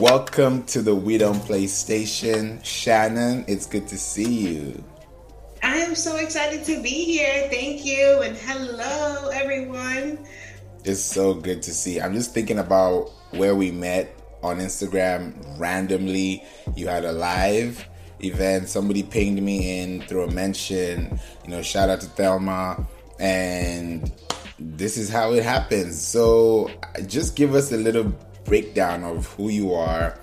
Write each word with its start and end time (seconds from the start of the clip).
Welcome 0.00 0.64
to 0.64 0.82
the 0.82 0.94
We 0.94 1.16
Don't 1.16 1.40
Play 1.40 1.66
station. 1.68 2.60
Shannon, 2.62 3.46
it's 3.48 3.64
good 3.64 3.88
to 3.88 3.96
see 3.96 4.46
you. 4.46 4.84
I 5.62 5.78
am 5.78 5.94
so 5.94 6.16
excited 6.16 6.64
to 6.64 6.82
be 6.82 6.90
here. 6.90 7.48
Thank 7.50 7.86
you. 7.86 8.20
And 8.20 8.36
hello, 8.36 9.30
everyone. 9.30 10.26
It's 10.84 11.00
so 11.00 11.32
good 11.32 11.62
to 11.62 11.72
see. 11.72 11.98
I'm 11.98 12.12
just 12.12 12.34
thinking 12.34 12.58
about 12.58 13.10
where 13.30 13.54
we 13.54 13.70
met 13.70 14.14
on 14.42 14.58
Instagram 14.58 15.58
randomly. 15.58 16.44
You 16.74 16.88
had 16.88 17.06
a 17.06 17.12
live 17.12 17.82
event. 18.20 18.68
Somebody 18.68 19.02
pinged 19.02 19.42
me 19.42 19.80
in 19.80 20.02
through 20.02 20.24
a 20.24 20.30
mention. 20.30 21.18
You 21.44 21.50
know, 21.52 21.62
shout 21.62 21.88
out 21.88 22.02
to 22.02 22.06
Thelma. 22.06 22.86
And 23.18 24.12
this 24.58 24.98
is 24.98 25.08
how 25.08 25.32
it 25.32 25.42
happens. 25.42 26.06
So 26.06 26.70
just 27.06 27.34
give 27.34 27.54
us 27.54 27.72
a 27.72 27.78
little 27.78 28.14
breakdown 28.46 29.04
of 29.04 29.26
who 29.34 29.48
you 29.48 29.74
are 29.74 30.18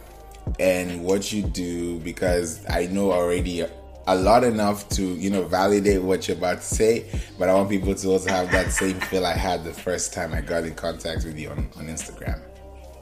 and 0.60 1.04
what 1.04 1.32
you 1.32 1.44
do 1.44 2.00
because 2.00 2.66
I 2.70 2.88
know 2.88 3.12
already 3.12 3.66
a 4.08 4.16
lot 4.16 4.44
enough 4.44 4.88
to 4.90 5.04
you 5.16 5.30
know 5.30 5.44
validate 5.44 6.02
what 6.02 6.28
you're 6.28 6.38
about 6.38 6.58
to 6.58 6.64
say 6.64 7.06
but 7.40 7.48
i 7.48 7.54
want 7.54 7.70
people 7.70 7.96
to 7.96 8.10
also 8.10 8.30
have 8.30 8.52
that 8.52 8.70
same 8.70 9.00
feel 9.00 9.26
i 9.26 9.34
had 9.34 9.64
the 9.64 9.72
first 9.72 10.14
time 10.14 10.34
i 10.34 10.42
got 10.42 10.66
in 10.66 10.76
contact 10.76 11.24
with 11.24 11.40
you 11.40 11.50
on, 11.50 11.60
on 11.78 11.88
instagram 11.88 12.42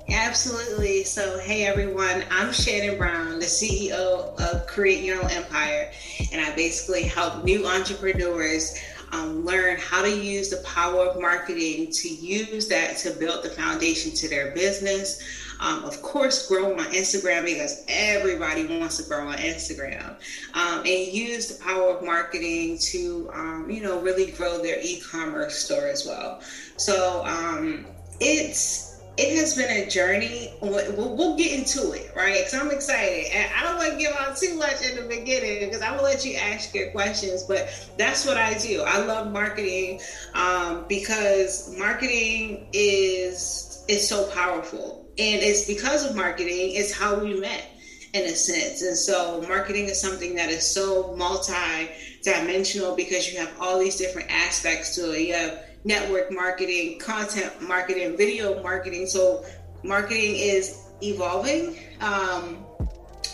Absolutely. 0.10 1.05
So, 1.05 1.40
hey 1.40 1.66
everyone, 1.66 2.26
I'm 2.30 2.52
Shannon 2.52 2.98
Brown, 2.98 3.40
the 3.40 3.46
CEO 3.46 4.38
of 4.41 4.68
Create 4.68 5.04
Your 5.04 5.24
Own 5.24 5.30
Empire, 5.30 5.90
and 6.34 6.41
I 6.41 6.54
basically 6.54 7.04
help 7.04 7.46
new 7.46 7.66
entrepreneurs 7.66 8.77
um, 9.12 9.46
learn 9.46 9.78
how 9.78 10.02
to 10.02 10.10
use 10.10 10.50
the 10.50 10.58
power 10.58 11.06
of 11.06 11.22
marketing 11.22 11.92
to 11.92 12.10
use 12.10 12.68
that 12.70 12.98
to 12.98 13.12
build 13.12 13.44
the 13.44 13.50
foundation 13.50 14.12
to 14.14 14.30
their 14.30 14.52
business. 14.52 15.22
Um, 15.60 15.84
of 15.84 16.02
course, 16.02 16.48
grow 16.48 16.74
on 16.74 16.86
Instagram 16.86 17.46
because 17.46 17.84
everybody 17.88 18.66
wants 18.66 18.98
to 18.98 19.04
grow 19.04 19.28
on 19.28 19.38
Instagram, 19.38 20.16
um, 20.55 20.80
and 20.80 20.88
use 20.88 21.55
the 21.55 21.63
power 21.63 21.91
of 21.91 22.04
marketing 22.04 22.80
to, 22.80 23.30
um, 23.34 23.70
you 23.70 23.84
know, 23.84 24.00
really 24.02 24.32
grow 24.32 24.58
their 24.62 24.80
e-commerce 24.82 25.55
store 25.55 25.85
as 25.85 26.05
well. 26.05 26.41
So 26.78 27.24
um, 27.26 27.85
it's 28.20 28.91
it 29.17 29.37
has 29.37 29.55
been 29.55 29.70
a 29.70 29.90
journey. 29.90 30.54
We'll, 30.62 31.15
we'll 31.15 31.37
get 31.37 31.57
into 31.57 31.91
it, 31.91 32.12
right? 32.15 32.37
Because 32.37 32.54
I'm 32.54 32.71
excited. 32.71 33.27
And 33.34 33.51
I 33.54 33.63
don't 33.63 33.77
want 33.77 33.91
to 33.91 33.98
give 33.98 34.13
out 34.15 34.37
too 34.37 34.55
much 34.55 34.81
in 34.84 34.95
the 34.95 35.04
beginning 35.04 35.67
because 35.67 35.81
I 35.81 35.95
will 35.95 36.04
let 36.04 36.26
you 36.26 36.35
ask 36.35 36.73
your 36.73 36.91
questions. 36.91 37.43
But 37.43 37.70
that's 37.98 38.26
what 38.26 38.37
I 38.37 38.57
do. 38.57 38.82
I 38.82 38.99
love 39.05 39.32
marketing 39.32 39.99
um, 40.34 40.85
because 40.87 41.77
marketing 41.77 42.67
is 42.73 43.84
is 43.87 44.07
so 44.07 44.29
powerful, 44.32 45.09
and 45.17 45.41
it's 45.41 45.65
because 45.65 46.09
of 46.09 46.15
marketing. 46.15 46.76
It's 46.76 46.93
how 46.93 47.20
we 47.20 47.39
met 47.39 47.71
in 48.13 48.23
a 48.23 48.35
sense. 48.35 48.82
And 48.82 48.98
so 48.98 49.41
marketing 49.48 49.85
is 49.85 50.01
something 50.01 50.35
that 50.35 50.49
is 50.49 50.70
so 50.70 51.15
multi-dimensional 51.17 52.95
because 52.95 53.32
you 53.32 53.39
have 53.39 53.51
all 53.59 53.79
these 53.79 53.98
different 53.98 54.29
aspects 54.32 54.95
to 54.95 55.13
it. 55.13 55.27
You 55.27 55.34
have 55.34 55.63
network 55.84 56.32
marketing, 56.32 56.99
content 56.99 57.62
marketing, 57.62 58.18
video 58.18 58.62
marketing. 58.62 59.07
So 59.07 59.46
marketing 59.84 60.35
is 60.35 60.90
evolving. 61.01 61.77
Um, 61.99 62.65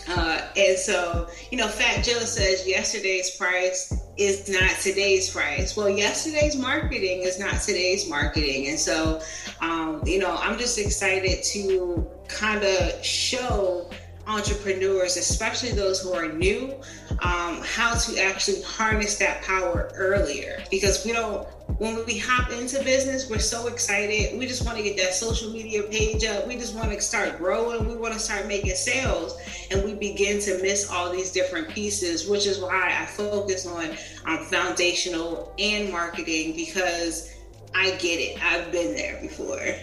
uh, 0.08 0.40
and 0.56 0.78
so, 0.78 1.28
you 1.50 1.58
know, 1.58 1.68
Fat 1.68 2.02
Joe 2.02 2.20
says 2.20 2.66
yesterday's 2.66 3.36
price 3.36 3.92
is 4.16 4.48
not 4.48 4.70
today's 4.80 5.30
price. 5.30 5.76
Well, 5.76 5.90
yesterday's 5.90 6.56
marketing 6.56 7.22
is 7.22 7.38
not 7.38 7.60
today's 7.60 8.08
marketing. 8.08 8.68
And 8.68 8.78
so, 8.78 9.20
um, 9.60 10.02
you 10.06 10.18
know, 10.18 10.34
I'm 10.36 10.58
just 10.58 10.78
excited 10.78 11.42
to 11.44 12.08
kind 12.26 12.64
of 12.64 13.04
show 13.04 13.90
entrepreneurs, 14.28 15.16
especially 15.16 15.70
those 15.72 16.00
who 16.00 16.12
are 16.12 16.28
new, 16.28 16.74
um, 17.22 17.62
how 17.64 17.94
to 17.94 18.20
actually 18.20 18.62
harness 18.62 19.16
that 19.18 19.42
power 19.42 19.90
earlier. 19.94 20.62
Because 20.70 21.04
we 21.04 21.12
don't, 21.12 21.48
when 21.78 22.04
we 22.04 22.18
hop 22.18 22.50
into 22.50 22.82
business, 22.84 23.30
we're 23.30 23.38
so 23.38 23.66
excited. 23.68 24.38
We 24.38 24.46
just 24.46 24.66
want 24.66 24.76
to 24.76 24.84
get 24.84 24.98
that 24.98 25.14
social 25.14 25.50
media 25.50 25.82
page 25.84 26.24
up. 26.24 26.46
We 26.46 26.56
just 26.56 26.74
want 26.74 26.92
to 26.92 27.00
start 27.00 27.38
growing. 27.38 27.88
We 27.88 27.96
want 27.96 28.12
to 28.12 28.20
start 28.20 28.46
making 28.46 28.74
sales. 28.74 29.38
And 29.70 29.82
we 29.82 29.94
begin 29.94 30.40
to 30.42 30.60
miss 30.60 30.90
all 30.90 31.10
these 31.10 31.32
different 31.32 31.70
pieces, 31.70 32.28
which 32.28 32.46
is 32.46 32.58
why 32.58 32.94
I 33.00 33.06
focus 33.06 33.66
on 33.66 33.96
um, 34.26 34.44
foundational 34.44 35.54
and 35.58 35.90
marketing 35.90 36.54
because 36.54 37.34
I 37.74 37.92
get 37.92 38.20
it. 38.20 38.42
I've 38.42 38.70
been 38.70 38.94
there 38.94 39.18
before. 39.22 39.74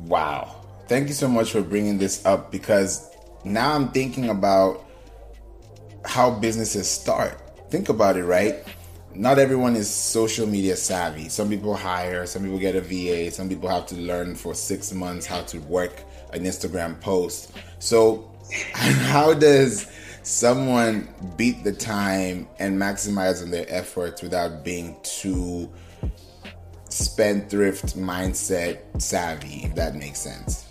Wow. 0.00 0.54
Thank 0.86 1.08
you 1.08 1.14
so 1.14 1.28
much 1.28 1.52
for 1.52 1.62
bringing 1.62 1.98
this 1.98 2.24
up 2.24 2.50
because 2.50 3.10
now 3.44 3.74
I'm 3.74 3.88
thinking 3.88 4.30
about 4.30 4.84
how 6.04 6.30
businesses 6.30 6.88
start. 6.88 7.40
Think 7.70 7.88
about 7.88 8.16
it, 8.16 8.24
right? 8.24 8.64
Not 9.14 9.38
everyone 9.38 9.76
is 9.76 9.88
social 9.90 10.46
media 10.46 10.76
savvy. 10.76 11.28
Some 11.28 11.48
people 11.48 11.74
hire, 11.74 12.26
some 12.26 12.42
people 12.42 12.58
get 12.58 12.76
a 12.76 12.80
VA, 12.80 13.30
some 13.30 13.48
people 13.48 13.68
have 13.68 13.86
to 13.86 13.96
learn 13.96 14.34
for 14.34 14.54
six 14.54 14.92
months 14.92 15.26
how 15.26 15.42
to 15.42 15.58
work 15.60 16.04
an 16.32 16.44
Instagram 16.44 17.00
post. 17.00 17.52
So, 17.78 18.30
how 18.74 19.34
does 19.34 19.90
someone 20.22 21.08
beat 21.36 21.64
the 21.64 21.72
time 21.72 22.48
and 22.58 22.80
maximize 22.80 23.42
on 23.42 23.50
their 23.50 23.66
efforts 23.68 24.22
without 24.22 24.64
being 24.64 24.96
too 25.02 25.70
spendthrift 26.88 27.96
mindset 27.96 28.80
savvy, 29.00 29.64
if 29.64 29.74
that 29.74 29.94
makes 29.94 30.20
sense? 30.20 30.67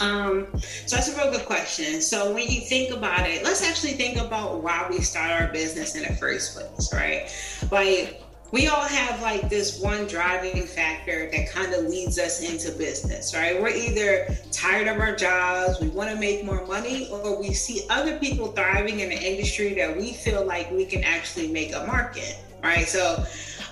Um, 0.00 0.46
so 0.86 0.96
that's 0.96 1.08
a 1.08 1.16
real 1.16 1.30
good 1.30 1.46
question. 1.46 2.00
So 2.00 2.32
when 2.32 2.48
you 2.48 2.60
think 2.60 2.94
about 2.94 3.28
it, 3.28 3.44
let's 3.44 3.62
actually 3.62 3.92
think 3.92 4.18
about 4.18 4.62
why 4.62 4.86
we 4.90 5.00
start 5.00 5.30
our 5.30 5.52
business 5.52 5.94
in 5.96 6.02
the 6.02 6.14
first 6.16 6.54
place, 6.54 6.92
right? 6.92 7.32
Like 7.70 8.20
we 8.54 8.68
all 8.68 8.82
have 8.82 9.20
like 9.20 9.48
this 9.48 9.80
one 9.80 10.06
driving 10.06 10.62
factor 10.62 11.28
that 11.30 11.50
kind 11.50 11.74
of 11.74 11.86
leads 11.86 12.20
us 12.20 12.40
into 12.40 12.70
business, 12.78 13.34
right? 13.34 13.60
We're 13.60 13.70
either 13.70 14.36
tired 14.52 14.86
of 14.86 15.00
our 15.00 15.16
jobs, 15.16 15.80
we 15.80 15.88
want 15.88 16.10
to 16.10 16.16
make 16.16 16.44
more 16.44 16.64
money, 16.66 17.08
or 17.10 17.40
we 17.40 17.52
see 17.52 17.84
other 17.90 18.16
people 18.18 18.52
thriving 18.52 19.00
in 19.00 19.10
an 19.10 19.18
industry 19.18 19.74
that 19.74 19.96
we 19.96 20.12
feel 20.12 20.46
like 20.46 20.70
we 20.70 20.84
can 20.84 21.02
actually 21.02 21.48
make 21.48 21.74
a 21.74 21.84
market, 21.84 22.38
right? 22.62 22.86
So, 22.86 23.24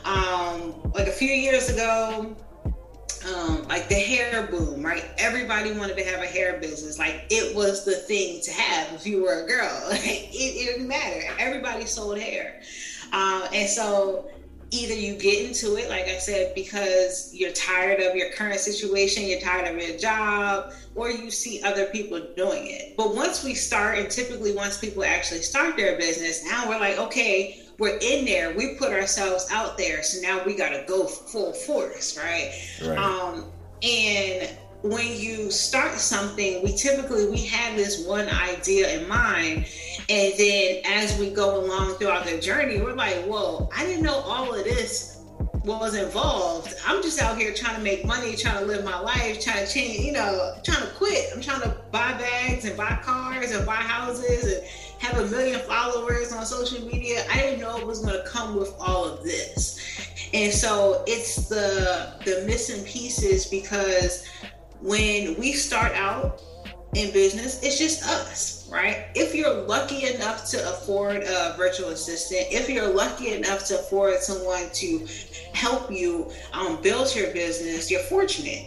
um, 0.05 0.75
like 0.95 1.07
a 1.07 1.13
few 1.13 1.31
years 1.31 1.69
ago, 1.69 2.35
um, 3.27 3.67
like 3.69 3.89
the 3.89 3.95
hair 3.95 4.47
boom, 4.47 4.85
right? 4.85 5.05
Everybody 5.19 5.73
wanted 5.73 5.97
to 5.99 6.05
have 6.05 6.23
a 6.23 6.27
hair 6.27 6.59
business. 6.61 6.99
Like 6.99 7.27
it 7.31 7.55
was 7.55 7.85
the 7.85 7.95
thing 7.95 8.41
to 8.43 8.53
have 8.53 8.93
if 8.95 9.07
you 9.07 9.23
were 9.23 9.45
a 9.45 9.47
girl. 9.47 9.71
it, 9.91 10.29
it 10.33 10.67
didn't 10.67 10.89
matter. 10.89 11.23
Everybody 11.39 11.87
sold 11.87 12.19
hair. 12.19 12.61
Uh, 13.13 13.49
and 13.53 13.69
so 13.69 14.31
either 14.73 14.95
you 14.95 15.15
get 15.15 15.47
into 15.47 15.77
it, 15.77 15.91
like 15.91 16.07
I 16.07 16.17
said, 16.17 16.55
because 16.55 17.31
you're 17.35 17.53
tired 17.53 18.01
of 18.01 18.17
your 18.17 18.31
current 18.31 18.59
situation, 18.59 19.25
you're 19.27 19.41
tired 19.41 19.69
of 19.69 19.81
your 19.81 19.99
job, 19.99 20.73
or 20.95 21.11
you 21.11 21.31
see 21.31 21.63
other 21.63 21.87
people 21.87 22.21
doing 22.37 22.69
it. 22.69 22.97
But 22.97 23.15
once 23.15 23.45
we 23.45 23.55
start, 23.55 23.99
and 23.99 24.11
typically 24.11 24.55
once 24.55 24.79
people 24.79 25.05
actually 25.05 25.43
start 25.43 25.77
their 25.77 25.99
business, 25.99 26.45
now 26.45 26.69
we're 26.69 26.81
like, 26.81 26.99
okay, 26.99 27.63
we're 27.79 27.99
in 27.99 28.25
there, 28.25 28.55
we 28.55 28.75
put 28.75 28.93
ourselves 28.93 29.49
out 29.51 29.79
there, 29.79 30.03
so 30.03 30.21
now 30.21 30.45
we 30.45 30.55
got 30.55 30.71
to 30.71 30.85
go 30.87 31.07
full 31.07 31.53
force, 31.53 32.19
right? 32.19 32.53
right. 32.87 32.99
Um, 32.99 33.47
and 33.83 34.51
when 34.83 35.17
you 35.17 35.51
start 35.51 35.95
something, 35.95 36.63
we 36.63 36.73
typically 36.73 37.29
we 37.29 37.45
have 37.47 37.77
this 37.77 38.07
one 38.07 38.29
idea 38.29 39.01
in 39.01 39.09
mind, 39.09 39.67
and 40.09 40.35
then 40.37 40.83
as 40.87 41.19
we 41.19 41.31
go 41.31 41.65
along 41.65 41.95
throughout 41.95 42.27
the 42.27 42.39
journey, 42.39 42.81
we're 42.81 42.95
like, 42.95 43.25
"Whoa, 43.25 43.69
I 43.75 43.87
didn't 43.87 44.03
know 44.03 44.17
all 44.17 44.53
of 44.53 44.65
this 44.65 45.13
was 45.65 45.95
involved. 45.95 46.75
I'm 46.87 47.03
just 47.03 47.21
out 47.21 47.39
here 47.39 47.55
trying 47.55 47.77
to 47.77 47.83
make 47.83 48.05
money, 48.05 48.35
trying 48.35 48.59
to 48.59 48.65
live 48.65 48.85
my 48.85 48.99
life, 48.99 49.41
trying 49.41 49.65
to 49.65 49.73
change, 49.73 50.05
you 50.05 50.13
know, 50.13 50.57
trying 50.65 50.83
to 50.83 50.93
quit. 50.95 51.31
I'm 51.35 51.41
trying 51.41 51.61
to 51.63 51.77
buy 51.93 52.13
bags 52.15 52.65
and 52.65 52.77
buy 52.77 52.99
cars 53.03 53.53
and 53.53 53.65
buy 53.65 53.77
houses 53.77 54.45
and 54.45 54.92
have 55.03 55.19
a 55.19 55.27
million 55.27 55.59
followers 55.61 56.33
on 56.33 56.47
social 56.47 56.81
media. 56.87 57.25
I 57.29 57.37
didn't 57.39 57.61
know 57.61 57.77
it 57.77 57.87
was 57.87 58.05
going 58.05 58.15
to 58.15 58.25
come 58.25 58.55
with 58.57 58.73
all 58.79 59.05
of 59.05 59.25
this. 59.25 59.81
And 60.33 60.53
so 60.53 61.03
it's 61.09 61.49
the 61.49 62.15
the 62.25 62.45
missing 62.47 62.85
pieces 62.85 63.47
because 63.47 64.25
when 64.81 65.39
we 65.41 65.53
start 65.55 65.93
out 65.97 66.41
in 66.95 67.13
business, 67.13 67.61
it's 67.63 67.79
just 67.79 68.05
us, 68.05 68.69
right? 68.71 69.07
If 69.17 69.35
you're 69.35 69.63
lucky 69.63 70.07
enough 70.15 70.49
to 70.51 70.59
afford 70.71 71.25
a 71.25 71.55
virtual 71.57 71.89
assistant, 71.89 72.47
if 72.51 72.69
you're 72.69 72.89
lucky 72.89 73.35
enough 73.35 73.67
to 73.67 73.81
afford 73.81 74.21
someone 74.21 74.71
to 74.75 75.07
help 75.53 75.91
you 75.91 76.31
um, 76.53 76.81
build 76.81 77.15
your 77.15 77.33
business, 77.33 77.91
you're 77.91 78.03
fortunate 78.05 78.67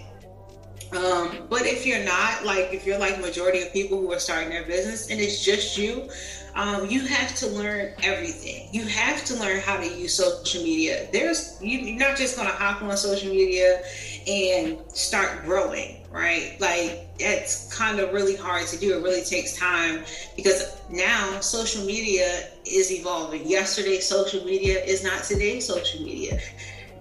Um, 0.96 1.48
but 1.50 1.66
if 1.66 1.86
you're 1.86 2.04
not, 2.04 2.46
like 2.46 2.74
if 2.74 2.86
you're 2.86 2.98
like 2.98 3.20
majority 3.20 3.62
of 3.62 3.74
people 3.74 4.00
who 4.00 4.12
are 4.14 4.20
starting 4.20 4.50
their 4.50 4.64
business 4.64 5.10
and 5.10 5.20
it's 5.20 5.44
just 5.44 5.78
you, 5.78 6.10
um, 6.56 6.90
you 6.90 7.02
have 7.02 7.36
to 7.36 7.48
learn 7.48 7.94
everything. 8.02 8.70
You 8.72 8.86
have 8.86 9.26
to 9.26 9.36
learn 9.36 9.60
how 9.60 9.76
to 9.76 9.86
use 9.86 10.14
social 10.14 10.64
media. 10.64 11.08
There's 11.12 11.58
you, 11.62 11.80
you're 11.80 12.00
not 12.00 12.18
just 12.18 12.38
gonna 12.38 12.50
hop 12.50 12.82
on 12.82 12.96
social 12.96 13.30
media 13.30 13.82
and 14.26 14.80
start 14.94 15.44
growing, 15.44 15.98
right? 16.12 16.56
Like 16.62 17.10
it's 17.20 17.76
kind 17.76 18.00
of 18.00 18.14
really 18.14 18.38
hard 18.38 18.68
to 18.68 18.78
do. 18.78 18.98
It 18.98 19.04
really 19.04 19.24
takes 19.24 19.58
time 19.58 20.06
because 20.38 20.78
now 20.90 21.42
social 21.42 21.84
media 21.84 22.48
is 22.66 22.90
evolving. 22.90 23.46
Yesterday, 23.46 24.00
social 24.00 24.46
media 24.46 24.82
is 24.82 25.04
not 25.04 25.24
today's 25.24 25.68
social 25.68 26.02
media. 26.02 26.40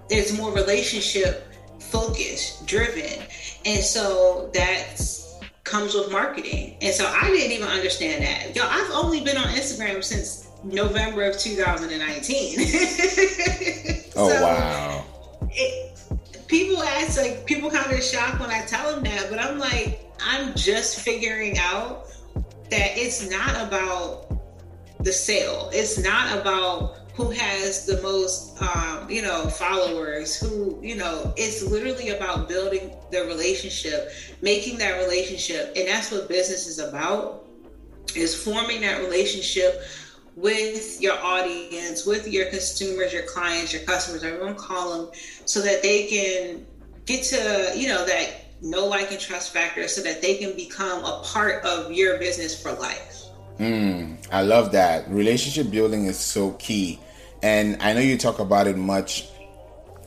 There's 0.09 0.37
more 0.37 0.53
relationship 0.53 1.47
focused, 1.79 2.67
driven. 2.67 3.23
And 3.65 3.83
so 3.83 4.51
that 4.55 5.01
comes 5.65 5.95
with 5.95 6.13
marketing. 6.13 6.77
And 6.83 6.95
so 6.95 7.07
I 7.07 7.31
didn't 7.31 7.53
even 7.53 7.69
understand 7.69 8.23
that. 8.23 8.55
Yo, 8.55 8.63
I've 8.67 8.91
only 8.93 9.21
been 9.21 9.37
on 9.37 9.49
Instagram 9.49 10.05
since 10.05 10.49
November 10.63 11.25
of 11.25 11.39
2019. 11.39 12.59
oh 14.17 14.29
so 14.29 14.43
wow. 14.43 15.05
It, 15.51 15.99
people 16.47 16.83
ask 16.83 17.19
like 17.21 17.47
people 17.47 17.71
kind 17.71 17.91
of 17.91 18.03
shocked 18.03 18.41
when 18.41 18.51
I 18.51 18.65
tell 18.67 18.93
them 18.93 19.03
that, 19.05 19.31
but 19.31 19.39
I'm 19.39 19.59
like, 19.59 20.01
I'm 20.21 20.55
just 20.55 21.01
figuring 21.01 21.59
out 21.59 22.07
that 22.71 22.97
it's 22.97 23.29
not 23.31 23.67
about 23.67 24.27
the 25.01 25.13
sale. 25.13 25.71
It's 25.73 25.99
not 25.99 26.39
about 26.39 27.04
who 27.15 27.31
has 27.31 27.87
the 27.87 28.01
most 28.03 28.61
um, 28.63 29.09
you 29.09 29.23
know 29.23 29.47
followers 29.49 30.37
who 30.37 30.79
you 30.83 30.97
know 30.97 31.33
it's 31.37 31.63
literally 31.63 32.11
about 32.11 32.49
building 32.49 32.93
the 33.11 33.23
relationship 33.25 34.11
making 34.43 34.77
that 34.79 34.99
relationship 35.03 35.73
and 35.77 35.89
that's 35.89 36.11
what 36.11 36.29
business 36.29 36.67
is 36.67 36.79
about 36.79 37.45
is 38.15 38.35
forming 38.35 38.81
that 38.81 39.01
relationship 39.01 39.83
with 40.37 41.01
your 41.01 41.17
audience 41.21 42.05
with 42.05 42.27
your 42.27 42.47
consumers 42.47 43.13
your 43.13 43.23
clients 43.23 43.73
your 43.73 43.83
customers 43.83 44.25
everyone 44.25 44.55
call 44.55 45.07
them 45.07 45.15
so 45.45 45.61
that 45.61 45.83
they 45.83 46.07
can 46.07 46.67
get 47.07 47.23
to 47.23 47.73
you 47.77 47.87
know 47.87 48.05
that 48.05 48.45
know 48.65 48.87
like 48.87 49.11
and 49.11 49.21
trust 49.21 49.53
factor 49.53 49.87
so 49.89 50.01
that 50.03 50.23
they 50.23 50.37
can 50.37 50.55
become 50.57 51.05
a 51.05 51.23
part 51.25 51.65
of 51.65 51.93
your 51.93 52.19
business 52.19 52.61
for 52.61 52.73
life. 52.73 53.25
Mm, 53.59 54.14
I 54.31 54.43
love 54.43 54.73
that. 54.73 55.09
Relationship 55.11 55.71
building 55.71 56.07
is 56.07 56.19
so 56.19 56.53
key. 56.53 56.99
And 57.43 57.81
I 57.83 57.93
know 57.93 58.01
you 58.01 58.17
talk 58.17 58.39
about 58.39 58.67
it 58.67 58.77
much 58.77 59.29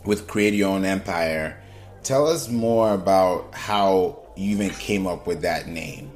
with 0.06 0.28
Create 0.28 0.54
Your 0.54 0.70
Own 0.70 0.86
Empire. 0.86 1.62
Tell 2.04 2.28
us 2.28 2.50
more 2.50 2.94
about 2.94 3.54
how 3.54 4.20
you 4.36 4.52
even 4.52 4.70
came 4.72 5.06
up 5.06 5.28
with 5.28 5.42
that 5.42 5.68
name. 5.68 6.12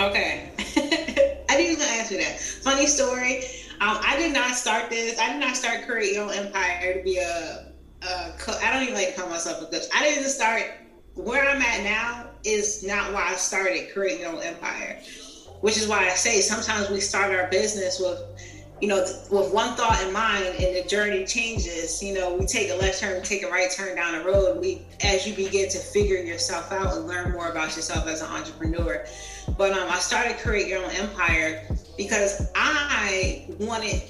Okay. 0.00 0.50
I 0.58 1.56
didn't 1.56 1.72
even 1.72 1.86
answer 1.86 2.16
that. 2.16 2.40
Funny 2.40 2.86
story. 2.86 3.44
Um, 3.80 3.98
I 4.00 4.16
did 4.16 4.32
not 4.32 4.54
start 4.54 4.90
this. 4.90 5.18
I 5.18 5.32
did 5.32 5.40
not 5.40 5.56
start 5.56 5.86
Create 5.86 6.14
Your 6.14 6.24
Own 6.24 6.32
Empire 6.32 6.94
to 6.94 7.02
be 7.02 7.18
a, 7.18 7.72
a 8.02 8.32
co- 8.38 8.58
I 8.62 8.72
don't 8.72 8.84
even 8.84 8.94
like 8.94 9.14
to 9.14 9.20
call 9.20 9.28
myself 9.28 9.60
a 9.60 9.66
coach. 9.66 9.82
I 9.94 10.04
didn't 10.04 10.28
start 10.28 10.62
where 11.14 11.46
I'm 11.48 11.60
at 11.60 11.82
now 11.82 12.30
is 12.44 12.82
not 12.82 13.12
why 13.12 13.32
I 13.32 13.34
started 13.34 13.92
Create 13.92 14.20
Your 14.20 14.30
Own 14.30 14.42
Empire 14.42 15.00
which 15.62 15.78
is 15.78 15.88
why 15.88 16.06
I 16.06 16.10
say 16.10 16.40
sometimes 16.40 16.90
we 16.90 17.00
start 17.00 17.34
our 17.34 17.48
business 17.48 17.98
with, 17.98 18.20
you 18.80 18.88
know, 18.88 18.98
with 19.30 19.52
one 19.54 19.74
thought 19.76 20.02
in 20.04 20.12
mind, 20.12 20.44
and 20.44 20.76
the 20.76 20.86
journey 20.86 21.24
changes. 21.24 22.02
You 22.02 22.14
know, 22.14 22.34
we 22.34 22.46
take 22.46 22.70
a 22.70 22.74
left 22.74 23.00
turn, 23.00 23.16
we 23.16 23.24
take 23.24 23.44
a 23.44 23.48
right 23.48 23.70
turn 23.70 23.96
down 23.96 24.18
the 24.18 24.24
road. 24.24 24.60
We, 24.60 24.82
as 25.04 25.26
you 25.26 25.34
begin 25.34 25.68
to 25.70 25.78
figure 25.78 26.18
yourself 26.18 26.70
out 26.72 26.96
and 26.96 27.06
learn 27.06 27.32
more 27.32 27.48
about 27.48 27.74
yourself 27.76 28.06
as 28.08 28.20
an 28.20 28.28
entrepreneur. 28.28 29.06
But 29.56 29.72
um, 29.72 29.88
I 29.88 29.98
started 30.00 30.36
create 30.38 30.66
your 30.66 30.84
own 30.84 30.90
empire 30.90 31.66
because 31.96 32.50
I 32.56 33.46
wanted 33.60 34.02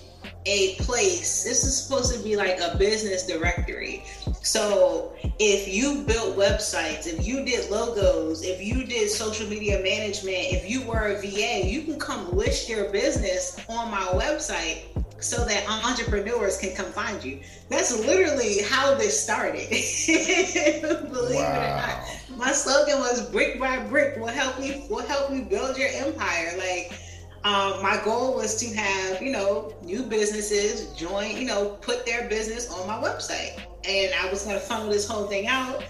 a 0.47 0.75
place. 0.77 1.45
This 1.45 1.65
is 1.65 1.77
supposed 1.77 2.15
to 2.15 2.23
be 2.23 2.37
like 2.37 2.59
a 2.61 2.77
business 2.77 3.27
directory. 3.27 4.05
So 4.43 5.15
if 5.39 5.69
you 5.69 6.03
built 6.03 6.37
websites, 6.37 7.07
if 7.07 7.27
you 7.27 7.45
did 7.45 7.71
logos, 7.71 8.43
if 8.43 8.61
you 8.61 8.85
did 8.85 9.09
social 9.09 9.49
media 9.49 9.81
management, 9.83 10.37
if 10.37 10.69
you 10.69 10.83
were 10.83 11.15
a 11.15 11.21
VA, 11.21 11.67
you 11.67 11.83
can 11.83 11.99
come 11.99 12.31
list 12.33 12.69
your 12.69 12.91
business 12.91 13.59
on 13.69 13.91
my 13.91 14.05
website 14.13 14.83
so 15.23 15.45
that 15.45 15.69
entrepreneurs 15.69 16.59
can 16.59 16.75
come 16.75 16.87
find 16.87 17.23
you. 17.23 17.41
That's 17.69 17.97
literally 18.05 18.63
how 18.63 18.97
this 18.97 19.23
started. 19.23 19.69
Believe 21.13 21.37
wow. 21.37 21.53
it 21.53 22.33
or 22.33 22.37
not. 22.37 22.39
My 22.39 22.53
slogan 22.53 22.99
was 22.99 23.31
brick 23.31 23.61
by 23.61 23.79
brick 23.85 24.17
will 24.17 24.27
help 24.27 24.61
you 24.61 24.83
will 24.91 25.07
help 25.07 25.33
you 25.33 25.43
build 25.43 25.77
your 25.77 25.89
empire. 25.93 26.55
Like 26.59 26.99
um, 27.45 27.83
my 27.83 28.01
goal 28.05 28.35
was 28.35 28.55
to 28.61 28.73
have, 28.77 29.21
you 29.21 29.33
know, 29.33 29.75
new 29.83 30.05
businesses 30.05 30.97
join, 30.97 31.37
you 31.37 31.45
know, 31.45 31.71
put 31.81 32.07
their 32.07 32.29
business 32.29 32.71
on 32.71 32.87
my 32.87 32.95
website. 32.95 33.61
And 33.85 34.15
I 34.15 34.31
was 34.31 34.45
going 34.45 34.55
to 34.55 34.61
funnel 34.61 34.89
this 34.89 35.09
whole 35.09 35.27
thing 35.27 35.49
out. 35.49 35.83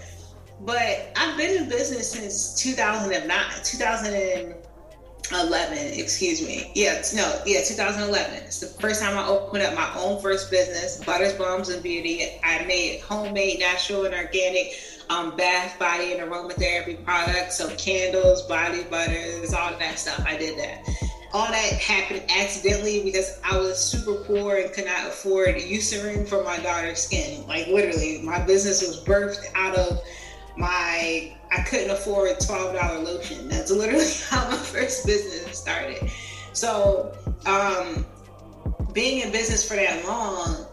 But 0.61 1.11
I've 1.15 1.37
been 1.37 1.63
in 1.63 1.69
business 1.69 2.11
since 2.11 2.59
2009, 2.59 3.39
2011, 3.63 5.77
excuse 5.99 6.41
me. 6.41 6.71
Yeah, 6.73 7.03
no, 7.13 7.39
yeah, 7.45 7.61
2011. 7.63 8.33
It's 8.45 8.59
the 8.59 8.65
first 8.81 9.03
time 9.03 9.15
I 9.15 9.27
opened 9.27 9.61
up 9.61 9.75
my 9.75 9.93
own 9.95 10.19
first 10.23 10.49
business, 10.49 11.03
Butters, 11.03 11.33
Bombs, 11.33 11.69
and 11.69 11.83
Beauty. 11.83 12.39
I 12.43 12.65
made 12.65 13.01
homemade, 13.01 13.59
natural, 13.59 14.05
and 14.05 14.15
organic 14.15 14.73
um, 15.11 15.37
bath, 15.37 15.77
body, 15.77 16.13
and 16.13 16.21
aromatherapy 16.21 17.05
products. 17.05 17.59
So 17.59 17.69
candles, 17.75 18.41
body 18.43 18.85
butters, 18.85 19.53
all 19.53 19.77
that 19.77 19.99
stuff. 19.99 20.25
I 20.25 20.35
did 20.37 20.57
that 20.57 21.02
all 21.33 21.47
that 21.47 21.73
happened 21.73 22.23
accidentally 22.29 23.03
because 23.03 23.39
I 23.43 23.57
was 23.57 23.83
super 23.83 24.23
poor 24.23 24.57
and 24.57 24.71
could 24.71 24.85
not 24.85 25.07
afford 25.07 25.55
Eucerin 25.55 26.27
for 26.27 26.43
my 26.43 26.57
daughter's 26.59 27.01
skin. 27.01 27.45
Like 27.47 27.67
literally, 27.67 28.21
my 28.21 28.39
business 28.45 28.81
was 28.81 29.03
birthed 29.03 29.45
out 29.55 29.75
of 29.75 30.01
my 30.55 31.35
I 31.51 31.61
couldn't 31.63 31.89
afford 31.89 32.39
twelve 32.39 32.75
dollar 32.75 32.99
lotion. 32.99 33.49
That's 33.49 33.71
literally 33.71 34.05
how 34.29 34.47
my 34.49 34.57
first 34.57 35.07
business 35.07 35.57
started. 35.57 36.09
So, 36.53 37.17
um, 37.47 38.05
being 38.93 39.21
in 39.21 39.31
business 39.31 39.67
for 39.67 39.75
that 39.75 40.05
long, 40.05 40.67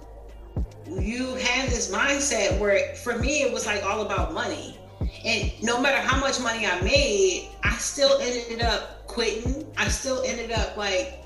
you 0.86 1.34
have 1.36 1.70
this 1.70 1.90
mindset 1.90 2.58
where 2.58 2.94
for 2.96 3.18
me 3.18 3.42
it 3.42 3.52
was 3.52 3.64
like 3.64 3.82
all 3.82 4.02
about 4.02 4.34
money. 4.34 4.78
And 5.24 5.50
no 5.62 5.80
matter 5.80 6.06
how 6.06 6.20
much 6.20 6.38
money 6.40 6.66
I 6.66 6.80
made, 6.82 7.48
I 7.62 7.76
still 7.78 8.18
ended 8.20 8.60
up 8.60 8.99
quitting, 9.10 9.66
I 9.76 9.88
still 9.88 10.22
ended 10.24 10.52
up 10.52 10.76
like 10.76 11.18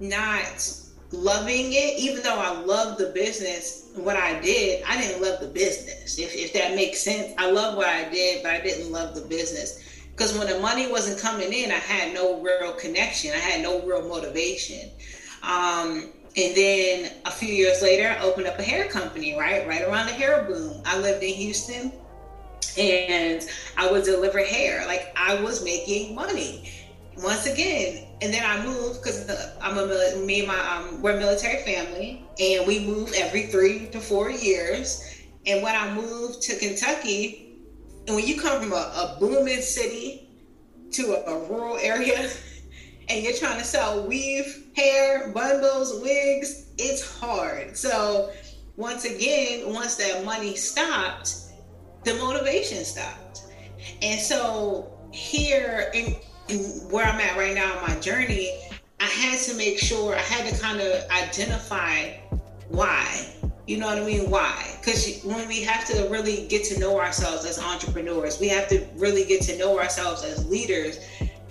not 0.00 0.72
loving 1.10 1.72
it, 1.72 1.98
even 1.98 2.22
though 2.22 2.38
I 2.38 2.58
loved 2.60 2.98
the 2.98 3.10
business. 3.10 3.90
What 3.94 4.16
I 4.16 4.40
did, 4.40 4.82
I 4.84 5.00
didn't 5.00 5.22
love 5.22 5.40
the 5.40 5.48
business. 5.48 6.18
If, 6.18 6.34
if 6.34 6.52
that 6.54 6.74
makes 6.74 7.02
sense, 7.02 7.34
I 7.38 7.50
love 7.50 7.76
what 7.76 7.88
I 7.88 8.08
did, 8.08 8.42
but 8.42 8.52
I 8.52 8.60
didn't 8.60 8.92
love 8.92 9.14
the 9.14 9.22
business 9.22 9.84
because 10.12 10.36
when 10.36 10.48
the 10.48 10.58
money 10.58 10.90
wasn't 10.90 11.20
coming 11.20 11.52
in, 11.52 11.70
I 11.70 11.76
had 11.76 12.14
no 12.14 12.40
real 12.40 12.72
connection. 12.72 13.32
I 13.32 13.38
had 13.38 13.62
no 13.62 13.80
real 13.82 14.08
motivation. 14.08 14.90
Um, 15.42 16.10
and 16.36 16.56
then 16.56 17.12
a 17.24 17.30
few 17.30 17.52
years 17.52 17.82
later, 17.82 18.08
I 18.08 18.22
opened 18.22 18.46
up 18.46 18.58
a 18.58 18.62
hair 18.62 18.88
company, 18.88 19.38
right? 19.38 19.66
Right 19.66 19.82
around 19.82 20.06
the 20.06 20.12
hair 20.12 20.44
boom. 20.44 20.82
I 20.84 20.98
lived 20.98 21.22
in 21.22 21.34
Houston 21.34 21.92
and 22.78 23.46
I 23.76 23.90
would 23.90 24.04
deliver 24.04 24.44
hair. 24.44 24.86
Like 24.86 25.12
I 25.16 25.40
was 25.40 25.64
making 25.64 26.14
money 26.14 26.70
once 27.22 27.46
again, 27.46 28.06
and 28.20 28.32
then 28.32 28.44
I 28.44 28.64
moved 28.64 29.02
because 29.02 29.28
I'm 29.60 29.78
a 29.78 30.16
me 30.24 30.40
and 30.40 30.48
my 30.48 30.58
um, 30.58 31.02
we're 31.02 31.16
a 31.16 31.18
military 31.18 31.62
family, 31.62 32.24
and 32.38 32.66
we 32.66 32.80
move 32.80 33.12
every 33.14 33.46
three 33.46 33.86
to 33.88 34.00
four 34.00 34.30
years. 34.30 35.04
And 35.46 35.62
when 35.62 35.74
I 35.74 35.92
moved 35.94 36.42
to 36.42 36.56
Kentucky, 36.56 37.56
and 38.06 38.16
when 38.16 38.26
you 38.26 38.40
come 38.40 38.60
from 38.62 38.72
a, 38.72 38.76
a 38.76 39.16
booming 39.18 39.60
city 39.60 40.28
to 40.92 41.14
a, 41.14 41.34
a 41.34 41.48
rural 41.48 41.76
area, 41.78 42.30
and 43.08 43.24
you're 43.24 43.36
trying 43.36 43.58
to 43.58 43.64
sell 43.64 44.06
weave, 44.06 44.66
hair, 44.76 45.28
bundles, 45.28 46.00
wigs, 46.02 46.70
it's 46.78 47.18
hard. 47.18 47.76
So 47.76 48.32
once 48.76 49.04
again, 49.04 49.72
once 49.72 49.96
that 49.96 50.24
money 50.24 50.54
stopped, 50.54 51.36
the 52.04 52.14
motivation 52.14 52.84
stopped. 52.84 53.42
And 54.02 54.20
so 54.20 54.92
here 55.10 55.90
in 55.94 56.16
where 56.90 57.04
I'm 57.04 57.20
at 57.20 57.36
right 57.36 57.54
now 57.54 57.78
in 57.78 57.82
my 57.82 58.00
journey, 58.00 58.58
I 59.00 59.04
had 59.04 59.38
to 59.40 59.54
make 59.54 59.78
sure 59.78 60.14
I 60.14 60.20
had 60.20 60.52
to 60.52 60.60
kind 60.60 60.80
of 60.80 61.08
identify 61.10 62.14
why. 62.68 63.34
You 63.66 63.76
know 63.76 63.86
what 63.86 63.98
I 63.98 64.04
mean? 64.04 64.30
Why? 64.30 64.76
Because 64.80 65.22
when 65.24 65.46
we 65.46 65.62
have 65.62 65.84
to 65.86 66.08
really 66.08 66.46
get 66.48 66.64
to 66.64 66.80
know 66.80 66.98
ourselves 66.98 67.44
as 67.44 67.58
entrepreneurs, 67.58 68.40
we 68.40 68.48
have 68.48 68.66
to 68.68 68.86
really 68.96 69.24
get 69.24 69.42
to 69.42 69.58
know 69.58 69.78
ourselves 69.78 70.24
as 70.24 70.48
leaders 70.48 70.98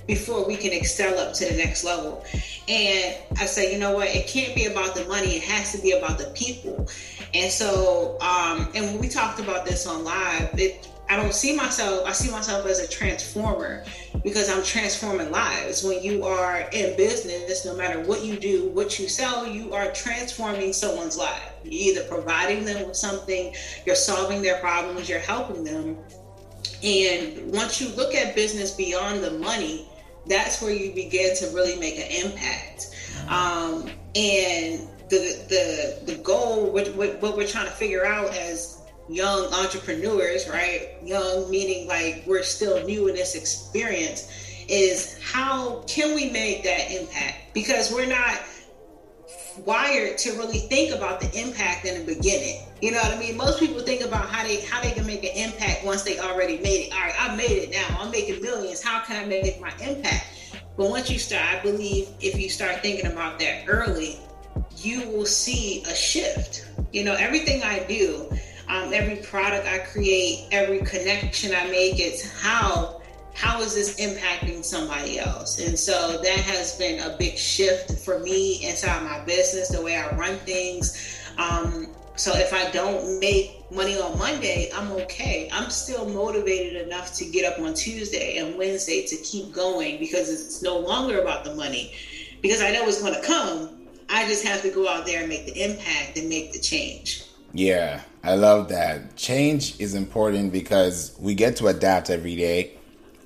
before 0.08 0.48
we 0.48 0.56
can 0.56 0.72
excel 0.72 1.20
up 1.20 1.34
to 1.34 1.46
the 1.46 1.58
next 1.58 1.84
level. 1.84 2.26
And 2.68 3.16
I 3.38 3.46
say, 3.46 3.72
you 3.72 3.78
know 3.78 3.94
what? 3.94 4.08
It 4.08 4.28
can't 4.28 4.56
be 4.56 4.66
about 4.66 4.96
the 4.96 5.06
money. 5.06 5.36
It 5.36 5.44
has 5.44 5.74
to 5.74 5.82
be 5.82 5.92
about 5.92 6.18
the 6.18 6.32
people. 6.34 6.88
And 7.34 7.52
so, 7.52 8.18
um, 8.22 8.70
and 8.74 8.86
when 8.86 9.00
we 9.00 9.10
talked 9.10 9.40
about 9.40 9.66
this 9.66 9.86
on 9.86 10.04
live, 10.04 10.50
it 10.58 10.88
I 11.10 11.16
don't 11.16 11.34
see 11.34 11.56
myself, 11.56 12.06
I 12.06 12.12
see 12.12 12.30
myself 12.30 12.66
as 12.66 12.80
a 12.80 12.88
transformer 12.88 13.86
because 14.24 14.50
I'm 14.50 14.64
transforming 14.64 15.32
lives. 15.32 15.84
When 15.84 16.04
you 16.04 16.26
are 16.26 16.68
in 16.74 16.98
business, 16.98 17.66
no 17.66 17.76
matter 17.76 18.02
what 18.02 18.26
you 18.26 18.38
do, 18.38 18.70
what 18.70 19.00
you 19.00 19.08
sell, 19.08 19.48
you 19.48 19.74
are 19.74 19.92
transforming 19.94 20.74
someone's 20.74 21.18
life. 21.18 21.54
You're 21.64 21.96
either 21.96 22.04
providing 22.10 22.66
them 22.66 22.88
with 22.88 22.98
something, 22.98 23.54
you're 23.86 23.96
solving 23.96 24.42
their 24.42 24.60
problems, 24.60 25.08
you're 25.08 25.20
helping 25.20 25.64
them. 25.64 25.98
And 26.84 27.54
once 27.54 27.80
you 27.82 27.90
look 27.96 28.14
at 28.14 28.36
business 28.36 28.72
beyond 28.72 29.24
the 29.24 29.32
money, 29.32 29.88
that's 30.26 30.62
where 30.62 30.72
you 30.72 30.94
begin 30.94 31.36
to 31.38 31.46
really 31.48 31.80
make 31.80 31.96
an 31.96 32.26
impact. 32.26 32.96
Um, 33.30 33.90
and 34.16 34.88
the 35.10 35.40
the 35.48 36.00
the 36.06 36.20
goal, 36.22 36.72
what, 36.72 36.94
what, 36.96 37.22
what 37.22 37.38
we're 37.38 37.48
trying 37.48 37.66
to 37.66 37.72
figure 37.72 38.06
out 38.06 38.36
as 38.36 38.77
young 39.10 39.46
entrepreneurs, 39.54 40.48
right? 40.50 40.98
Young 41.04 41.50
meaning 41.50 41.88
like 41.88 42.24
we're 42.26 42.44
still 42.44 42.86
new 42.86 43.08
in 43.08 43.16
this 43.16 43.36
experience, 43.36 44.32
is 44.68 45.20
how 45.24 45.84
can 45.88 46.14
we 46.16 46.30
make 46.30 46.64
that 46.64 46.92
impact? 46.92 47.54
Because 47.54 47.92
we're 47.92 48.06
not 48.06 48.40
wired 49.66 50.18
to 50.20 50.32
really 50.34 50.60
think 50.60 50.94
about 50.94 51.20
the 51.20 51.40
impact 51.40 51.86
in 51.86 52.06
the 52.06 52.14
beginning. 52.16 52.62
You 52.82 52.92
know 52.92 52.98
what 52.98 53.14
I 53.14 53.20
mean? 53.20 53.38
Most 53.38 53.60
people 53.60 53.80
think 53.82 54.02
about 54.02 54.30
how 54.30 54.44
they 54.44 54.62
how 54.62 54.82
they 54.82 54.92
can 54.92 55.06
make 55.06 55.24
an 55.24 55.36
impact 55.36 55.86
once 55.86 56.04
they 56.04 56.20
already 56.20 56.58
made 56.60 56.88
it. 56.88 56.94
All 56.94 57.00
right, 57.00 57.16
I 57.18 57.36
made 57.36 57.52
it 57.52 57.72
now. 57.72 57.98
I'm 58.00 58.12
making 58.12 58.42
millions. 58.42 58.82
How 58.84 59.02
can 59.02 59.24
I 59.24 59.26
make 59.26 59.60
my 59.60 59.72
impact? 59.82 60.26
But 60.78 60.90
once 60.90 61.10
you 61.10 61.18
start, 61.18 61.44
I 61.44 61.60
believe 61.64 62.10
if 62.22 62.40
you 62.40 62.50
start 62.50 62.82
thinking 62.82 63.08
about 63.08 63.40
that 63.40 63.64
early, 63.68 64.20
you 64.78 65.10
will 65.10 65.26
see 65.26 65.84
a 65.84 65.96
shift. 65.96 66.68
You 66.94 67.04
know, 67.04 67.16
everything 67.16 67.64
I 67.64 67.84
do, 67.88 68.30
um, 68.70 68.94
every 68.94 69.18
product 69.18 69.68
I 69.68 69.80
create, 69.80 70.48
every 70.52 70.80
connection 70.80 71.54
I 71.56 71.68
make, 71.68 72.00
it's 72.00 72.30
how 72.42 73.02
how 73.34 73.62
is 73.62 73.76
this 73.76 74.00
impacting 74.00 74.66
somebody 74.66 75.20
else? 75.20 75.60
And 75.60 75.78
so 75.78 76.20
that 76.24 76.40
has 76.40 76.76
been 76.76 77.00
a 77.04 77.16
big 77.18 77.38
shift 77.38 78.00
for 78.04 78.18
me 78.18 78.68
inside 78.68 79.04
my 79.04 79.24
business, 79.26 79.70
the 79.70 79.80
way 79.80 79.96
I 79.96 80.10
run 80.16 80.38
things. 80.40 81.22
Um, 81.38 81.88
so 82.16 82.36
if 82.36 82.52
I 82.52 82.72
don't 82.72 83.20
make 83.20 83.64
money 83.72 83.96
on 84.00 84.18
Monday, 84.18 84.72
I'm 84.74 84.92
okay. 84.94 85.50
I'm 85.54 85.70
still 85.70 86.10
motivated 86.10 86.88
enough 86.88 87.14
to 87.14 87.26
get 87.26 87.46
up 87.46 87.60
on 87.60 87.76
Tuesday 87.76 88.38
and 88.38 88.58
Wednesday 88.58 89.06
to 89.06 89.16
keep 89.18 89.54
going 89.54 90.00
because 90.00 90.32
it's 90.32 90.64
no 90.64 90.80
longer 90.80 91.22
about 91.22 91.44
the 91.44 91.54
money. 91.54 91.94
Because 92.42 92.60
I 92.60 92.72
know 92.72 92.88
it's 92.88 93.02
going 93.04 93.14
to 93.14 93.22
come. 93.22 93.88
I 94.10 94.28
just 94.28 94.44
have 94.46 94.64
to 94.64 94.72
go 94.72 94.88
out 94.88 95.06
there 95.06 95.20
and 95.20 95.30
make 95.30 95.46
the 95.46 95.64
impact 95.64 96.18
and 96.18 96.28
make 96.28 96.54
the 96.54 96.60
change. 96.60 97.24
Yeah, 97.54 98.02
I 98.28 98.36
love 98.36 98.68
that. 98.68 99.16
Change 99.16 99.80
is 99.80 99.96
important 99.96 100.52
because 100.52 101.16
we 101.18 101.34
get 101.34 101.56
to 101.58 101.68
adapt 101.68 102.10
every 102.10 102.36
day. 102.36 102.74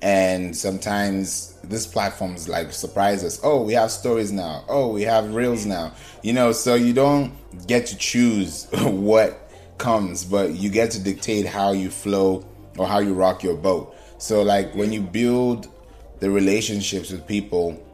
And 0.00 0.56
sometimes 0.56 1.58
this 1.64 1.88
platforms 1.88 2.48
like 2.48 2.72
surprise 2.72 3.24
us. 3.24 3.40
Oh, 3.42 3.64
we 3.64 3.72
have 3.72 3.90
stories 3.90 4.30
now. 4.30 4.64
Oh, 4.68 4.92
we 4.92 5.02
have 5.02 5.34
reels 5.34 5.66
now. 5.66 5.92
You 6.22 6.34
know, 6.34 6.52
so 6.52 6.76
you 6.76 6.92
don't 6.92 7.32
get 7.66 7.86
to 7.86 7.96
choose 7.96 8.68
what 8.72 9.50
comes, 9.76 10.24
but 10.24 10.52
you 10.52 10.70
get 10.70 10.92
to 10.92 11.00
dictate 11.02 11.46
how 11.46 11.72
you 11.72 11.90
flow 11.90 12.46
or 12.78 12.86
how 12.86 13.00
you 13.00 13.12
rock 13.12 13.42
your 13.42 13.56
boat. 13.56 13.96
So, 14.18 14.44
like 14.44 14.72
when 14.72 14.92
you 14.92 15.00
build 15.00 15.66
the 16.20 16.30
relationships 16.30 17.10
with 17.10 17.26
people, 17.26 17.84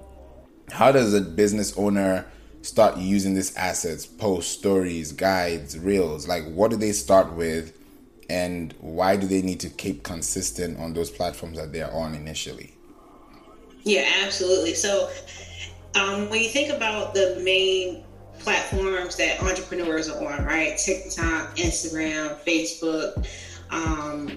how 0.70 0.92
does 0.92 1.14
a 1.14 1.22
business 1.22 1.74
owner 1.78 2.26
start 2.68 2.98
using 2.98 3.34
these 3.34 3.56
assets 3.56 4.06
post 4.06 4.52
stories 4.52 5.12
guides 5.12 5.78
reels? 5.78 6.28
Like 6.28 6.44
what 6.48 6.70
do 6.70 6.76
they 6.76 6.92
start 6.92 7.32
with? 7.32 7.76
And 8.30 8.74
why 8.80 9.16
do 9.16 9.26
they 9.26 9.40
need 9.40 9.60
to 9.60 9.70
keep 9.70 10.02
consistent 10.02 10.78
on 10.78 10.92
those 10.92 11.10
platforms 11.10 11.56
that 11.56 11.72
they're 11.72 11.92
on 11.92 12.14
initially? 12.14 12.74
Yeah 13.84 14.06
absolutely. 14.22 14.74
So 14.74 15.10
um, 15.94 16.28
when 16.28 16.42
you 16.42 16.48
think 16.48 16.70
about 16.70 17.14
the 17.14 17.40
main 17.42 18.04
platforms 18.38 19.16
that 19.16 19.42
entrepreneurs 19.42 20.08
are 20.08 20.32
on 20.32 20.44
right? 20.44 20.78
Tiktok 20.78 21.56
instagram 21.56 22.38
facebook 22.44 23.26
um, 23.70 24.28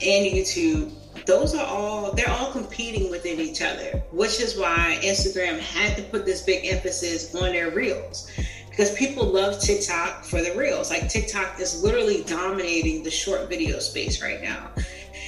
and 0.00 0.26
youtube 0.26 0.92
those 1.26 1.54
are 1.54 1.66
all 1.66 2.12
they're 2.12 2.30
all 2.30 2.52
competing 2.52 3.10
within 3.10 3.40
each 3.40 3.62
other 3.62 4.02
which 4.14 4.40
is 4.40 4.56
why 4.56 4.98
instagram 5.02 5.58
had 5.58 5.96
to 5.96 6.02
put 6.04 6.24
this 6.24 6.42
big 6.42 6.66
emphasis 6.66 7.34
on 7.34 7.52
their 7.52 7.70
reels. 7.70 8.30
Because 8.70 8.92
people 8.94 9.24
love 9.24 9.60
tiktok 9.60 10.24
for 10.24 10.42
the 10.42 10.52
reels. 10.56 10.90
Like 10.90 11.08
tiktok 11.08 11.60
is 11.60 11.82
literally 11.82 12.24
dominating 12.24 13.02
the 13.04 13.10
short 13.10 13.48
video 13.48 13.78
space 13.78 14.22
right 14.22 14.42
now. 14.42 14.70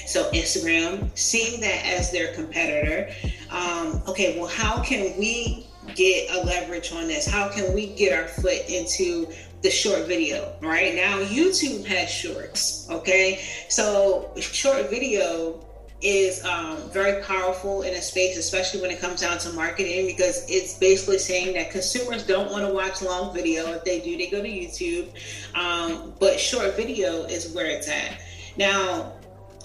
So 0.07 0.31
instagram 0.33 1.17
seeing 1.17 1.61
that 1.61 1.85
as 1.85 2.13
their 2.13 2.33
competitor 2.35 3.11
um, 3.51 4.03
okay 4.09 4.39
well 4.39 4.49
how 4.49 4.83
can 4.83 5.17
we 5.19 5.67
get 5.95 6.31
a 6.31 6.45
leverage 6.45 6.93
on 6.93 7.07
this? 7.07 7.27
How 7.27 7.49
can 7.49 7.73
we 7.73 7.95
get 7.95 8.13
our 8.13 8.27
foot 8.27 8.69
into 8.69 9.33
the 9.63 9.71
short 9.71 10.07
video 10.07 10.57
right? 10.61 10.95
Now 10.95 11.19
youtube 11.19 11.85
has 11.87 12.11
shorts 12.11 12.89
okay? 12.91 13.41
So 13.69 14.33
short 14.37 14.91
video 14.91 15.61
is 16.03 16.45
um, 16.45 16.77
very 16.91 17.23
powerful 17.23 17.83
in 17.83 17.95
a 17.95 18.03
space, 18.03 18.37
especially 18.37 18.83
when 18.83 18.91
it 18.91 19.01
comes 19.01 19.21
down 19.21 19.39
to 19.39 19.53
marketing, 19.53 20.07
because 20.07 20.49
it's 20.51 20.75
basically 20.79 21.19
saying 21.19 21.55
that 21.55 21.71
consumers 21.71 22.27
don't 22.27 22.51
want 22.51 22.67
to 22.67 22.73
watch 22.73 23.01
long 23.03 23.35
video. 23.35 23.73
If 23.73 23.85
they 23.85 24.01
do, 24.01 24.17
they 24.17 24.29
go 24.29 24.43
to 24.43 24.49
YouTube. 24.49 25.09
Um, 25.55 26.13
but 26.21 26.39
short 26.39 26.77
video 26.77 27.25
is 27.25 27.53
where 27.53 27.67
it's 27.67 27.89
at. 27.89 28.21
Now, 28.57 29.15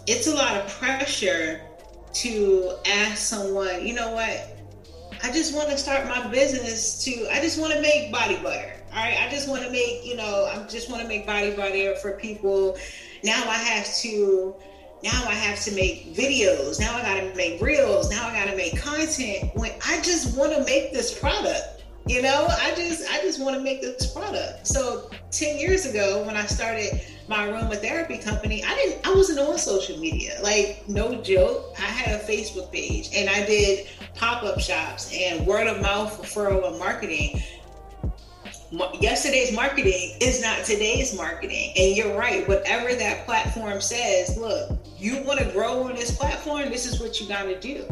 it's 0.08 0.28
a 0.28 0.34
lot 0.34 0.56
of 0.56 0.68
pressure 0.70 1.62
to 2.14 2.74
ask 2.86 3.18
someone, 3.18 3.86
you 3.86 3.94
know 3.94 4.12
what? 4.12 4.58
I 5.24 5.32
just 5.32 5.54
want 5.54 5.70
to 5.70 5.78
start 5.78 6.08
my 6.08 6.26
business 6.28 7.04
to, 7.04 7.28
I 7.32 7.42
just 7.42 7.60
want 7.60 7.74
to 7.74 7.82
make 7.82 8.12
body 8.12 8.38
butter. 8.38 8.74
All 8.92 8.98
right. 8.98 9.18
I 9.20 9.30
just 9.30 9.48
want 9.48 9.64
to 9.64 9.70
make, 9.70 10.06
you 10.06 10.16
know, 10.16 10.50
I 10.52 10.66
just 10.68 10.90
want 10.90 11.02
to 11.02 11.08
make 11.08 11.26
body 11.26 11.52
butter 11.52 11.96
for 11.98 12.14
people. 12.14 12.78
Now 13.24 13.44
I 13.48 13.56
have 13.56 13.94
to, 13.98 14.56
now 15.04 15.26
I 15.28 15.34
have 15.34 15.60
to 15.62 15.72
make 15.72 16.16
videos. 16.16 16.80
Now 16.80 16.96
I 16.96 17.02
got 17.02 17.16
to 17.16 17.36
make 17.36 17.62
reels. 17.62 18.10
Now 18.10 18.28
I 18.28 18.34
got 18.34 18.50
to 18.50 18.56
make 18.56 18.80
content. 18.80 19.52
When 19.56 19.72
I 19.88 20.02
just 20.02 20.38
want 20.38 20.54
to 20.56 20.64
make 20.64 20.94
this 20.94 21.18
product, 21.18 21.84
you 22.08 22.22
know, 22.22 22.48
I 22.50 22.74
just 22.76 23.10
I 23.10 23.22
just 23.22 23.40
want 23.40 23.56
to 23.56 23.62
make 23.62 23.82
this 23.82 24.12
product. 24.12 24.68
So 24.68 25.10
ten 25.32 25.58
years 25.58 25.86
ago, 25.86 26.24
when 26.26 26.36
I 26.36 26.46
started 26.46 27.02
my 27.28 27.48
aromatherapy 27.48 28.24
company, 28.24 28.64
I 28.64 28.76
didn't 28.76 29.08
I 29.08 29.14
wasn't 29.14 29.40
on 29.40 29.58
social 29.58 29.98
media. 29.98 30.40
Like 30.44 30.88
no 30.88 31.22
joke, 31.22 31.74
I 31.78 31.84
had 31.84 32.20
a 32.20 32.24
Facebook 32.24 32.72
page 32.72 33.10
and 33.16 33.30
I 33.30 33.46
did 33.46 33.88
pop 34.16 34.44
up 34.44 34.60
shops 34.60 35.12
and 35.16 35.46
word 35.48 35.68
of 35.68 35.82
mouth 35.82 36.22
referral 36.22 36.68
and 36.70 36.80
marketing 36.80 37.42
yesterday's 39.00 39.54
marketing 39.54 40.18
is 40.22 40.42
not 40.42 40.64
today's 40.66 41.16
marketing. 41.16 41.74
And 41.76 41.96
you're 41.96 42.18
right, 42.18 42.48
whatever 42.48 42.94
that 42.96 43.26
platform 43.26 43.82
says, 43.82 44.38
look, 44.38 44.72
you 45.02 45.24
want 45.24 45.40
to 45.40 45.46
grow 45.46 45.84
on 45.84 45.96
this 45.96 46.16
platform, 46.16 46.70
this 46.70 46.86
is 46.86 47.00
what 47.02 47.20
you 47.20 47.28
got 47.28 47.44
to 47.44 47.60
do. 47.60 47.86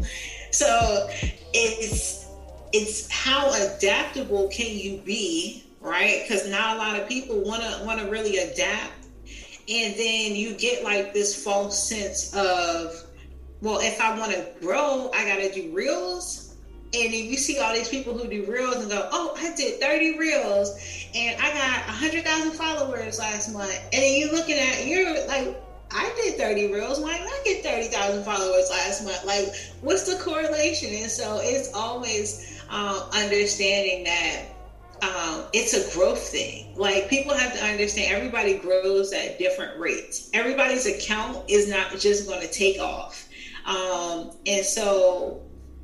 So 0.52 1.10
it's 1.54 2.28
it's 2.72 3.10
how 3.10 3.52
adaptable 3.52 4.48
can 4.50 4.78
you 4.78 4.98
be, 5.00 5.64
right? 5.82 6.24
Because 6.24 6.48
not 6.48 6.76
a 6.76 6.80
lot 6.80 7.00
of 7.00 7.08
people 7.08 7.42
want 7.42 7.64
to 7.64 7.84
want 7.84 8.00
to 8.00 8.10
really 8.10 8.38
adapt, 8.38 9.08
and 9.68 9.96
then 9.96 10.36
you 10.36 10.54
get 10.54 10.84
like 10.84 11.14
this 11.14 11.44
false 11.44 11.90
sense 11.90 12.34
of, 12.36 12.94
well, 13.62 13.80
if 13.80 14.00
I 14.00 14.18
want 14.18 14.32
to 14.34 14.48
grow, 14.62 15.10
I 15.14 15.26
got 15.26 15.38
to 15.38 15.52
do 15.52 15.74
reels 15.74 16.50
and 16.92 17.14
then 17.14 17.26
you 17.26 17.38
see 17.38 17.60
all 17.60 17.74
these 17.74 17.90
people 17.90 18.18
who 18.18 18.28
do 18.28 18.52
reels 18.52 18.78
and 18.78 18.90
go, 18.90 19.08
oh, 19.12 19.36
I 19.38 19.54
did 19.56 19.80
30 19.80 20.18
reels 20.18 20.76
and 21.14 21.40
I 21.40 21.54
got 21.54 21.88
100,000 21.88 22.52
followers 22.54 23.20
last 23.20 23.54
month. 23.54 23.80
And 23.94 24.02
then 24.02 24.20
you're 24.20 24.32
looking 24.32 24.58
at, 24.58 24.88
you're 24.88 25.28
like, 25.28 25.56
I 25.92 26.14
did 26.16 26.38
30 26.38 26.72
reels. 26.72 27.00
Why 27.00 27.14
I 27.14 27.42
get 27.46 27.64
30,000 27.64 28.24
followers 28.24 28.70
last 28.70 29.04
month? 29.04 29.26
Like, 29.26 29.48
what's 29.82 30.04
the 30.04 30.22
correlation? 30.22 30.94
And 30.94 31.10
so 31.10 31.40
it's 31.42 31.74
always 31.74 32.64
um, 32.70 33.02
understanding 33.14 34.04
that 34.04 34.46
um, 35.02 35.46
it's 35.54 35.74
a 35.74 35.96
growth 35.96 36.22
thing. 36.22 36.76
Like, 36.76 37.10
people 37.10 37.34
have 37.34 37.58
to 37.58 37.66
understand 37.66 38.14
everybody 38.14 38.58
grows 38.58 39.14
at 39.14 39.40
different 39.40 39.80
rates. 39.80 40.30
Everybody's 40.34 40.86
account 40.86 41.50
is 41.50 41.70
not 41.70 41.98
just 41.98 42.28
going 42.28 42.42
to 42.42 42.52
take 42.54 42.80
off. 42.80 43.28
Um, 43.66 44.32
and 44.46 44.66
so 44.66 45.42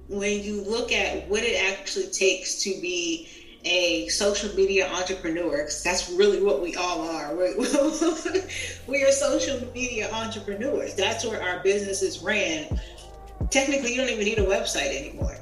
when 0.07 0.43
you 0.43 0.61
look 0.61 0.91
at 0.91 1.27
what 1.29 1.43
it 1.43 1.55
actually 1.71 2.07
takes 2.07 2.61
to 2.63 2.69
be 2.81 3.27
a 3.65 4.07
social 4.09 4.53
media 4.55 4.87
entrepreneur, 4.91 5.57
because 5.57 5.83
that's 5.83 6.09
really 6.11 6.41
what 6.41 6.61
we 6.61 6.75
all 6.75 7.01
are. 7.01 7.35
We're, 7.35 7.57
we 8.87 9.03
are 9.03 9.11
social 9.11 9.59
media 9.73 10.09
entrepreneurs. 10.11 10.93
That's 10.93 11.25
where 11.25 11.41
our 11.41 11.61
businesses 11.63 12.19
ran. 12.19 12.79
Technically, 13.49 13.91
you 13.91 13.97
don't 13.97 14.09
even 14.09 14.25
need 14.25 14.39
a 14.39 14.45
website 14.45 14.95
anymore. 14.95 15.35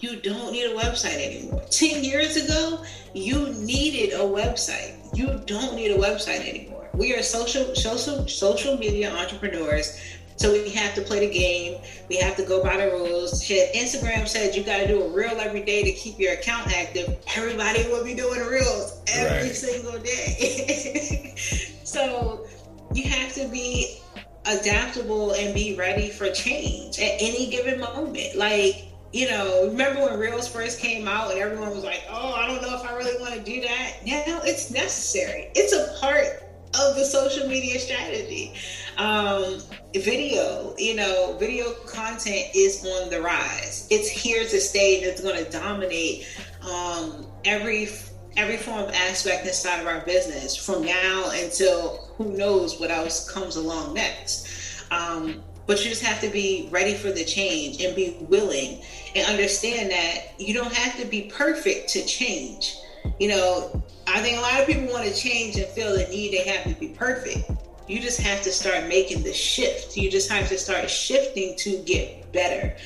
You 0.00 0.16
don't 0.16 0.52
need 0.52 0.64
a 0.64 0.74
website 0.74 1.24
anymore. 1.24 1.62
10 1.70 2.04
years 2.04 2.36
ago, 2.36 2.84
you 3.14 3.50
needed 3.54 4.14
a 4.14 4.22
website. 4.22 4.98
You 5.16 5.40
don't 5.46 5.74
need 5.74 5.92
a 5.92 5.98
website 5.98 6.46
anymore. 6.46 6.90
We 6.94 7.14
are 7.14 7.22
social 7.22 7.74
social 7.74 8.28
social 8.28 8.76
media 8.76 9.10
entrepreneurs. 9.14 9.98
So 10.42 10.50
we 10.50 10.70
have 10.70 10.92
to 10.96 11.02
play 11.02 11.24
the 11.24 11.32
game. 11.32 11.80
We 12.08 12.16
have 12.16 12.34
to 12.34 12.42
go 12.42 12.64
by 12.64 12.76
the 12.76 12.90
rules. 12.90 13.44
Shit, 13.44 13.72
Instagram 13.74 14.26
said 14.26 14.56
you 14.56 14.64
got 14.64 14.78
to 14.78 14.88
do 14.88 15.00
a 15.00 15.08
reel 15.08 15.38
every 15.40 15.62
day 15.62 15.84
to 15.84 15.92
keep 15.92 16.18
your 16.18 16.32
account 16.32 16.76
active. 16.76 17.16
Everybody 17.36 17.84
will 17.84 18.02
be 18.02 18.12
doing 18.12 18.40
reels 18.40 19.00
every 19.06 19.46
right. 19.46 19.54
single 19.54 20.00
day. 20.00 21.34
so 21.84 22.44
you 22.92 23.04
have 23.04 23.32
to 23.34 23.46
be 23.50 24.00
adaptable 24.46 25.30
and 25.34 25.54
be 25.54 25.76
ready 25.76 26.10
for 26.10 26.28
change 26.32 26.98
at 26.98 27.12
any 27.20 27.48
given 27.48 27.78
moment. 27.78 28.34
Like, 28.34 28.86
you 29.12 29.30
know, 29.30 29.68
remember 29.68 30.02
when 30.02 30.18
Reels 30.18 30.48
first 30.48 30.80
came 30.80 31.06
out 31.06 31.30
and 31.30 31.38
everyone 31.38 31.70
was 31.70 31.84
like, 31.84 32.02
oh, 32.10 32.32
I 32.32 32.48
don't 32.48 32.62
know 32.62 32.74
if 32.74 32.84
I 32.84 32.96
really 32.96 33.20
want 33.20 33.34
to 33.34 33.40
do 33.40 33.60
that. 33.60 33.98
Now 34.04 34.40
it's 34.42 34.72
necessary. 34.72 35.52
It's 35.54 35.72
a 35.72 36.00
part 36.00 36.42
of 36.74 36.96
the 36.96 37.04
social 37.04 37.48
media 37.48 37.78
strategy. 37.78 38.54
Um, 38.96 39.58
video, 39.94 40.74
you 40.78 40.94
know, 40.94 41.36
video 41.38 41.72
content 41.86 42.46
is 42.54 42.84
on 42.86 43.10
the 43.10 43.20
rise. 43.20 43.86
It's 43.90 44.08
here 44.08 44.44
to 44.44 44.60
stay 44.60 44.98
and 44.98 45.06
it's 45.06 45.20
going 45.20 45.42
to 45.42 45.50
dominate 45.50 46.26
um, 46.68 47.26
every 47.44 47.88
every 48.36 48.56
form 48.56 48.78
of 48.78 48.90
aspect 48.94 49.46
inside 49.46 49.80
of 49.80 49.86
our 49.86 50.00
business 50.06 50.56
from 50.56 50.82
now 50.82 51.30
until 51.34 52.10
who 52.16 52.34
knows 52.36 52.80
what 52.80 52.90
else 52.90 53.30
comes 53.30 53.56
along 53.56 53.92
next. 53.92 54.46
Um, 54.90 55.42
but 55.66 55.82
you 55.84 55.90
just 55.90 56.02
have 56.02 56.20
to 56.22 56.28
be 56.28 56.68
ready 56.70 56.94
for 56.94 57.12
the 57.12 57.24
change 57.24 57.82
and 57.82 57.94
be 57.94 58.16
willing 58.22 58.82
and 59.14 59.28
understand 59.28 59.90
that 59.90 60.40
you 60.40 60.54
don't 60.54 60.72
have 60.72 60.98
to 60.98 61.06
be 61.06 61.30
perfect 61.34 61.90
to 61.90 62.04
change. 62.04 62.76
You 63.18 63.28
know, 63.28 63.82
I 64.06 64.20
think 64.20 64.38
a 64.38 64.40
lot 64.40 64.60
of 64.60 64.66
people 64.66 64.92
want 64.92 65.06
to 65.06 65.14
change 65.14 65.56
and 65.56 65.66
feel 65.66 65.92
the 65.96 66.06
need 66.08 66.32
they 66.32 66.48
have 66.48 66.64
to 66.64 66.78
be 66.78 66.88
perfect. 66.88 67.50
You 67.88 68.00
just 68.00 68.20
have 68.20 68.42
to 68.42 68.52
start 68.52 68.86
making 68.86 69.22
the 69.22 69.32
shift. 69.32 69.96
You 69.96 70.10
just 70.10 70.30
have 70.30 70.48
to 70.48 70.58
start 70.58 70.88
shifting 70.88 71.56
to 71.58 71.82
get 71.84 72.32
better. 72.32 72.76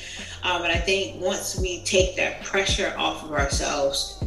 Um, 0.42 0.62
and 0.62 0.73
I 0.73 0.78
think 0.78 1.23
once 1.23 1.58
we 1.58 1.82
take 1.85 2.16
that 2.16 2.42
pressure 2.42 2.94
off 2.96 3.25
of 3.25 3.32
ourselves 3.32 4.25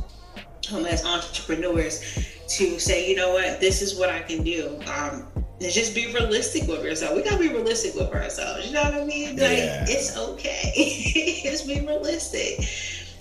um, 0.74 0.86
as 0.86 1.05
entrepreneurs 1.05 2.01
to 2.48 2.79
say, 2.79 3.10
you 3.10 3.15
know 3.15 3.34
what, 3.34 3.60
this 3.60 3.81
is 3.81 3.98
what 3.98 4.10
I 4.10 4.22
can 4.22 4.43
do. 4.43 4.79
Um, 4.93 5.27
and 5.62 5.72
just 5.74 5.93
be 5.93 6.13
realistic 6.13 6.67
with 6.67 6.84
yourself. 6.84 7.15
We 7.15 7.24
gotta 7.24 7.38
be 7.38 7.50
realistic 7.50 7.96
with 7.96 8.13
ourselves. 8.13 8.67
You 8.67 8.74
know 8.74 8.84
what 8.84 8.93
I 8.93 9.03
mean? 9.05 9.31
Like 9.31 9.58
yeah. 9.58 9.86
it's 9.88 10.15
okay. 10.15 11.41
just 11.43 11.67
be 11.67 11.81
realistic. 11.81 12.65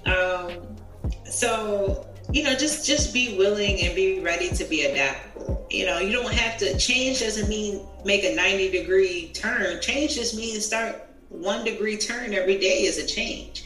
Um, 0.06 0.76
so 1.25 2.06
you 2.32 2.42
know, 2.42 2.54
just 2.54 2.87
just 2.87 3.12
be 3.12 3.37
willing 3.37 3.80
and 3.80 3.94
be 3.94 4.20
ready 4.20 4.49
to 4.50 4.64
be 4.64 4.82
adaptable. 4.82 5.66
You 5.70 5.87
know, 5.87 5.99
you 5.99 6.12
don't 6.12 6.32
have 6.32 6.58
to 6.58 6.76
change. 6.78 7.20
Doesn't 7.20 7.49
mean 7.49 7.87
make 8.04 8.25
a 8.25 8.35
ninety 8.35 8.70
degree 8.70 9.30
turn. 9.35 9.80
Change 9.80 10.14
just 10.14 10.37
means 10.37 10.64
start 10.64 11.06
one 11.28 11.64
degree 11.64 11.97
turn 11.97 12.35
every 12.35 12.58
day 12.58 12.85
is 12.85 12.99
a 12.99 13.06
change. 13.06 13.64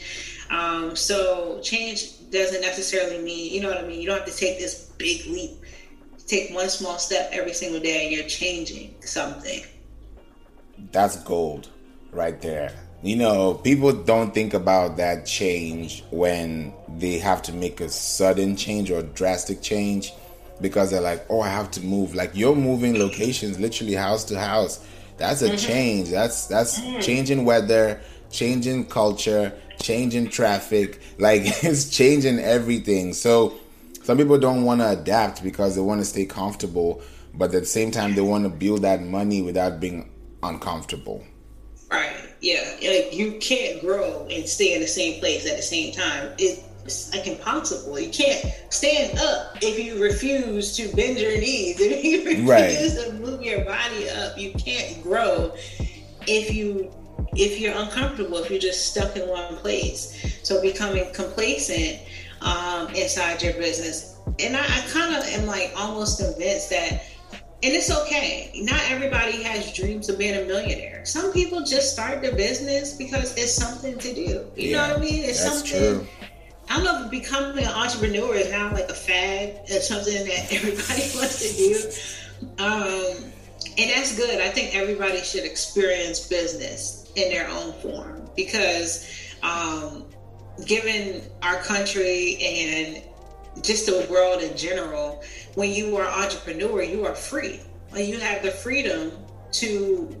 Um, 0.49 0.95
so 0.95 1.59
change 1.61 2.29
doesn't 2.29 2.61
necessarily 2.61 3.19
mean 3.21 3.53
you 3.53 3.61
know 3.61 3.69
what 3.69 3.77
I 3.77 3.87
mean. 3.87 4.01
You 4.01 4.07
don't 4.07 4.19
have 4.19 4.27
to 4.27 4.35
take 4.35 4.59
this 4.59 4.91
big 4.97 5.25
leap 5.27 5.63
take 6.27 6.53
one 6.53 6.69
small 6.69 6.97
step 6.97 7.29
every 7.31 7.53
single 7.53 7.79
day 7.79 8.05
and 8.05 8.15
you're 8.15 8.27
changing 8.27 8.95
something. 9.01 9.63
That's 10.91 11.17
gold 11.17 11.69
right 12.11 12.41
there. 12.41 12.73
You 13.03 13.17
know, 13.17 13.55
people 13.55 13.91
don't 13.91 14.33
think 14.33 14.53
about 14.53 14.95
that 14.95 15.25
change 15.25 16.05
when 16.09 16.73
they 16.87 17.17
have 17.17 17.41
to 17.43 17.53
make 17.53 17.81
a 17.81 17.89
sudden 17.89 18.55
change 18.55 18.89
or 18.89 19.03
drastic 19.03 19.61
change 19.61 20.13
because 20.61 20.91
they're 20.91 21.01
like, 21.01 21.25
oh, 21.29 21.41
I 21.41 21.49
have 21.49 21.69
to 21.71 21.81
move. 21.81 22.15
Like 22.15 22.31
you're 22.33 22.55
moving 22.55 22.97
locations 22.97 23.59
literally 23.59 23.93
house 23.93 24.23
to 24.25 24.39
house. 24.39 24.87
That's 25.17 25.41
a 25.41 25.49
mm-hmm. 25.49 25.57
change. 25.57 26.09
That's 26.11 26.47
that's 26.47 26.79
mm-hmm. 26.79 27.01
changing 27.01 27.43
weather, 27.43 27.99
changing 28.31 28.85
culture, 28.85 29.51
changing 29.81 30.29
traffic. 30.29 31.01
Like 31.19 31.41
it's 31.45 31.89
changing 31.89 32.39
everything. 32.39 33.13
So 33.13 33.53
some 34.03 34.17
people 34.17 34.37
don't 34.37 34.63
want 34.63 34.79
to 34.79 34.91
adapt 34.91 35.43
because 35.43 35.75
they 35.75 35.81
want 35.81 35.99
to 35.99 36.05
stay 36.05 36.25
comfortable, 36.25 37.01
but 37.33 37.53
at 37.53 37.61
the 37.61 37.65
same 37.65 37.91
time, 37.91 38.15
they 38.15 38.21
want 38.21 38.45
to 38.45 38.49
build 38.49 38.83
that 38.83 39.03
money 39.03 39.41
without 39.41 39.81
being 39.81 40.09
uncomfortable. 40.41 41.25
Right. 41.93 42.29
Yeah. 42.41 42.75
Like 42.75 43.13
you 43.13 43.37
can't 43.39 43.81
grow 43.81 44.27
and 44.29 44.47
stay 44.47 44.73
in 44.73 44.81
the 44.81 44.87
same 44.87 45.19
place 45.19 45.49
at 45.49 45.55
the 45.55 45.63
same 45.63 45.93
time. 45.93 46.33
It's 46.37 47.13
like 47.13 47.27
impossible. 47.27 47.99
You 47.99 48.09
can't 48.09 48.45
stand 48.69 49.17
up 49.19 49.57
if 49.61 49.79
you 49.79 50.01
refuse 50.01 50.75
to 50.77 50.93
bend 50.95 51.17
your 51.19 51.37
knees. 51.37 51.77
If 51.79 52.03
you 52.03 52.49
refuse 52.49 52.97
right. 52.97 53.05
to 53.07 53.13
move 53.13 53.41
your 53.41 53.63
body 53.63 54.09
up, 54.09 54.37
you 54.37 54.51
can't 54.53 55.01
grow 55.01 55.55
if 56.27 56.53
you 56.53 56.91
if 57.35 57.59
you're 57.59 57.75
uncomfortable, 57.75 58.37
if 58.37 58.49
you're 58.49 58.59
just 58.59 58.91
stuck 58.91 59.15
in 59.15 59.27
one 59.27 59.55
place. 59.57 60.39
So 60.43 60.61
becoming 60.61 61.11
complacent 61.13 62.01
um, 62.41 62.89
inside 62.89 63.41
your 63.41 63.53
business. 63.53 64.17
And 64.39 64.55
I, 64.55 64.61
I 64.61 64.83
kind 64.91 65.15
of 65.15 65.23
am 65.25 65.47
like 65.47 65.73
almost 65.75 66.19
convinced 66.19 66.69
that, 66.69 67.03
and 67.63 67.73
it's 67.73 67.89
okay. 67.89 68.51
Not 68.55 68.81
everybody 68.89 69.41
has 69.43 69.71
dreams 69.73 70.09
of 70.09 70.17
being 70.17 70.35
a 70.35 70.45
millionaire. 70.45 71.05
Some 71.05 71.31
people 71.31 71.63
just 71.63 71.93
start 71.93 72.21
their 72.21 72.35
business 72.35 72.93
because 72.93 73.35
it's 73.37 73.53
something 73.53 73.97
to 73.99 74.13
do. 74.13 74.21
You 74.21 74.51
yeah, 74.55 74.87
know 74.87 74.93
what 74.95 74.97
I 74.97 75.01
mean? 75.01 75.23
It's 75.23 75.39
something. 75.39 75.79
True. 75.79 76.07
I 76.69 76.75
don't 76.75 76.83
know 76.83 77.05
if 77.05 77.11
becoming 77.11 77.63
an 77.63 77.71
entrepreneur 77.71 78.35
is 78.35 78.49
now 78.51 78.73
like 78.73 78.89
a 78.89 78.93
fad 78.93 79.61
It's 79.67 79.87
something 79.87 80.13
that 80.13 80.47
everybody 80.51 81.09
wants 81.15 81.39
to 81.41 82.47
do. 82.49 82.63
Um, 82.63 83.31
and 83.77 83.89
that's 83.89 84.15
good. 84.17 84.41
I 84.41 84.49
think 84.49 84.75
everybody 84.75 85.21
should 85.21 85.45
experience 85.45 86.27
business 86.27 87.11
in 87.15 87.29
their 87.29 87.47
own 87.47 87.71
form 87.73 88.29
because 88.35 89.07
um, 89.41 90.05
given 90.65 91.21
our 91.41 91.57
country 91.57 92.37
and 92.41 93.03
just 93.61 93.85
the 93.85 94.07
world 94.09 94.41
in 94.41 94.57
general, 94.57 95.23
when 95.55 95.71
you 95.71 95.95
are 95.97 96.07
entrepreneur, 96.07 96.81
you 96.81 97.05
are 97.05 97.15
free. 97.15 97.61
You 97.95 98.19
have 98.19 98.41
the 98.41 98.51
freedom 98.51 99.11
to 99.53 100.15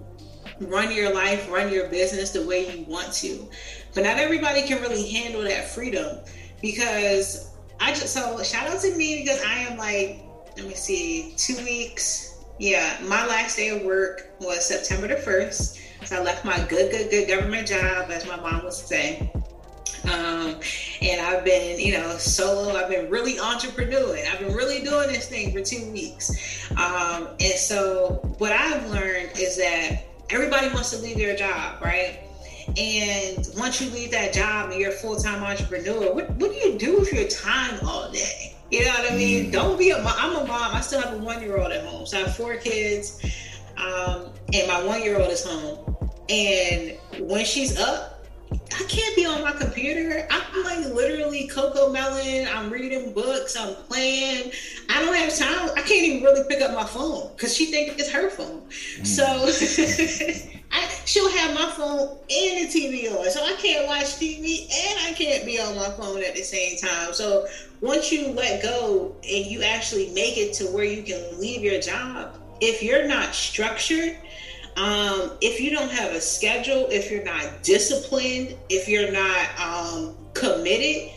run 0.59 0.91
your 0.91 1.13
life, 1.13 1.49
run 1.51 1.71
your 1.71 1.89
business 1.89 2.31
the 2.31 2.45
way 2.45 2.77
you 2.77 2.85
want 2.85 3.11
to. 3.13 3.49
But 3.95 4.03
not 4.03 4.17
everybody 4.17 4.61
can 4.63 4.81
really 4.81 5.09
handle 5.09 5.41
that 5.43 5.67
freedom 5.67 6.19
because 6.61 7.51
I 7.79 7.89
just 7.89 8.13
so 8.13 8.41
shout 8.43 8.67
out 8.67 8.81
to 8.81 8.95
me 8.95 9.23
because 9.23 9.41
I 9.43 9.59
am 9.59 9.77
like, 9.77 10.23
let 10.55 10.67
me 10.67 10.75
see, 10.75 11.33
two 11.35 11.57
weeks. 11.63 12.43
Yeah, 12.59 12.97
my 13.03 13.25
last 13.25 13.57
day 13.57 13.69
of 13.69 13.81
work 13.81 14.29
was 14.39 14.65
September 14.65 15.07
the 15.07 15.15
1st. 15.15 15.79
So 16.05 16.17
I 16.17 16.21
left 16.21 16.45
my 16.45 16.57
good, 16.67 16.91
good, 16.91 17.09
good 17.09 17.27
government 17.27 17.67
job, 17.67 18.11
as 18.11 18.27
my 18.27 18.35
mom 18.35 18.63
would 18.63 18.73
say. 18.73 19.31
Um, 20.05 20.59
and 21.01 21.21
I've 21.21 21.45
been, 21.45 21.79
you 21.79 21.93
know, 21.93 22.17
solo. 22.17 22.75
I've 22.75 22.89
been 22.89 23.09
really 23.09 23.35
entrepreneuring. 23.35 24.29
I've 24.29 24.39
been 24.39 24.53
really 24.53 24.83
doing 24.83 25.07
this 25.07 25.27
thing 25.27 25.51
for 25.51 25.61
two 25.61 25.91
weeks. 25.91 26.69
Um, 26.71 27.29
and 27.39 27.53
so 27.53 28.19
what 28.37 28.51
I've 28.51 28.89
learned 28.89 29.31
is 29.37 29.57
that 29.57 30.03
everybody 30.29 30.67
wants 30.67 30.91
to 30.91 30.97
leave 30.97 31.17
their 31.17 31.35
job, 31.35 31.81
right? 31.81 32.19
And 32.77 33.47
once 33.57 33.81
you 33.81 33.89
leave 33.91 34.11
that 34.11 34.33
job 34.33 34.71
and 34.71 34.79
you're 34.79 34.91
a 34.91 34.93
full 34.93 35.15
time 35.17 35.43
entrepreneur, 35.43 36.13
what, 36.13 36.29
what 36.31 36.51
do 36.51 36.55
you 36.57 36.77
do 36.77 36.99
with 36.99 37.11
your 37.13 37.27
time 37.27 37.79
all 37.85 38.11
day? 38.11 38.55
You 38.71 38.85
know 38.85 38.91
what 38.91 39.11
I 39.11 39.15
mean? 39.15 39.47
Mm. 39.47 39.51
Don't 39.51 39.77
be 39.77 39.91
a 39.91 40.01
mom. 40.01 40.15
I'm 40.17 40.35
a 40.35 40.47
mom. 40.47 40.75
I 40.75 40.81
still 40.81 41.01
have 41.01 41.13
a 41.13 41.17
one 41.17 41.41
year 41.41 41.57
old 41.57 41.71
at 41.71 41.85
home. 41.85 42.05
So 42.05 42.17
I 42.17 42.21
have 42.21 42.35
four 42.35 42.55
kids, 42.55 43.21
um, 43.77 44.31
and 44.51 44.67
my 44.67 44.83
one 44.83 45.01
year 45.03 45.19
old 45.19 45.31
is 45.31 45.45
home. 45.45 45.95
And 46.29 46.97
when 47.19 47.45
she's 47.45 47.79
up, 47.79 48.12
I 48.53 48.83
can't 48.87 49.15
be 49.15 49.25
on 49.25 49.41
my 49.41 49.51
computer. 49.53 50.27
I'm 50.29 50.63
like 50.63 50.85
literally 50.93 51.47
Cocomelon. 51.47 52.53
I'm 52.53 52.69
reading 52.69 53.13
books. 53.13 53.57
I'm 53.57 53.75
playing. 53.75 54.51
I 54.89 55.03
don't 55.03 55.15
have 55.15 55.35
time. 55.35 55.71
I 55.75 55.81
can't 55.81 56.05
even 56.05 56.23
really 56.23 56.47
pick 56.47 56.61
up 56.61 56.73
my 56.73 56.85
phone 56.85 57.31
because 57.35 57.55
she 57.55 57.67
thinks 57.67 57.95
it's 57.99 58.11
her 58.11 58.29
phone. 58.29 58.61
Mm. 58.99 59.07
So 59.07 59.23
I, 60.71 60.87
she'll 61.05 61.29
have 61.29 61.55
my 61.55 61.69
phone 61.71 62.17
and 62.29 62.67
the 62.67 62.71
TV 62.71 63.11
on. 63.11 63.29
So 63.31 63.43
I 63.43 63.53
can't 63.53 63.87
watch 63.87 64.17
TV 64.17 64.63
and 64.63 64.99
I 65.07 65.13
can't 65.15 65.45
be 65.45 65.59
on 65.59 65.75
my 65.75 65.89
phone 65.91 66.23
at 66.23 66.35
the 66.35 66.43
same 66.43 66.77
time. 66.77 67.13
So 67.13 67.47
once 67.81 68.11
you 68.11 68.29
let 68.29 68.61
go 68.61 69.15
and 69.23 69.45
you 69.45 69.63
actually 69.63 70.09
make 70.13 70.37
it 70.37 70.53
to 70.55 70.65
where 70.65 70.85
you 70.85 71.03
can 71.03 71.39
leave 71.39 71.61
your 71.61 71.79
job, 71.79 72.39
if 72.61 72.81
you're 72.81 73.07
not 73.07 73.35
structured, 73.35 74.17
um, 74.75 75.31
if 75.41 75.59
you 75.59 75.69
don't 75.69 75.91
have 75.91 76.11
a 76.13 76.21
schedule, 76.21 76.87
if 76.89 77.11
you're 77.11 77.23
not 77.23 77.61
disciplined, 77.61 78.57
if 78.69 78.87
you're 78.87 79.11
not 79.11 79.59
um, 79.59 80.15
committed, 80.33 81.11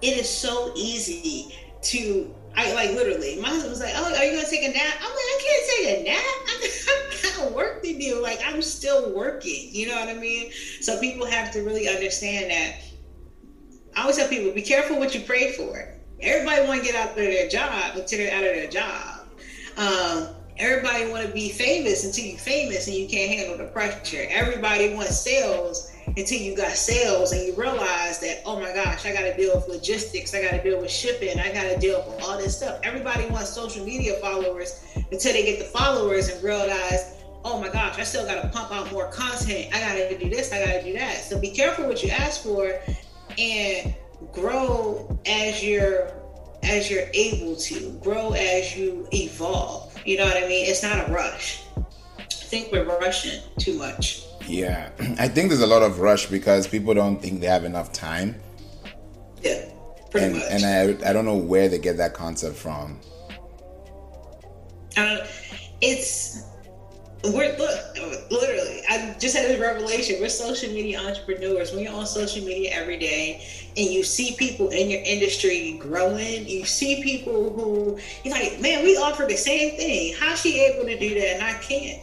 it 0.00 0.16
is 0.18 0.28
so 0.28 0.72
easy 0.74 1.54
to. 1.82 2.34
I 2.56 2.72
like 2.72 2.90
literally. 2.90 3.40
My 3.40 3.48
husband 3.48 3.70
was 3.70 3.80
like, 3.80 3.92
"Oh, 3.94 4.04
are 4.04 4.24
you 4.24 4.32
gonna 4.32 4.48
take 4.48 4.64
a 4.64 4.72
nap?" 4.72 4.94
I'm 5.00 5.10
like, 5.10 5.18
"I 5.18 5.40
can't 5.44 5.66
take 5.68 6.00
a 6.00 6.10
nap. 6.10 7.34
I 7.36 7.36
got 7.36 7.52
work 7.52 7.82
to 7.82 7.98
do. 7.98 8.22
Like 8.22 8.40
I'm 8.44 8.62
still 8.62 9.14
working. 9.14 9.68
You 9.70 9.88
know 9.88 9.96
what 9.96 10.08
I 10.08 10.14
mean?" 10.14 10.50
So 10.80 10.98
people 10.98 11.26
have 11.26 11.52
to 11.52 11.60
really 11.60 11.88
understand 11.88 12.50
that. 12.50 12.76
I 13.96 14.02
always 14.02 14.16
tell 14.16 14.28
people, 14.28 14.52
be 14.52 14.62
careful 14.62 14.98
what 14.98 15.14
you 15.14 15.20
pray 15.22 15.52
for. 15.52 15.94
Everybody 16.20 16.66
want 16.66 16.80
to 16.80 16.86
get 16.86 16.96
out 16.96 17.10
of 17.10 17.16
their 17.16 17.48
job 17.48 17.96
until 17.96 18.18
they're 18.18 18.32
out 18.32 18.44
of 18.44 18.54
their 18.54 18.70
job. 18.70 19.28
Um, 19.76 20.34
everybody 20.58 21.10
want 21.10 21.26
to 21.26 21.32
be 21.32 21.50
famous 21.50 22.04
until 22.04 22.24
you're 22.24 22.38
famous 22.38 22.86
and 22.88 22.96
you 22.96 23.08
can't 23.08 23.30
handle 23.30 23.56
the 23.56 23.70
pressure. 23.72 24.26
Everybody 24.28 24.92
wants 24.94 25.20
sales 25.20 25.92
until 26.06 26.38
you 26.38 26.56
got 26.56 26.72
sales 26.72 27.32
and 27.32 27.46
you 27.46 27.54
realize 27.54 28.18
that 28.20 28.42
oh 28.44 28.58
my 28.58 28.72
gosh, 28.72 29.06
I 29.06 29.12
got 29.12 29.22
to 29.22 29.36
deal 29.36 29.54
with 29.54 29.68
logistics, 29.68 30.34
I 30.34 30.42
got 30.42 30.50
to 30.52 30.62
deal 30.62 30.80
with 30.80 30.90
shipping, 30.90 31.38
I 31.38 31.52
got 31.52 31.64
to 31.64 31.78
deal 31.78 32.04
with 32.08 32.24
all 32.24 32.36
this 32.38 32.56
stuff. 32.56 32.80
Everybody 32.82 33.26
wants 33.26 33.50
social 33.50 33.84
media 33.84 34.14
followers 34.14 34.84
until 35.10 35.32
they 35.32 35.44
get 35.44 35.58
the 35.58 35.66
followers 35.66 36.28
and 36.28 36.42
realize 36.42 37.14
oh 37.44 37.60
my 37.60 37.68
gosh, 37.68 37.98
I 37.98 38.02
still 38.02 38.26
got 38.26 38.42
to 38.42 38.48
pump 38.48 38.72
out 38.72 38.90
more 38.92 39.10
content. 39.10 39.72
I 39.72 39.80
got 39.80 39.94
to 39.94 40.18
do 40.18 40.28
this, 40.28 40.52
I 40.52 40.64
got 40.64 40.72
to 40.72 40.82
do 40.82 40.92
that. 40.94 41.18
So 41.18 41.40
be 41.40 41.50
careful 41.50 41.86
what 41.86 42.02
you 42.02 42.10
ask 42.10 42.42
for 42.42 42.78
and 43.38 43.94
grow 44.32 45.18
as 45.24 45.64
you're 45.64 46.12
as 46.64 46.90
you're 46.90 47.06
able 47.14 47.54
to 47.54 47.92
grow 48.02 48.32
as 48.32 48.76
you 48.76 49.08
evolve 49.12 49.87
you 50.08 50.16
know 50.16 50.24
what 50.24 50.36
i 50.36 50.48
mean? 50.48 50.66
It's 50.66 50.82
not 50.82 51.08
a 51.08 51.12
rush. 51.12 51.62
I 51.76 52.22
think 52.50 52.72
we're 52.72 52.84
rushing 52.84 53.42
too 53.58 53.74
much. 53.74 54.24
Yeah. 54.46 54.90
I 55.18 55.28
think 55.28 55.48
there's 55.48 55.60
a 55.60 55.66
lot 55.66 55.82
of 55.82 56.00
rush 56.00 56.26
because 56.26 56.66
people 56.66 56.94
don't 56.94 57.20
think 57.20 57.40
they 57.40 57.46
have 57.46 57.64
enough 57.64 57.92
time. 57.92 58.34
Yeah 59.42 59.68
pretty 60.10 60.26
and, 60.26 60.36
much. 60.36 60.46
and 60.50 61.04
I, 61.04 61.10
I 61.10 61.12
don't 61.12 61.24
know 61.24 61.36
where 61.36 61.68
they 61.68 61.78
get 61.78 61.96
that 61.98 62.14
concept 62.14 62.56
from. 62.56 63.00
Uh, 64.96 65.26
it's 65.80 66.44
we're 67.24 67.56
look 67.58 68.30
literally 68.30 68.82
i 68.88 69.14
just 69.18 69.36
had 69.36 69.46
this 69.46 69.60
revelation. 69.60 70.16
We're 70.20 70.28
social 70.28 70.72
media 70.72 71.00
entrepreneurs. 71.00 71.72
When 71.72 71.82
you're 71.82 71.92
on 71.92 72.06
social 72.06 72.44
media 72.44 72.70
every 72.72 72.98
day 72.98 73.44
and 73.76 73.86
you 73.90 74.02
see 74.02 74.36
people 74.36 74.68
in 74.68 74.90
your 74.90 75.02
industry 75.02 75.76
growing. 75.78 76.48
You 76.48 76.64
see 76.64 77.02
people 77.02 77.52
who 77.52 77.98
you're 78.24 78.34
like 78.34 78.60
man 78.60 78.84
we 78.84 78.96
offer 78.96 79.24
the 79.24 79.36
same 79.36 79.76
thing. 79.76 80.14
How's 80.18 80.40
she 80.40 80.60
able 80.60 80.86
to 80.86 80.98
do 80.98 81.14
that 81.14 81.34
and 81.34 81.42
i 81.42 81.54
can't? 81.60 82.02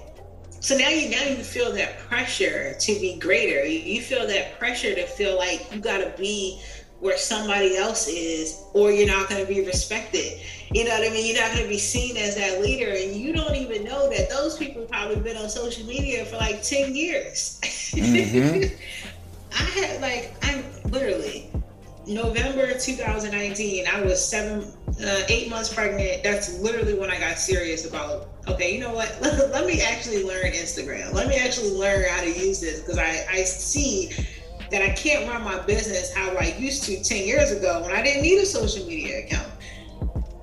So 0.60 0.78
now 0.78 0.90
you 0.90 1.10
now 1.10 1.24
you 1.24 1.38
feel 1.38 1.72
that 1.74 2.00
pressure 2.00 2.76
to 2.78 3.00
be 3.00 3.18
greater. 3.18 3.66
You 3.66 4.02
feel 4.02 4.28
that 4.28 4.58
pressure 4.60 4.96
to 4.96 5.06
feel 5.06 5.38
like 5.38 5.72
you 5.72 5.80
got 5.80 6.00
to 6.00 6.14
be 6.18 6.62
where 7.00 7.18
somebody 7.18 7.78
else 7.78 8.08
is 8.08 8.64
or 8.74 8.92
you're 8.92 9.08
not 9.08 9.30
going 9.30 9.46
to 9.46 9.48
be 9.48 9.66
respected 9.66 10.40
you 10.74 10.84
know 10.84 10.92
what 10.92 11.08
I 11.08 11.14
mean? 11.14 11.26
You're 11.26 11.42
not 11.42 11.52
going 11.52 11.64
to 11.64 11.70
be 11.70 11.78
seen 11.78 12.18
as 12.18 12.36
that 12.36 12.62
leader, 12.62 12.90
and 12.90 13.16
you 13.16 13.34
don't 13.34 13.56
even 13.56 13.84
know 13.84 14.10
that 14.10 14.30
those 14.30 14.58
people 14.58 14.86
probably 14.86 15.18
been 15.18 15.38
on 15.38 15.50
social 15.50 15.86
media 15.86 16.26
for 16.26 16.38
like 16.38 16.62
ten 16.62 16.96
years. 16.96 17.60
Mm-hmm. 17.94 18.76
I 19.54 19.64
had 19.80 20.02
like 20.02 20.34
I'm 20.42 20.64
literally 20.92 21.50
November 22.08 22.78
2019. 22.78 23.88
I 23.88 24.02
was 24.02 24.24
seven, 24.24 24.72
uh, 25.04 25.22
eight 25.30 25.50
months 25.50 25.74
pregnant. 25.74 26.24
That's 26.24 26.60
literally 26.60 26.98
when 26.98 27.10
I 27.10 27.20
got 27.20 27.38
serious 27.38 27.88
about. 27.88 28.30
Okay, 28.48 28.76
you 28.76 28.80
know 28.80 28.94
what? 28.94 29.18
Let, 29.22 29.52
let 29.52 29.66
me 29.66 29.82
actually 29.82 30.24
learn 30.24 30.52
Instagram. 30.52 31.14
Let 31.14 31.28
me 31.28 31.36
actually 31.36 31.72
learn 31.72 32.06
how 32.10 32.22
to 32.22 32.30
use 32.30 32.62
this 32.62 32.82
because 32.82 32.98
I 32.98 33.26
I 33.32 33.44
see 33.44 34.12
that 34.72 34.82
I 34.82 34.90
can't 34.90 35.28
run 35.28 35.44
my 35.44 35.60
business 35.60 36.14
how 36.14 36.36
I 36.36 36.56
used 36.58 36.84
to 36.84 37.02
10 37.02 37.26
years 37.26 37.52
ago 37.52 37.82
when 37.82 37.92
I 37.92 38.02
didn't 38.02 38.24
need 38.24 38.40
a 38.40 38.46
social 38.46 38.86
media 38.86 39.26
account. 39.26 39.48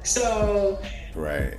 So 0.04 0.80
right. 1.14 1.54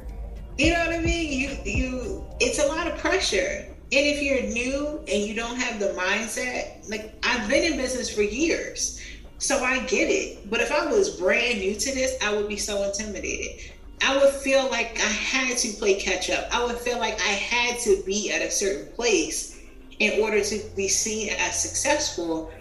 You 0.58 0.74
know 0.74 0.86
what 0.86 0.96
I 0.96 1.00
mean? 1.00 1.40
You 1.40 1.58
you 1.66 2.26
it's 2.40 2.60
a 2.60 2.68
lot 2.68 2.88
of 2.88 2.98
pressure. 2.98 3.68
And 3.92 4.08
if 4.08 4.22
you're 4.24 4.42
new 4.42 5.00
and 5.08 5.24
you 5.24 5.36
don't 5.36 5.56
have 5.56 5.80
the 5.80 5.90
mindset, 5.90 6.90
like 6.90 7.14
I've 7.24 7.48
been 7.48 7.72
in 7.72 7.78
business 7.78 8.14
for 8.14 8.24
years. 8.24 9.00
So 9.38 9.64
I 9.64 9.80
get 9.82 10.10
it. 10.10 10.50
But 10.50 10.62
if 10.62 10.72
I 10.72 10.86
was 10.86 11.20
brand 11.20 11.60
new 11.60 11.76
to 11.76 11.94
this, 11.94 12.16
I 12.24 12.34
would 12.34 12.48
be 12.48 12.58
so 12.58 12.84
intimidated. 12.84 13.72
I 14.02 14.18
would 14.18 14.34
feel 14.34 14.70
like 14.70 15.00
I 15.00 15.12
had 15.12 15.58
to 15.60 15.70
play 15.74 15.96
catch 15.96 16.30
up. 16.30 16.48
I 16.52 16.64
would 16.64 16.78
feel 16.78 16.98
like 16.98 17.20
I 17.22 17.34
had 17.34 17.80
to 17.82 18.02
be 18.06 18.32
at 18.32 18.42
a 18.42 18.50
certain 18.50 18.92
place 18.94 19.60
in 20.00 20.22
order 20.22 20.44
to 20.44 20.60
be 20.76 20.88
seen 20.88 21.34
as 21.38 21.62
successful 21.62 22.52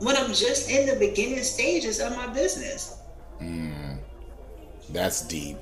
when 0.00 0.16
I'm 0.16 0.32
just 0.32 0.68
in 0.70 0.86
the 0.86 0.96
beginning 0.96 1.42
stages 1.42 2.00
of 2.00 2.14
my 2.16 2.26
business. 2.26 2.98
Mm. 3.40 3.91
That's 4.90 5.22
deep. 5.22 5.58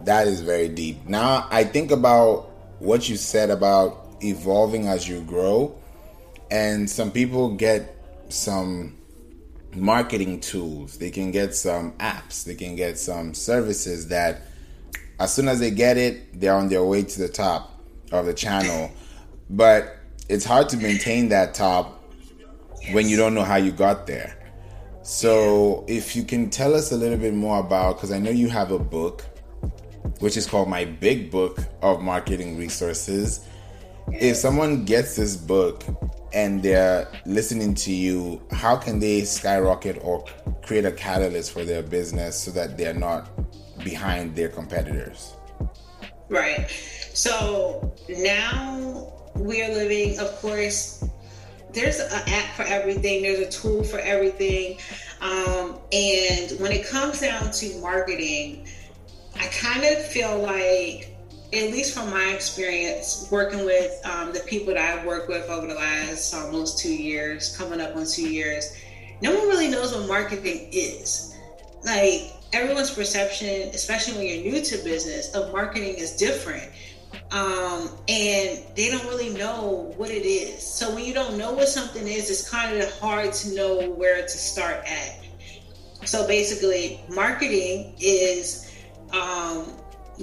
That 0.00 0.28
is 0.28 0.40
very 0.40 0.68
deep. 0.68 1.06
Now 1.06 1.46
I 1.50 1.64
think 1.64 1.90
about 1.90 2.50
what 2.78 3.08
you 3.08 3.16
said 3.16 3.50
about 3.50 4.04
evolving 4.20 4.86
as 4.86 5.08
you 5.08 5.22
grow, 5.22 5.74
and 6.50 6.88
some 6.88 7.10
people 7.10 7.54
get 7.56 7.96
some 8.28 8.96
marketing 9.74 10.40
tools. 10.40 10.98
They 10.98 11.10
can 11.10 11.30
get 11.30 11.54
some 11.54 11.92
apps. 11.92 12.44
They 12.44 12.54
can 12.54 12.76
get 12.76 12.98
some 12.98 13.34
services 13.34 14.08
that, 14.08 14.42
as 15.18 15.34
soon 15.34 15.48
as 15.48 15.60
they 15.60 15.70
get 15.70 15.96
it, 15.96 16.40
they're 16.40 16.54
on 16.54 16.68
their 16.68 16.84
way 16.84 17.02
to 17.02 17.18
the 17.18 17.28
top 17.28 17.80
of 18.12 18.26
the 18.26 18.34
channel. 18.34 18.90
But 19.48 19.96
it's 20.28 20.44
hard 20.44 20.68
to 20.70 20.76
maintain 20.76 21.28
that 21.28 21.54
top 21.54 22.02
when 22.92 23.08
you 23.08 23.16
don't 23.16 23.34
know 23.34 23.44
how 23.44 23.56
you 23.56 23.70
got 23.70 24.06
there. 24.06 24.45
So, 25.06 25.84
if 25.86 26.16
you 26.16 26.24
can 26.24 26.50
tell 26.50 26.74
us 26.74 26.90
a 26.90 26.96
little 26.96 27.16
bit 27.16 27.32
more 27.32 27.60
about, 27.60 27.94
because 27.94 28.10
I 28.10 28.18
know 28.18 28.30
you 28.32 28.48
have 28.48 28.72
a 28.72 28.78
book, 28.80 29.22
which 30.18 30.36
is 30.36 30.48
called 30.48 30.68
My 30.68 30.84
Big 30.84 31.30
Book 31.30 31.60
of 31.80 32.00
Marketing 32.00 32.58
Resources. 32.58 33.46
If 34.08 34.36
someone 34.36 34.84
gets 34.84 35.14
this 35.14 35.36
book 35.36 35.84
and 36.32 36.60
they're 36.60 37.06
listening 37.24 37.76
to 37.76 37.92
you, 37.92 38.42
how 38.50 38.74
can 38.74 38.98
they 38.98 39.22
skyrocket 39.22 39.96
or 40.02 40.24
create 40.64 40.84
a 40.84 40.90
catalyst 40.90 41.52
for 41.52 41.64
their 41.64 41.84
business 41.84 42.36
so 42.36 42.50
that 42.50 42.76
they're 42.76 42.92
not 42.92 43.30
behind 43.84 44.34
their 44.34 44.48
competitors? 44.48 45.34
Right. 46.28 46.68
So 47.14 47.94
now 48.08 49.12
we 49.36 49.62
are 49.62 49.72
living, 49.72 50.18
of 50.18 50.34
course, 50.40 51.04
there's 51.76 52.00
an 52.00 52.22
app 52.26 52.56
for 52.56 52.62
everything. 52.62 53.22
There's 53.22 53.40
a 53.40 53.50
tool 53.50 53.84
for 53.84 53.98
everything. 53.98 54.78
Um, 55.20 55.78
and 55.92 56.58
when 56.58 56.72
it 56.72 56.86
comes 56.86 57.20
down 57.20 57.52
to 57.52 57.78
marketing, 57.80 58.66
I 59.36 59.46
kind 59.48 59.84
of 59.84 60.04
feel 60.06 60.40
like, 60.40 61.12
at 61.52 61.70
least 61.70 61.94
from 61.94 62.10
my 62.10 62.32
experience 62.32 63.28
working 63.30 63.64
with 63.64 64.04
um, 64.06 64.32
the 64.32 64.40
people 64.40 64.72
that 64.74 64.78
I've 64.78 65.06
worked 65.06 65.28
with 65.28 65.48
over 65.50 65.66
the 65.66 65.74
last 65.74 66.34
almost 66.34 66.78
two 66.78 66.94
years, 66.94 67.56
coming 67.56 67.80
up 67.80 67.94
on 67.94 68.06
two 68.06 68.28
years, 68.28 68.74
no 69.20 69.34
one 69.36 69.46
really 69.46 69.68
knows 69.68 69.94
what 69.94 70.08
marketing 70.08 70.70
is. 70.72 71.36
Like 71.84 72.32
everyone's 72.54 72.90
perception, 72.90 73.68
especially 73.74 74.14
when 74.14 74.26
you're 74.26 74.52
new 74.52 74.62
to 74.62 74.78
business, 74.78 75.34
of 75.34 75.52
marketing 75.52 75.94
is 75.96 76.16
different 76.16 76.72
um, 77.32 77.90
and 78.08 78.60
they 78.76 78.88
don't 78.90 79.04
really 79.06 79.30
know 79.30 79.92
what 79.96 80.10
it 80.10 80.24
is. 80.24 80.62
So 80.62 80.94
when 80.94 81.04
you 81.04 81.12
don't 81.12 81.36
know 81.36 81.52
what 81.52 81.68
something 81.68 82.06
is, 82.06 82.30
it's 82.30 82.48
kind 82.48 82.76
of 82.76 82.90
hard 82.98 83.32
to 83.32 83.54
know 83.54 83.90
where 83.90 84.22
to 84.22 84.28
start 84.28 84.84
at. 84.86 85.24
So 86.04 86.26
basically, 86.26 87.00
marketing 87.08 87.94
is 87.98 88.72
um, 89.12 89.72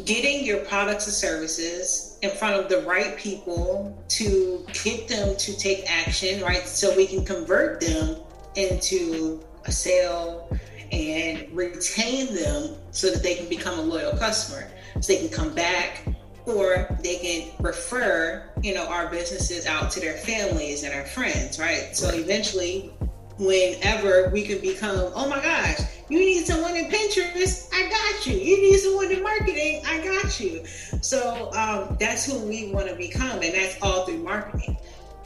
getting 0.06 0.46
your 0.46 0.60
products 0.60 1.06
and 1.06 1.14
services 1.14 2.18
in 2.22 2.30
front 2.32 2.56
of 2.56 2.70
the 2.70 2.82
right 2.88 3.18
people 3.18 4.02
to 4.08 4.66
get 4.84 5.08
them 5.10 5.36
to 5.36 5.58
take 5.58 5.90
action, 5.92 6.42
right? 6.42 6.66
So 6.66 6.96
we 6.96 7.06
can 7.06 7.26
convert 7.26 7.82
them 7.82 8.16
into 8.56 9.44
a 9.66 9.72
sale 9.72 10.50
and 10.92 11.52
retain 11.52 12.34
them 12.34 12.76
so 12.92 13.12
that 13.12 13.24
they 13.24 13.36
can 13.36 13.50
become 13.50 13.78
a 13.78 13.82
loyal 13.82 14.18
customer. 14.18 14.70
So 15.02 15.14
they 15.14 15.20
can 15.20 15.30
come 15.30 15.54
back 15.54 16.06
or 16.46 16.88
they 17.02 17.18
can 17.18 17.50
refer 17.64 18.44
you 18.62 18.74
know 18.74 18.86
our 18.88 19.10
businesses 19.10 19.66
out 19.66 19.92
to 19.92 20.00
their 20.00 20.18
families 20.18 20.84
and 20.84 20.94
our 20.94 21.06
friends 21.06 21.60
right? 21.60 21.96
So 21.96 22.10
eventually 22.10 22.92
whenever 23.38 24.30
we 24.30 24.44
can 24.44 24.60
become 24.60 25.12
oh 25.16 25.28
my 25.28 25.42
gosh 25.42 25.80
you 26.10 26.20
need 26.20 26.46
someone 26.46 26.76
in 26.76 26.86
pinterest? 26.92 27.70
I 27.74 27.90
got 27.90 28.28
you. 28.28 28.38
You 28.38 28.62
need 28.62 28.78
someone 28.78 29.12
in 29.12 29.24
marketing? 29.24 29.82
I 29.88 29.98
got 30.04 30.40
you. 30.40 30.64
So 31.02 31.52
um, 31.54 31.98
that's 32.00 32.26
who 32.26 32.38
we 32.40 32.72
want 32.72 32.88
to 32.90 32.96
become 32.96 33.42
and 33.42 33.54
that's 33.54 33.78
all 33.82 34.06
through 34.06 34.20
marketing. 34.20 34.78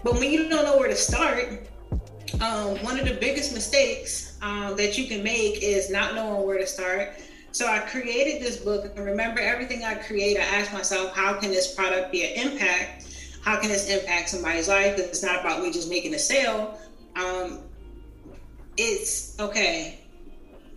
But 0.04 0.14
when 0.14 0.32
you 0.32 0.48
don't 0.48 0.64
know 0.64 0.78
where 0.78 0.88
to 0.88 0.96
start 0.96 1.68
um, 2.42 2.78
one 2.84 3.00
of 3.00 3.08
the 3.08 3.16
biggest 3.20 3.54
mistakes 3.54 4.38
um, 4.42 4.76
that 4.78 4.98
you 4.98 5.08
can 5.08 5.24
make 5.24 5.64
is 5.64 5.90
not 5.90 6.14
knowing 6.14 6.46
where 6.46 6.58
to 6.58 6.68
start 6.68 7.14
so 7.58 7.66
I 7.66 7.80
created 7.80 8.40
this 8.40 8.58
book, 8.58 8.86
and 8.96 9.04
remember, 9.04 9.42
everything 9.42 9.84
I 9.84 9.96
create, 9.96 10.38
I 10.38 10.42
ask 10.42 10.72
myself, 10.72 11.16
how 11.16 11.40
can 11.40 11.50
this 11.50 11.74
product 11.74 12.12
be 12.12 12.24
an 12.24 12.52
impact? 12.52 13.08
How 13.42 13.60
can 13.60 13.70
this 13.70 13.90
impact 13.90 14.30
somebody's 14.30 14.68
life? 14.68 14.96
Because 14.96 15.10
It's 15.10 15.24
not 15.24 15.40
about 15.40 15.64
me 15.64 15.72
just 15.72 15.90
making 15.90 16.14
a 16.14 16.20
sale. 16.20 16.80
Um, 17.16 17.62
it's 18.78 19.40
okay. 19.40 20.02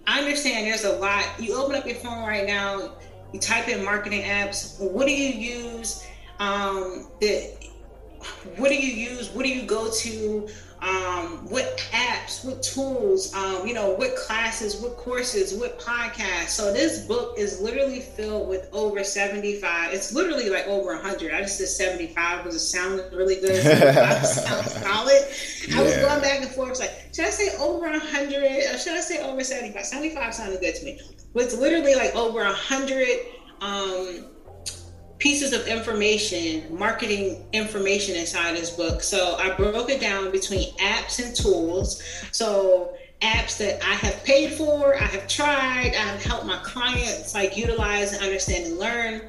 I 0.07 0.21
understand 0.21 0.66
there's 0.66 0.85
a 0.85 0.93
lot. 0.93 1.27
You 1.38 1.55
open 1.55 1.77
up 1.77 1.85
your 1.85 1.97
phone 1.97 2.27
right 2.27 2.47
now, 2.47 2.93
you 3.35 3.40
type 3.40 3.69
in 3.69 3.85
marketing 3.85 4.23
apps. 4.23 4.81
What 4.81 5.07
do 5.07 5.12
you 5.12 5.29
use? 5.29 6.03
Um, 6.38 7.09
the, 7.21 7.53
what 8.57 8.71
do 8.71 8.75
you 8.75 9.11
use? 9.11 9.29
What 9.29 9.45
do 9.45 9.51
you 9.51 9.66
go 9.66 9.90
to? 9.90 10.49
Um, 10.83 11.47
what 11.51 11.77
apps, 11.93 12.45
what 12.45 12.62
tools, 12.62 13.35
um, 13.35 13.66
you 13.66 13.75
know, 13.75 13.90
what 13.90 14.16
classes, 14.16 14.81
what 14.81 14.97
courses, 14.97 15.55
what 15.55 15.79
podcasts. 15.79 16.49
So 16.49 16.73
this 16.73 17.07
book 17.07 17.38
is 17.38 17.61
literally 17.61 18.01
filled 18.01 18.49
with 18.49 18.69
over 18.73 19.05
75. 19.05 19.93
It's 19.93 20.12
literally 20.14 20.49
like 20.49 20.66
over 20.66 20.95
100. 20.95 21.35
I 21.35 21.43
just 21.43 21.59
said 21.59 21.69
75 21.69 22.38
because 22.38 22.55
it 22.57 22.61
sounded 22.61 23.12
really 23.12 23.37
good. 23.40 23.62
sounds 24.25 24.73
solid. 24.73 25.23
Yeah. 25.69 25.81
I 25.81 25.83
was 25.83 25.97
going 25.97 26.23
back 26.23 26.40
and 26.40 26.51
forth. 26.51 26.81
like, 26.81 26.93
should 27.12 27.27
I 27.27 27.31
say 27.31 27.57
over 27.59 27.90
100 27.90 28.43
or 28.43 28.79
should 28.79 28.95
I 28.95 29.01
say 29.01 29.23
over 29.23 29.45
75? 29.45 29.85
75 29.85 30.35
sounded 30.35 30.61
good 30.61 30.75
to 30.77 30.85
me. 30.85 31.01
But 31.35 31.45
it's 31.45 31.57
literally 31.57 31.95
like 31.95 32.14
over 32.16 32.40
100 32.40 33.07
um, 33.61 34.27
pieces 35.20 35.52
of 35.52 35.68
information, 35.68 36.66
marketing 36.76 37.44
information 37.52 38.16
inside 38.16 38.56
this 38.56 38.70
book. 38.70 39.02
So 39.02 39.37
I 39.37 39.54
broke 39.54 39.90
it 39.90 40.00
down 40.00 40.33
between 40.33 40.72
apps 40.78 41.24
and 41.24 41.37
tools. 41.37 42.02
So 42.33 42.96
apps 43.20 43.59
that 43.59 43.83
I 43.85 43.94
have 43.94 44.24
paid 44.24 44.54
for, 44.54 44.96
I 44.96 45.04
have 45.04 45.28
tried, 45.28 45.92
I 45.94 46.02
have 46.02 46.24
helped 46.24 46.46
my 46.46 46.56
clients 46.64 47.35
like 47.35 47.56
utilize 47.56 48.14
and 48.14 48.22
understand 48.24 48.66
and 48.66 48.78
learn 48.78 49.28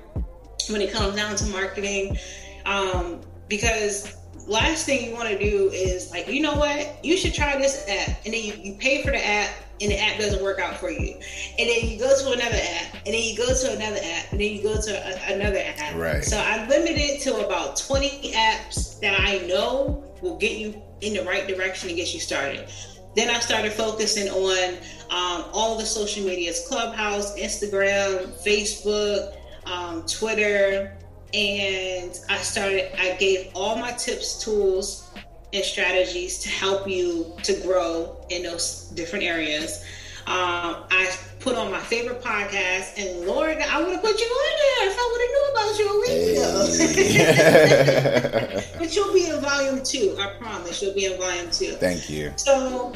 when 0.70 0.82
it 0.82 0.94
comes 0.94 1.16
down 1.16 1.36
to 1.36 1.46
marketing. 1.48 2.18
Um, 2.66 3.20
because 3.50 4.16
last 4.48 4.86
thing 4.86 5.10
you 5.10 5.14
want 5.14 5.28
to 5.28 5.38
do 5.38 5.70
is 5.72 6.10
like, 6.10 6.28
you 6.30 6.42
know 6.42 6.56
what, 6.56 7.04
you 7.04 7.18
should 7.18 7.34
try 7.34 7.58
this 7.58 7.86
app, 7.90 8.26
and 8.26 8.34
then 8.34 8.42
you, 8.42 8.54
you 8.54 8.76
pay 8.76 9.04
for 9.04 9.12
the 9.12 9.26
app 9.26 9.50
and 9.82 9.92
the 9.92 10.00
app 10.00 10.20
doesn't 10.20 10.44
work 10.44 10.60
out 10.60 10.78
for 10.78 10.90
you. 10.90 11.16
And 11.58 11.70
then 11.70 11.88
you 11.88 11.98
go 11.98 12.16
to 12.16 12.32
another 12.32 12.58
app, 12.58 12.94
and 13.06 13.14
then 13.14 13.22
you 13.22 13.38
go 13.38 13.54
to 13.54 13.72
another 13.72 14.00
app, 14.04 14.32
and 14.32 14.40
then 14.40 14.54
you 14.54 14.62
go 14.62 14.80
to 14.80 14.92
a, 14.92 15.34
another 15.34 15.62
app. 15.78 15.96
Right. 15.96 16.24
So 16.24 16.38
I'm 16.38 16.70
limited 16.70 17.22
to 17.22 17.46
about 17.46 17.78
20 17.78 18.34
apps 18.34 19.00
that 19.00 19.20
I 19.20 19.40
know 19.48 20.04
will 20.22 20.38
get 20.38 20.58
you 20.58 20.82
in 21.02 21.14
the 21.14 21.24
right 21.24 21.48
direction 21.48 21.90
and 21.90 21.98
get 21.98 22.14
you 22.14 22.20
started. 22.20 22.70
Then 23.16 23.30
I 23.30 23.40
started 23.40 23.74
focusing 23.74 24.30
on 24.30 24.76
um, 25.10 25.50
all 25.52 25.78
the 25.78 25.86
social 25.86 26.26
medias 26.26 26.66
Clubhouse, 26.68 27.38
Instagram, 27.38 28.28
Facebook, 28.46 29.36
um, 29.66 30.06
Twitter. 30.06 30.98
And 31.34 32.18
I 32.30 32.38
started, 32.38 32.92
I 33.00 33.16
gave 33.16 33.52
all 33.56 33.78
my 33.78 33.92
tips, 33.94 34.44
tools, 34.44 35.12
and 35.54 35.64
strategies 35.64 36.40
to 36.40 36.50
help 36.50 36.88
you 36.88 37.34
to 37.44 37.54
grow 37.62 38.18
in 38.30 38.44
those 38.44 38.92
different 38.96 39.26
areas. 39.26 39.84
Um, 40.28 40.86
I 40.92 41.12
put 41.40 41.56
on 41.56 41.72
my 41.72 41.80
favorite 41.80 42.22
podcast, 42.22 42.98
and 42.98 43.26
Lord, 43.26 43.58
I 43.58 43.82
would 43.82 43.92
have 43.92 44.02
put 44.02 44.20
you 44.20 44.28
on 44.28 44.58
there 44.60 44.90
if 44.92 44.98
I 44.98 45.06
would 45.12 45.22
have 45.22 45.32
knew 45.32 45.46
about 45.52 45.80
you 45.80 45.88
a 45.90 46.00
week 46.00 46.20
ago. 46.38 46.52
but 48.80 48.96
you'll 48.96 49.14
be 49.14 49.26
in 49.28 49.42
volume 49.42 49.84
two. 49.84 50.16
I 50.20 50.28
promise 50.40 50.82
you'll 50.82 50.94
be 50.94 51.06
in 51.06 51.18
volume 51.18 51.50
two. 51.50 51.74
Thank 51.74 52.10
you. 52.10 52.32
So, 52.36 52.94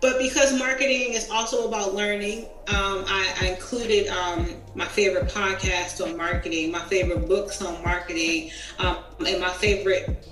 but 0.00 0.18
because 0.18 0.58
marketing 0.58 1.14
is 1.14 1.30
also 1.30 1.68
about 1.68 1.94
learning, 1.94 2.46
um, 2.68 3.04
I, 3.06 3.32
I, 3.40 3.46
included 3.50 4.08
um, 4.08 4.56
my 4.74 4.86
favorite 4.86 5.28
podcast 5.28 6.04
on 6.04 6.16
marketing, 6.16 6.72
my 6.72 6.80
favorite 6.80 7.28
books 7.28 7.62
on 7.62 7.80
marketing, 7.82 8.50
um, 8.80 8.98
and 9.24 9.40
my 9.40 9.50
favorite 9.50 10.26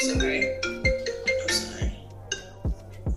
sorry. 0.00 0.58
I'm 0.64 1.48
sorry. 1.48 1.92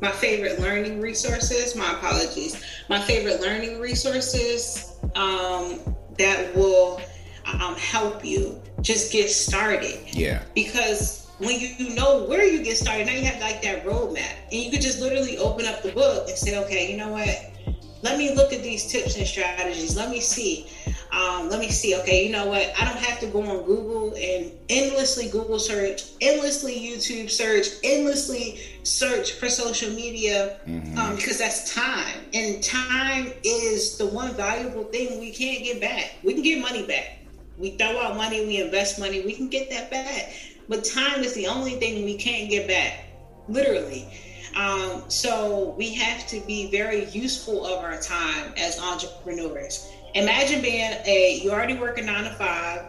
My 0.01 0.11
favorite 0.11 0.59
learning 0.59 0.99
resources, 0.99 1.75
my 1.75 1.91
apologies. 1.93 2.63
My 2.89 2.99
favorite 2.99 3.41
learning 3.41 3.79
resources 3.79 4.97
um, 5.15 5.79
that 6.17 6.53
will 6.55 7.01
um, 7.45 7.75
help 7.75 8.25
you 8.25 8.61
just 8.81 9.11
get 9.11 9.29
started. 9.29 9.99
Yeah. 10.11 10.43
Because 10.53 11.31
when 11.37 11.59
you 11.59 11.95
know 11.95 12.25
where 12.25 12.43
you 12.43 12.63
get 12.63 12.77
started, 12.77 13.07
now 13.07 13.13
you 13.13 13.25
have 13.25 13.41
like 13.41 13.61
that 13.61 13.85
roadmap. 13.85 14.35
And 14.51 14.61
you 14.61 14.71
could 14.71 14.81
just 14.81 14.99
literally 14.99 15.37
open 15.37 15.65
up 15.65 15.81
the 15.81 15.91
book 15.91 16.27
and 16.27 16.37
say, 16.37 16.57
okay, 16.65 16.91
you 16.91 16.97
know 16.97 17.09
what? 17.09 17.72
Let 18.03 18.17
me 18.17 18.35
look 18.35 18.51
at 18.51 18.61
these 18.61 18.85
tips 18.85 19.15
and 19.17 19.25
strategies. 19.25 19.95
Let 19.95 20.09
me 20.09 20.19
see. 20.19 20.67
Um, 21.13 21.49
let 21.49 21.59
me 21.59 21.69
see. 21.69 21.95
Okay, 22.01 22.25
you 22.25 22.31
know 22.33 22.47
what? 22.47 22.73
I 22.77 22.83
don't 22.83 22.97
have 22.97 23.19
to 23.21 23.27
go 23.27 23.41
on 23.41 23.63
Google 23.63 24.13
and 24.15 24.51
endlessly 24.67 25.29
Google 25.29 25.57
search, 25.57 26.03
endlessly 26.19 26.75
YouTube 26.75 27.29
search, 27.29 27.67
endlessly 27.81 28.59
search 28.83 29.33
for 29.33 29.47
social 29.47 29.89
media 29.91 30.59
mm-hmm. 30.67 30.97
um, 30.97 31.15
because 31.15 31.37
that's 31.37 31.73
time. 31.73 32.25
And 32.33 32.61
time 32.61 33.31
is 33.45 33.97
the 33.97 34.07
one 34.07 34.33
valuable 34.33 34.83
thing 34.83 35.19
we 35.19 35.31
can't 35.31 35.63
get 35.63 35.79
back. 35.79 36.15
We 36.23 36.33
can 36.33 36.43
get 36.43 36.61
money 36.61 36.85
back. 36.85 37.19
We 37.57 37.71
throw 37.77 37.99
out 37.99 38.17
money, 38.17 38.45
we 38.45 38.61
invest 38.61 38.99
money, 38.99 39.21
we 39.21 39.33
can 39.33 39.47
get 39.47 39.69
that 39.69 39.89
back. 39.89 40.33
But 40.67 40.83
time 40.83 41.23
is 41.23 41.33
the 41.35 41.47
only 41.47 41.75
thing 41.75 42.03
we 42.03 42.17
can't 42.17 42.49
get 42.49 42.67
back, 42.67 43.05
literally. 43.47 44.07
Um, 44.55 45.03
so 45.09 45.73
we 45.77 45.93
have 45.95 46.27
to 46.27 46.39
be 46.41 46.69
very 46.69 47.05
useful 47.05 47.65
of 47.65 47.83
our 47.83 47.99
time 47.99 48.53
as 48.57 48.79
entrepreneurs. 48.79 49.89
Imagine 50.15 50.61
being 50.61 50.93
a 51.05 51.39
you 51.43 51.51
already 51.51 51.75
work 51.75 51.97
a 51.97 52.01
nine 52.01 52.25
to 52.25 52.29
five 52.35 52.85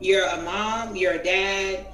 you're 0.00 0.26
a 0.26 0.42
mom 0.42 0.96
you're 0.96 1.12
a 1.12 1.22
dad 1.22 1.86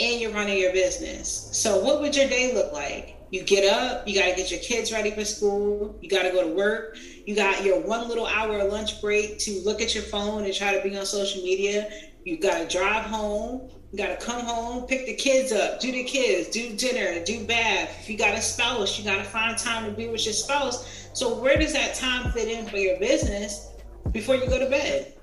and 0.00 0.20
you're 0.20 0.32
running 0.32 0.58
your 0.58 0.72
business. 0.72 1.48
So 1.52 1.82
what 1.82 2.00
would 2.00 2.16
your 2.16 2.28
day 2.28 2.54
look 2.54 2.72
like? 2.72 3.16
You 3.30 3.42
get 3.42 3.72
up 3.72 4.06
you 4.06 4.14
got 4.14 4.28
to 4.28 4.36
get 4.36 4.50
your 4.50 4.60
kids 4.60 4.92
ready 4.92 5.10
for 5.10 5.24
school 5.24 5.98
you 6.02 6.08
got 6.10 6.22
to 6.24 6.30
go 6.30 6.46
to 6.46 6.54
work 6.54 6.98
you 7.24 7.34
got 7.34 7.64
your 7.64 7.80
one 7.80 8.06
little 8.06 8.26
hour 8.26 8.62
lunch 8.68 9.00
break 9.00 9.38
to 9.38 9.62
look 9.64 9.80
at 9.80 9.94
your 9.94 10.04
phone 10.04 10.44
and 10.44 10.54
try 10.54 10.76
to 10.76 10.86
be 10.86 10.94
on 10.96 11.06
social 11.06 11.42
media 11.42 11.88
you 12.24 12.38
got 12.38 12.58
to 12.58 12.76
drive 12.78 13.04
home 13.06 13.70
you 13.92 13.98
got 13.98 14.18
to 14.18 14.26
come 14.26 14.40
home 14.40 14.86
pick 14.86 15.06
the 15.06 15.14
kids 15.14 15.52
up 15.52 15.78
do 15.78 15.92
the 15.92 16.04
kids 16.04 16.48
do 16.48 16.74
dinner 16.76 17.22
do 17.24 17.44
bath 17.44 17.94
if 18.00 18.08
you 18.08 18.16
got 18.16 18.34
a 18.36 18.40
spouse 18.40 18.98
you 18.98 19.04
got 19.04 19.18
to 19.18 19.24
find 19.24 19.56
time 19.58 19.84
to 19.84 19.92
be 19.92 20.08
with 20.08 20.24
your 20.24 20.34
spouse 20.34 21.08
so 21.12 21.38
where 21.38 21.58
does 21.58 21.74
that 21.74 21.94
time 21.94 22.32
fit 22.32 22.48
in 22.48 22.66
for 22.66 22.78
your 22.78 22.98
business 22.98 23.72
before 24.10 24.36
you 24.36 24.46
go 24.46 24.58
to 24.58 24.68
bed. 24.68 25.14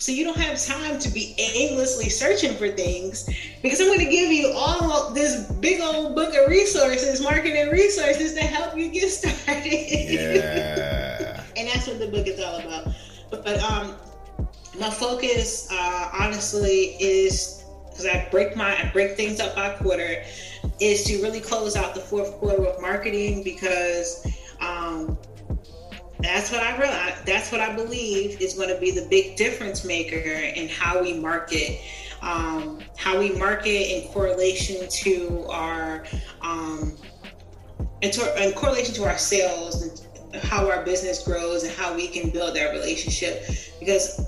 So 0.00 0.12
you 0.12 0.22
don't 0.22 0.36
have 0.36 0.62
time 0.62 1.00
to 1.00 1.08
be 1.10 1.34
aimlessly 1.38 2.08
searching 2.08 2.54
for 2.54 2.68
things 2.68 3.28
because 3.62 3.80
I'm 3.80 3.88
going 3.88 3.98
to 3.98 4.10
give 4.10 4.30
you 4.30 4.52
all 4.54 5.10
this 5.10 5.50
big 5.52 5.80
old 5.80 6.14
book 6.14 6.34
of 6.36 6.48
resources, 6.48 7.20
marketing 7.20 7.70
resources 7.70 8.34
to 8.34 8.40
help 8.40 8.76
you 8.76 8.90
get 8.90 9.08
started. 9.10 9.66
Yeah. 9.66 11.42
and 11.56 11.68
that's 11.68 11.88
what 11.88 11.98
the 11.98 12.06
book 12.06 12.28
is 12.28 12.40
all 12.40 12.60
about. 12.60 12.94
But, 13.28 13.44
but 13.44 13.60
um, 13.60 13.96
my 14.78 14.88
focus, 14.88 15.68
uh, 15.72 16.10
honestly, 16.12 16.96
is 17.00 17.64
because 17.98 18.14
I 18.14 18.28
break 18.30 18.56
my 18.56 18.78
I 18.78 18.90
break 18.92 19.16
things 19.16 19.40
up 19.40 19.56
by 19.56 19.70
quarter, 19.70 20.22
is 20.80 21.04
to 21.04 21.20
really 21.20 21.40
close 21.40 21.74
out 21.76 21.94
the 21.94 22.00
fourth 22.00 22.32
quarter 22.34 22.64
of 22.64 22.80
marketing 22.80 23.42
because 23.42 24.24
um, 24.60 25.18
that's 26.20 26.52
what 26.52 26.62
I 26.62 26.78
realize. 26.78 27.20
That's 27.26 27.50
what 27.50 27.60
I 27.60 27.74
believe 27.74 28.40
is 28.40 28.54
going 28.54 28.68
to 28.68 28.80
be 28.80 28.92
the 28.92 29.06
big 29.10 29.36
difference 29.36 29.84
maker 29.84 30.16
in 30.16 30.68
how 30.68 31.02
we 31.02 31.14
market, 31.14 31.80
um, 32.22 32.80
how 32.96 33.18
we 33.18 33.32
market 33.32 33.68
in 33.68 34.08
correlation 34.12 34.88
to 34.88 35.46
our, 35.48 36.04
um, 36.40 36.96
in, 38.02 38.12
to, 38.12 38.44
in 38.44 38.52
correlation 38.52 38.94
to 38.94 39.04
our 39.04 39.18
sales 39.18 39.82
and 39.82 40.42
how 40.42 40.70
our 40.70 40.84
business 40.84 41.24
grows 41.24 41.64
and 41.64 41.72
how 41.72 41.94
we 41.94 42.06
can 42.06 42.30
build 42.30 42.54
that 42.54 42.70
relationship. 42.70 43.44
Because 43.80 44.27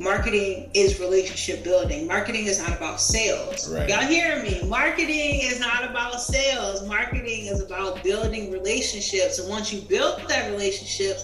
marketing 0.00 0.70
is 0.74 0.98
relationship 1.00 1.64
building. 1.64 2.06
Marketing 2.06 2.46
is 2.46 2.58
not 2.58 2.76
about 2.76 3.00
sales. 3.00 3.72
Right. 3.72 3.88
Y'all 3.88 4.00
hear 4.00 4.42
me? 4.42 4.62
Marketing 4.66 5.40
is 5.42 5.60
not 5.60 5.88
about 5.88 6.20
sales. 6.20 6.86
Marketing 6.86 7.46
is 7.46 7.62
about 7.62 8.02
building 8.02 8.50
relationships. 8.50 9.38
And 9.38 9.48
once 9.48 9.72
you 9.72 9.80
build 9.82 10.20
that 10.28 10.50
relationship, 10.50 11.18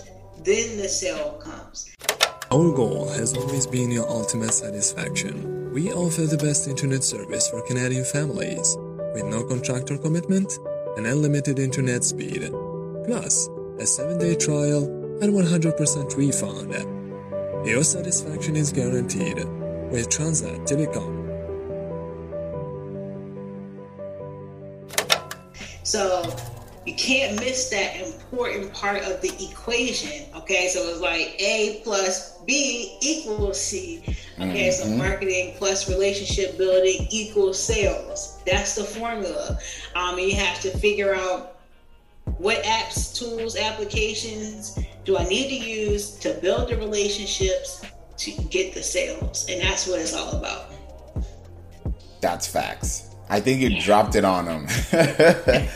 then 0.45 0.79
the 0.79 0.89
sale 0.89 1.41
comes. 1.43 1.95
Our 2.53 2.73
goal 2.73 3.09
has 3.11 3.37
always 3.37 3.67
been 3.67 3.91
your 3.91 4.09
ultimate 4.09 4.53
satisfaction. 4.53 5.73
We 5.73 5.93
offer 5.93 6.23
the 6.23 6.37
best 6.37 6.67
internet 6.67 7.05
service 7.05 7.49
for 7.49 7.63
Canadian 7.63 8.05
families 8.05 8.77
with 9.15 9.25
no 9.25 9.45
contractor 9.45 9.99
commitment 9.99 10.53
and 10.97 11.07
unlimited 11.07 11.59
internet 11.59 12.03
speed. 12.03 12.51
Plus, 13.07 13.47
a 13.79 13.85
7-day 13.85 14.35
trial 14.37 14.85
and 15.23 15.33
100% 15.33 16.17
refund. 16.17 17.00
Your 17.65 17.85
satisfaction 17.85 18.57
is 18.57 18.73
guaranteed 18.73 19.37
with 19.91 20.09
Transat 20.09 20.67
Telecom. 20.67 21.21
So 25.83 26.23
you 26.87 26.95
can't 26.95 27.39
miss 27.39 27.69
that 27.69 28.01
important 28.01 28.73
part 28.73 29.03
of 29.03 29.21
the 29.21 29.31
equation. 29.51 30.25
Okay, 30.37 30.69
so 30.69 30.81
it's 30.89 31.01
like 31.01 31.39
A 31.39 31.83
plus 31.85 32.39
B 32.47 32.97
equals 33.03 33.61
C. 33.61 34.03
Okay, 34.39 34.69
mm-hmm. 34.69 34.91
so 34.91 34.97
marketing 34.97 35.55
plus 35.59 35.87
relationship 35.87 36.57
building 36.57 37.09
equals 37.11 37.63
sales. 37.63 38.39
That's 38.47 38.75
the 38.75 38.85
formula. 38.85 39.59
Um, 39.95 40.19
you 40.19 40.35
have 40.35 40.61
to 40.61 40.71
figure 40.79 41.15
out 41.15 41.59
what 42.39 42.63
apps, 42.63 43.15
tools, 43.15 43.55
applications 43.55 44.79
do 45.05 45.17
I 45.17 45.25
need 45.25 45.49
to 45.49 45.67
use 45.67 46.11
to 46.19 46.35
build 46.35 46.69
the 46.69 46.77
relationships 46.77 47.85
to 48.19 48.31
get 48.51 48.75
the 48.75 48.83
sales? 48.83 49.47
And 49.49 49.63
that's 49.63 49.87
what 49.87 50.01
it's 50.01 50.15
all 50.15 50.37
about. 50.37 50.73
That's 52.21 52.47
facts. 52.47 53.15
I 53.29 53.41
think 53.41 53.61
you 53.61 53.81
dropped 53.81 54.17
it 54.17 54.25
on 54.25 54.45
them. 54.45 54.67
I 54.93 55.69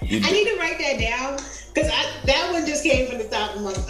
need 0.00 0.22
to 0.22 0.56
write 0.58 0.78
that 0.78 0.98
down 1.00 1.38
because 1.74 1.88
that 2.24 2.50
one 2.52 2.66
just 2.66 2.84
came 2.84 3.08
from 3.08 3.18
the 3.18 3.24
top 3.24 3.56
of 3.56 3.62
my 3.62 3.72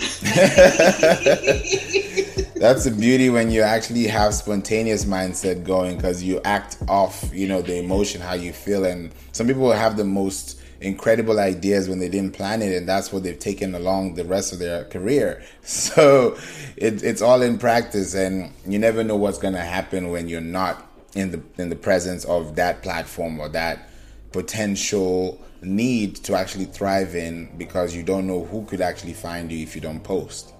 That's 2.55 2.85
the 2.85 2.91
beauty 2.91 3.29
when 3.29 3.51
you 3.51 3.63
actually 3.63 4.07
have 4.07 4.35
spontaneous 4.35 5.05
mindset 5.05 5.65
going 5.65 5.97
because 5.97 6.23
you 6.23 6.41
act 6.45 6.79
off, 6.89 7.29
you 7.33 7.49
know, 7.49 7.61
the 7.61 7.77
emotion, 7.77 8.21
how 8.21 8.35
you 8.35 8.53
feel. 8.53 8.85
And 8.85 9.13
some 9.33 9.47
people 9.47 9.71
have 9.73 9.97
the 9.97 10.05
most 10.05 10.62
incredible 10.83 11.39
ideas 11.39 11.89
when 11.89 11.99
they 11.99 12.09
didn't 12.09 12.33
plan 12.33 12.61
it, 12.63 12.77
and 12.77 12.89
that's 12.89 13.13
what 13.13 13.23
they've 13.23 13.39
taken 13.39 13.75
along 13.75 14.15
the 14.15 14.25
rest 14.25 14.53
of 14.53 14.59
their 14.59 14.85
career. 14.85 15.43
So 15.63 16.37
it, 16.77 17.03
it's 17.03 17.23
all 17.23 17.41
in 17.43 17.59
practice, 17.59 18.15
and 18.15 18.53
you 18.67 18.79
never 18.79 19.05
know 19.05 19.17
what's 19.17 19.39
going 19.39 19.55
to 19.55 19.61
happen 19.61 20.11
when 20.11 20.29
you're 20.29 20.41
not 20.41 20.91
in 21.15 21.31
the 21.31 21.43
in 21.59 21.69
the 21.69 21.77
presence 21.77 22.25
of 22.25 22.57
that 22.57 22.83
platform 22.83 23.39
or 23.39 23.49
that 23.51 23.89
potential 24.33 25.41
need 25.63 26.17
to 26.17 26.35
actually 26.35 26.65
thrive 26.65 27.15
in 27.15 27.57
because 27.57 27.95
you 27.95 28.03
don't 28.03 28.27
know 28.27 28.45
who 28.45 28.65
could 28.65 28.81
actually 28.81 29.13
find 29.13 29.53
you 29.53 29.63
if 29.63 29.75
you 29.75 29.81
don't 29.81 30.03
post. 30.03 30.53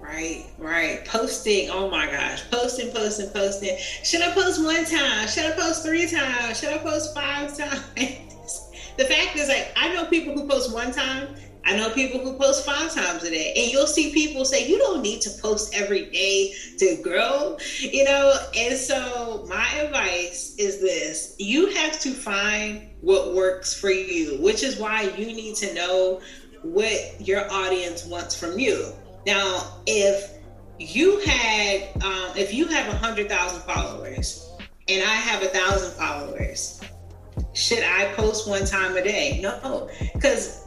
Right, 0.00 0.46
right. 0.58 1.04
Posting, 1.04 1.70
oh 1.70 1.90
my 1.90 2.06
gosh. 2.06 2.42
Posting, 2.50 2.92
posting, 2.92 3.30
posting. 3.30 3.76
Should 3.78 4.22
I 4.22 4.32
post 4.32 4.62
one 4.62 4.84
time? 4.84 5.28
Should 5.28 5.46
I 5.46 5.52
post 5.52 5.84
three 5.84 6.08
times? 6.08 6.58
Should 6.58 6.70
I 6.70 6.78
post 6.78 7.14
five 7.14 7.56
times? 7.56 7.84
the 8.96 9.04
fact 9.04 9.36
is, 9.36 9.48
like, 9.48 9.72
I 9.76 9.92
know 9.94 10.06
people 10.06 10.34
who 10.34 10.48
post 10.48 10.72
one 10.72 10.92
time. 10.92 11.34
I 11.64 11.76
know 11.76 11.90
people 11.90 12.20
who 12.20 12.38
post 12.38 12.64
five 12.64 12.92
times 12.92 13.22
a 13.22 13.30
day. 13.30 13.52
And 13.56 13.70
you'll 13.70 13.86
see 13.86 14.12
people 14.12 14.44
say, 14.44 14.66
you 14.66 14.78
don't 14.78 15.02
need 15.02 15.20
to 15.22 15.30
post 15.42 15.74
every 15.74 16.06
day 16.06 16.54
to 16.78 16.96
grow, 17.02 17.58
you 17.80 18.04
know? 18.04 18.34
And 18.56 18.76
so, 18.76 19.44
my 19.48 19.68
advice 19.74 20.54
is 20.58 20.80
this 20.80 21.36
you 21.38 21.68
have 21.70 22.00
to 22.00 22.10
find 22.10 22.88
what 23.02 23.34
works 23.34 23.78
for 23.78 23.90
you, 23.90 24.40
which 24.40 24.62
is 24.62 24.78
why 24.78 25.02
you 25.02 25.26
need 25.26 25.54
to 25.56 25.74
know 25.74 26.20
what 26.62 27.20
your 27.20 27.50
audience 27.52 28.06
wants 28.06 28.38
from 28.38 28.58
you. 28.58 28.86
Now, 29.26 29.78
if 29.86 30.32
you 30.78 31.20
had, 31.20 31.82
um, 32.02 32.36
if 32.36 32.54
you 32.54 32.66
have 32.66 32.92
a 32.92 32.96
hundred 32.96 33.28
thousand 33.28 33.60
followers 33.62 34.50
and 34.88 35.02
I 35.02 35.14
have 35.14 35.42
a 35.42 35.48
thousand 35.48 35.92
followers, 35.92 36.80
should 37.54 37.82
I 37.82 38.12
post 38.14 38.48
one 38.48 38.64
time 38.64 38.96
a 38.96 39.02
day? 39.02 39.40
No, 39.42 39.88
because 40.14 40.66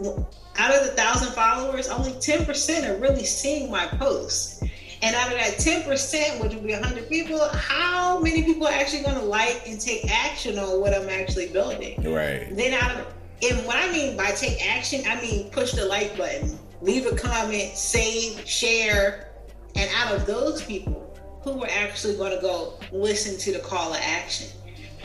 out 0.57 0.75
of 0.75 0.85
the 0.85 0.91
thousand 0.91 1.33
followers, 1.33 1.89
only 1.89 2.11
10% 2.11 2.89
are 2.89 2.99
really 2.99 3.25
seeing 3.25 3.71
my 3.71 3.87
posts. 3.87 4.63
And 5.01 5.15
out 5.15 5.27
of 5.27 5.33
that 5.33 5.57
10%, 5.57 6.41
which 6.41 6.53
would 6.53 6.65
be 6.65 6.73
100 6.73 7.09
people, 7.09 7.39
how 7.49 8.19
many 8.19 8.43
people 8.43 8.67
are 8.67 8.73
actually 8.73 9.03
going 9.03 9.15
to 9.15 9.25
like 9.25 9.67
and 9.67 9.79
take 9.79 10.09
action 10.09 10.57
on 10.57 10.79
what 10.79 10.93
I'm 10.93 11.09
actually 11.09 11.49
building? 11.49 12.01
Right. 12.03 12.47
Then 12.55 12.73
out 12.73 12.91
of, 12.91 13.13
and 13.41 13.65
what 13.65 13.75
I 13.75 13.91
mean 13.91 14.15
by 14.15 14.31
take 14.31 14.65
action, 14.65 15.01
I 15.05 15.19
mean 15.21 15.49
push 15.49 15.73
the 15.73 15.85
like 15.85 16.15
button, 16.17 16.57
leave 16.81 17.05
a 17.05 17.15
comment, 17.15 17.75
save, 17.75 18.47
share. 18.47 19.29
And 19.75 19.89
out 19.95 20.15
of 20.15 20.25
those 20.25 20.63
people, 20.63 21.03
who 21.43 21.61
are 21.61 21.69
actually 21.69 22.15
going 22.15 22.33
to 22.33 22.41
go 22.41 22.79
listen 22.91 23.37
to 23.37 23.51
the 23.51 23.59
call 23.59 23.93
of 23.93 23.99
action? 24.01 24.47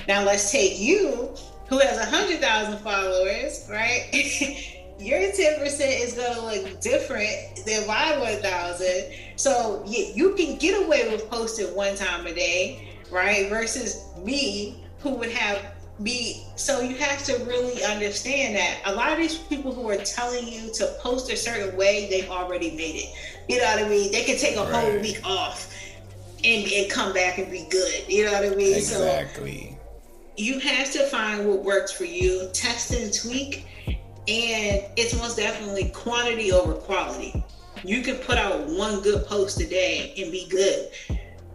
Now 0.06 0.24
let's 0.24 0.52
take 0.52 0.78
you, 0.78 1.34
who 1.68 1.78
has 1.78 1.98
100,000 1.98 2.78
followers, 2.78 3.66
right? 3.70 4.08
your 4.98 5.20
10% 5.20 5.60
is 5.62 6.14
going 6.14 6.34
to 6.34 6.40
look 6.44 6.80
different 6.80 7.64
than 7.66 7.86
my 7.86 8.18
1,000. 8.18 9.12
So 9.36 9.84
you, 9.86 10.10
you 10.14 10.34
can 10.34 10.56
get 10.56 10.84
away 10.84 11.10
with 11.10 11.30
posting 11.30 11.74
one 11.74 11.94
time 11.94 12.26
a 12.26 12.34
day, 12.34 12.88
right? 13.10 13.48
Versus 13.48 14.04
me, 14.24 14.82
who 15.00 15.10
would 15.10 15.30
have 15.30 15.74
be 16.02 16.44
so 16.54 16.80
you 16.80 16.94
have 16.94 17.24
to 17.24 17.32
really 17.44 17.82
understand 17.82 18.54
that 18.54 18.80
a 18.84 18.94
lot 18.94 19.10
of 19.10 19.18
these 19.18 19.36
people 19.36 19.72
who 19.72 19.90
are 19.90 19.96
telling 19.96 20.46
you 20.46 20.72
to 20.72 20.86
post 21.00 21.30
a 21.32 21.36
certain 21.36 21.76
way 21.76 22.08
they've 22.08 22.30
already 22.30 22.70
made 22.70 22.94
it 22.94 23.14
you 23.48 23.58
know 23.58 23.64
what 23.64 23.84
i 23.84 23.88
mean 23.88 24.12
they 24.12 24.22
can 24.22 24.38
take 24.38 24.56
a 24.56 24.60
right. 24.60 24.72
whole 24.72 25.00
week 25.00 25.20
off 25.24 25.74
and, 26.44 26.70
and 26.70 26.88
come 26.88 27.12
back 27.12 27.38
and 27.38 27.50
be 27.50 27.66
good 27.68 28.08
you 28.08 28.24
know 28.24 28.32
what 28.32 28.44
i 28.44 28.54
mean 28.54 28.76
exactly 28.76 29.77
you 30.38 30.60
have 30.60 30.90
to 30.92 31.04
find 31.06 31.48
what 31.48 31.64
works 31.64 31.90
for 31.90 32.04
you 32.04 32.48
test 32.52 32.92
and 32.92 33.12
tweak 33.12 33.66
and 34.28 34.84
it's 34.96 35.14
most 35.16 35.36
definitely 35.36 35.88
quantity 35.88 36.52
over 36.52 36.74
quality. 36.74 37.44
You 37.82 38.02
can 38.02 38.16
put 38.16 38.36
out 38.36 38.66
one 38.66 39.00
good 39.00 39.26
post 39.26 39.60
a 39.60 39.66
day 39.66 40.14
and 40.18 40.30
be 40.30 40.46
good. 40.48 40.90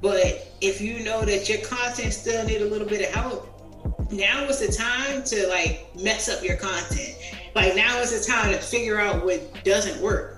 But 0.02 0.54
if 0.60 0.82
you 0.82 1.00
know 1.00 1.24
that 1.24 1.48
your 1.48 1.60
content 1.60 2.14
still 2.14 2.44
need 2.46 2.62
a 2.62 2.66
little 2.66 2.88
bit 2.88 3.08
of 3.08 3.14
help, 3.14 4.12
now 4.12 4.44
is 4.46 4.60
the 4.60 4.74
time 4.74 5.24
to 5.26 5.48
like 5.48 5.88
mess 6.02 6.28
up 6.28 6.44
your 6.44 6.58
content. 6.58 7.16
Like 7.56 7.76
now 7.76 8.00
is 8.00 8.20
the 8.20 8.32
time 8.32 8.52
to 8.52 8.60
figure 8.60 9.00
out 9.00 9.24
what 9.24 9.64
doesn't 9.64 10.02
work 10.02 10.33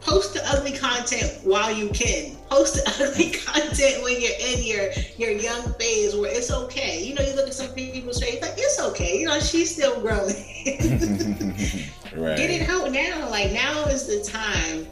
post 0.00 0.34
the 0.34 0.42
ugly 0.48 0.72
content 0.72 1.40
while 1.44 1.72
you 1.72 1.88
can. 1.90 2.36
Post 2.48 2.74
the 2.74 2.90
ugly 3.10 3.30
content 3.30 4.02
when 4.02 4.20
you're 4.20 4.38
in 4.40 4.64
your 4.64 4.90
your 5.16 5.30
young 5.30 5.72
phase 5.74 6.16
where 6.16 6.30
it's 6.34 6.50
okay. 6.50 7.04
You 7.04 7.14
know, 7.14 7.22
you 7.22 7.34
look 7.34 7.46
at 7.46 7.54
some 7.54 7.72
people's 7.74 8.20
face 8.20 8.40
like 8.40 8.54
it's 8.56 8.80
okay. 8.80 9.18
You 9.20 9.26
know, 9.26 9.40
she's 9.40 9.72
still 9.72 10.00
growing. 10.00 10.34
right. 12.16 12.36
Get 12.36 12.50
it 12.50 12.68
out 12.68 12.90
now. 12.90 13.28
Like 13.30 13.52
now 13.52 13.84
is 13.84 14.06
the 14.06 14.28
time 14.28 14.86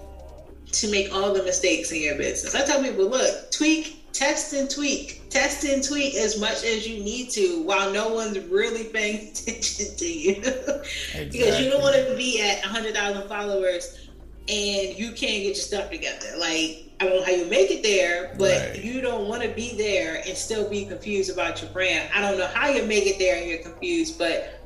to 0.73 0.91
make 0.91 1.13
all 1.15 1.33
the 1.33 1.43
mistakes 1.43 1.91
in 1.93 2.03
your 2.03 2.17
business. 2.17 2.55
I 2.55 2.65
tell 2.65 2.83
people, 2.83 3.09
look, 3.09 3.51
tweak, 3.51 4.13
test 4.13 4.53
and 4.53 4.71
tweak, 4.71 5.29
test 5.31 5.65
and 5.65 5.83
tweak 5.83 6.15
as 6.15 6.39
much 6.39 6.63
as 6.65 6.87
you 6.87 7.03
need 7.03 7.31
to 7.31 7.63
while 7.63 7.91
no 7.93 8.13
one's 8.13 8.39
really 8.41 8.85
paying 8.85 9.29
attention 9.31 9.97
to 9.97 10.07
you. 10.07 10.37
Exactly. 10.37 11.29
because 11.31 11.61
you 11.61 11.71
don't 11.71 11.83
want 11.83 11.97
to 11.97 12.15
be 12.17 12.43
at 12.43 12.61
100,000 12.63 13.29
followers 13.29 14.08
and 14.49 14.99
you 14.99 15.09
can't 15.09 15.43
get 15.43 15.45
your 15.45 15.55
stuff 15.55 15.91
together. 15.91 16.27
Like, 16.39 16.85
I 17.01 17.05
don't 17.05 17.17
know 17.17 17.25
how 17.25 17.33
you 17.33 17.47
make 17.47 17.71
it 17.71 17.83
there, 17.83 18.35
but 18.39 18.71
right. 18.71 18.83
you 18.83 19.01
don't 19.01 19.29
want 19.29 19.43
to 19.43 19.49
be 19.51 19.77
there 19.77 20.23
and 20.27 20.37
still 20.37 20.69
be 20.69 20.87
confused 20.87 21.31
about 21.31 21.61
your 21.61 21.71
brand. 21.71 22.09
I 22.15 22.21
don't 22.21 22.39
know 22.39 22.47
how 22.47 22.69
you 22.69 22.85
make 22.85 23.07
it 23.07 23.19
there 23.19 23.37
and 23.37 23.49
you're 23.49 23.63
confused, 23.63 24.19
but 24.19 24.59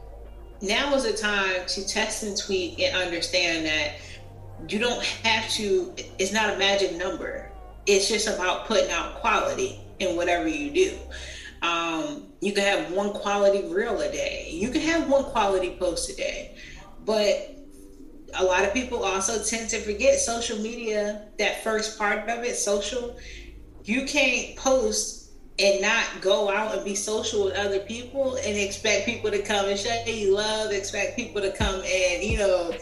now 0.61 0.95
is 0.95 1.03
the 1.03 1.13
time 1.13 1.67
to 1.67 1.87
test 1.87 2.23
and 2.23 2.37
tweak 2.37 2.81
and 2.81 2.97
understand 2.97 3.67
that 3.67 3.95
you 4.69 4.79
don't 4.79 5.03
have 5.03 5.51
to, 5.51 5.93
it's 6.19 6.33
not 6.33 6.55
a 6.55 6.59
magic 6.59 6.97
number. 6.97 7.51
It's 7.87 8.09
just 8.09 8.29
about 8.29 8.67
putting 8.67 8.91
out 8.93 9.17
quality 9.17 9.81
in 9.99 10.15
whatever 10.15 10.47
you 10.47 10.71
do. 10.71 10.99
Um, 11.63 12.29
you 12.41 12.53
can 12.53 12.65
have 12.65 12.93
one 12.93 13.13
quality 13.13 13.67
reel 13.67 14.01
a 14.01 14.11
day, 14.11 14.49
you 14.53 14.71
can 14.71 14.81
have 14.83 15.09
one 15.11 15.25
quality 15.25 15.77
post 15.79 16.11
a 16.11 16.17
day, 16.17 16.57
but 17.05 17.57
a 18.35 18.45
lot 18.45 18.65
of 18.65 18.73
people 18.73 19.05
also 19.05 19.43
tend 19.43 19.71
to 19.71 19.81
forget 19.81 20.19
social 20.19 20.59
media, 20.59 21.29
that 21.39 21.63
first 21.63 21.99
part 21.99 22.29
of 22.29 22.45
it, 22.45 22.57
social. 22.57 23.17
You 23.85 24.07
can't 24.07 24.57
post 24.57 25.33
and 25.59 25.83
not 25.83 26.05
go 26.21 26.51
out 26.51 26.75
and 26.75 26.85
be 26.85 26.95
social 26.95 27.45
with 27.45 27.55
other 27.55 27.81
people 27.81 28.37
and 28.37 28.57
expect 28.57 29.07
people 29.07 29.31
to 29.31 29.43
come 29.43 29.67
and 29.67 29.79
show 29.79 30.03
you 30.07 30.35
love, 30.35 30.73
expect 30.73 31.17
people 31.17 31.43
to 31.43 31.53
come 31.53 31.83
and, 31.85 32.23
you 32.23 32.39
know, 32.39 32.73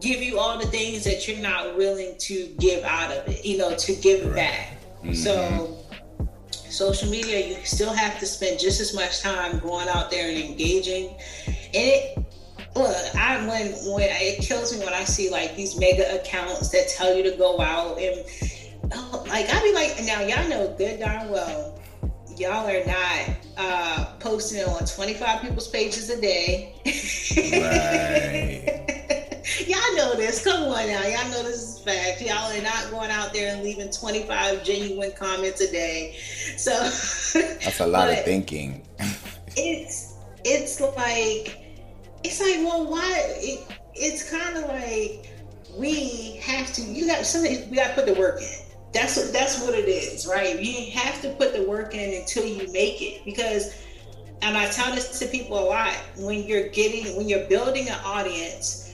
give 0.00 0.22
you 0.22 0.38
all 0.38 0.58
the 0.58 0.66
things 0.66 1.04
that 1.04 1.26
you're 1.26 1.38
not 1.38 1.76
willing 1.76 2.16
to 2.18 2.46
give 2.58 2.84
out 2.84 3.10
of 3.12 3.28
it, 3.28 3.44
you 3.44 3.58
know, 3.58 3.74
to 3.76 3.94
give 3.96 4.24
right. 4.26 4.34
back. 4.34 4.78
Mm-hmm. 5.02 5.14
So, 5.14 5.78
social 6.52 7.10
media, 7.10 7.46
you 7.46 7.64
still 7.64 7.92
have 7.92 8.18
to 8.20 8.26
spend 8.26 8.60
just 8.60 8.80
as 8.80 8.94
much 8.94 9.20
time 9.20 9.58
going 9.58 9.88
out 9.88 10.10
there 10.10 10.28
and 10.28 10.38
engaging. 10.38 11.16
And 11.46 11.56
it, 11.74 12.18
look, 12.76 13.16
I 13.16 13.46
when 13.46 13.72
when 13.92 14.08
it 14.10 14.42
kills 14.42 14.72
me 14.72 14.84
when 14.84 14.94
I 14.94 15.04
see 15.04 15.30
like 15.30 15.56
these 15.56 15.78
mega 15.78 16.20
accounts 16.20 16.70
that 16.70 16.88
tell 16.88 17.16
you 17.16 17.22
to 17.30 17.36
go 17.36 17.60
out 17.60 17.98
and 17.98 18.24
oh, 18.92 19.24
like 19.28 19.46
I 19.52 19.62
be 19.62 19.72
like, 19.74 20.04
now 20.04 20.20
y'all 20.20 20.48
know 20.48 20.74
good 20.76 21.00
darn 21.00 21.28
well 21.30 21.76
y'all 22.38 22.68
are 22.68 22.84
not 22.84 23.36
uh, 23.56 24.04
posting 24.20 24.62
on 24.64 24.84
25 24.84 25.40
people's 25.40 25.68
pages 25.68 26.10
a 26.10 26.20
day. 26.20 26.74
Right. 27.36 28.84
y'all 29.66 29.96
know 29.96 30.14
this. 30.16 30.44
Come 30.44 30.64
on 30.64 30.86
now. 30.86 31.02
Y'all 31.02 31.30
know 31.30 31.42
this 31.42 31.62
is 31.62 31.80
fact. 31.80 32.20
Y'all 32.20 32.52
are 32.52 32.62
not 32.62 32.90
going 32.90 33.10
out 33.10 33.32
there 33.32 33.54
and 33.54 33.62
leaving 33.62 33.90
25 33.90 34.64
genuine 34.64 35.12
comments 35.12 35.60
a 35.60 35.70
day. 35.70 36.16
So 36.56 36.72
that's 36.72 37.80
a 37.80 37.86
lot 37.86 38.10
of 38.10 38.18
thinking. 38.24 38.86
it's 39.56 40.14
it's 40.44 40.80
like 40.80 41.65
it's 42.26 42.40
like, 42.40 42.56
well, 42.58 42.90
why? 42.90 43.22
It, 43.36 43.66
it's 43.94 44.28
kind 44.28 44.56
of 44.56 44.64
like 44.64 45.30
we 45.76 46.36
have 46.42 46.72
to. 46.74 46.82
You 46.82 47.06
got 47.06 47.24
something. 47.24 47.70
We 47.70 47.76
got 47.76 47.88
to 47.88 47.94
put 47.94 48.06
the 48.06 48.14
work 48.14 48.40
in. 48.40 48.58
That's 48.92 49.16
what. 49.16 49.32
That's 49.32 49.60
what 49.62 49.74
it 49.74 49.88
is, 49.88 50.26
right? 50.26 50.60
You 50.60 50.90
have 50.92 51.20
to 51.22 51.30
put 51.30 51.52
the 51.54 51.62
work 51.62 51.94
in 51.94 52.20
until 52.20 52.44
you 52.44 52.70
make 52.72 53.00
it 53.02 53.24
because. 53.24 53.82
And 54.42 54.54
I 54.54 54.68
tell 54.68 54.94
this 54.94 55.18
to 55.20 55.26
people 55.26 55.58
a 55.58 55.64
lot 55.64 55.94
when 56.18 56.42
you're 56.42 56.68
getting, 56.68 57.16
when 57.16 57.26
you're 57.26 57.48
building 57.48 57.88
an 57.88 57.98
audience, 58.04 58.85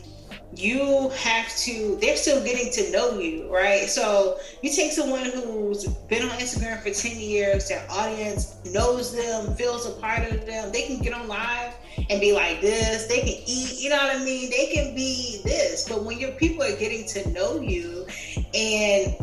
you 0.54 1.08
have 1.16 1.48
to 1.56 1.96
they're 2.00 2.16
still 2.16 2.42
getting 2.44 2.70
to 2.70 2.90
know 2.90 3.18
you 3.18 3.50
right 3.52 3.88
so 3.88 4.38
you 4.60 4.70
take 4.70 4.92
someone 4.92 5.24
who's 5.24 5.86
been 6.08 6.22
on 6.22 6.30
instagram 6.38 6.78
for 6.82 6.90
10 6.90 7.18
years 7.18 7.68
their 7.68 7.84
audience 7.88 8.56
knows 8.66 9.16
them 9.16 9.54
feels 9.54 9.86
a 9.86 9.92
part 9.92 10.30
of 10.30 10.44
them 10.44 10.70
they 10.70 10.82
can 10.82 10.98
get 10.98 11.14
on 11.14 11.26
live 11.26 11.74
and 12.10 12.20
be 12.20 12.32
like 12.32 12.60
this 12.60 13.06
they 13.06 13.20
can 13.20 13.42
eat 13.46 13.80
you 13.80 13.88
know 13.88 13.96
what 13.96 14.14
i 14.14 14.22
mean 14.22 14.50
they 14.50 14.66
can 14.66 14.94
be 14.94 15.40
this 15.42 15.88
but 15.88 16.04
when 16.04 16.18
your 16.18 16.32
people 16.32 16.62
are 16.62 16.76
getting 16.76 17.06
to 17.06 17.26
know 17.30 17.58
you 17.58 18.06
and 18.54 19.16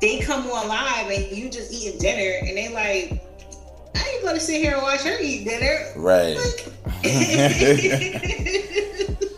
they 0.00 0.18
come 0.18 0.50
on 0.50 0.66
live 0.66 1.10
and 1.10 1.36
you 1.36 1.48
just 1.48 1.72
eating 1.72 1.98
dinner 2.00 2.38
and 2.40 2.56
they 2.56 2.72
like 2.72 3.22
I 3.94 4.14
ain't 4.14 4.24
gonna 4.24 4.40
sit 4.40 4.60
here 4.60 4.72
and 4.72 4.82
watch 4.82 5.02
her 5.02 5.16
eat 5.20 5.44
dinner. 5.44 5.92
Right. 5.96 6.36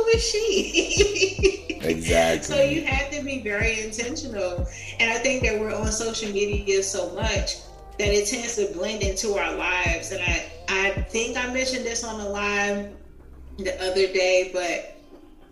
who 0.00 0.08
is 0.08 0.24
she? 0.28 1.78
exactly. 1.80 2.56
So 2.56 2.62
you 2.62 2.84
have 2.84 3.10
to 3.10 3.22
be 3.22 3.40
very 3.42 3.82
intentional. 3.82 4.66
And 4.98 5.10
I 5.10 5.18
think 5.18 5.42
that 5.44 5.58
we're 5.58 5.74
on 5.74 5.90
social 5.92 6.32
media 6.32 6.82
so 6.82 7.10
much 7.14 7.58
that 7.98 8.08
it 8.08 8.26
tends 8.26 8.56
to 8.56 8.72
blend 8.72 9.02
into 9.02 9.34
our 9.34 9.54
lives. 9.54 10.10
And 10.12 10.22
I, 10.22 10.50
I 10.68 10.90
think 11.02 11.36
I 11.36 11.52
mentioned 11.52 11.84
this 11.84 12.04
on 12.04 12.18
the 12.18 12.28
live 12.28 12.92
the 13.58 13.76
other 13.82 14.06
day, 14.06 14.50
but 14.52 14.96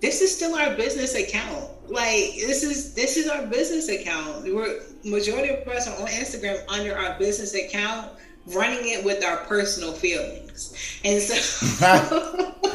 this 0.01 0.23
is 0.23 0.35
still 0.35 0.55
our 0.55 0.75
business 0.75 1.15
account. 1.15 1.69
Like 1.91 2.35
this 2.37 2.63
is 2.63 2.95
this 2.95 3.17
is 3.17 3.29
our 3.29 3.47
business 3.47 3.89
account. 3.89 4.45
We're 4.45 4.83
majority 5.05 5.55
of 5.55 5.67
us 5.69 5.89
are 5.89 6.01
on 6.01 6.09
Instagram 6.09 6.63
under 6.69 6.97
our 6.97 7.19
business 7.19 7.55
account, 7.55 8.13
running 8.47 8.81
it 8.83 9.05
with 9.05 9.25
our 9.25 9.39
personal 9.45 9.93
feelings. 9.93 10.75
And 11.05 11.21
so 11.21 12.55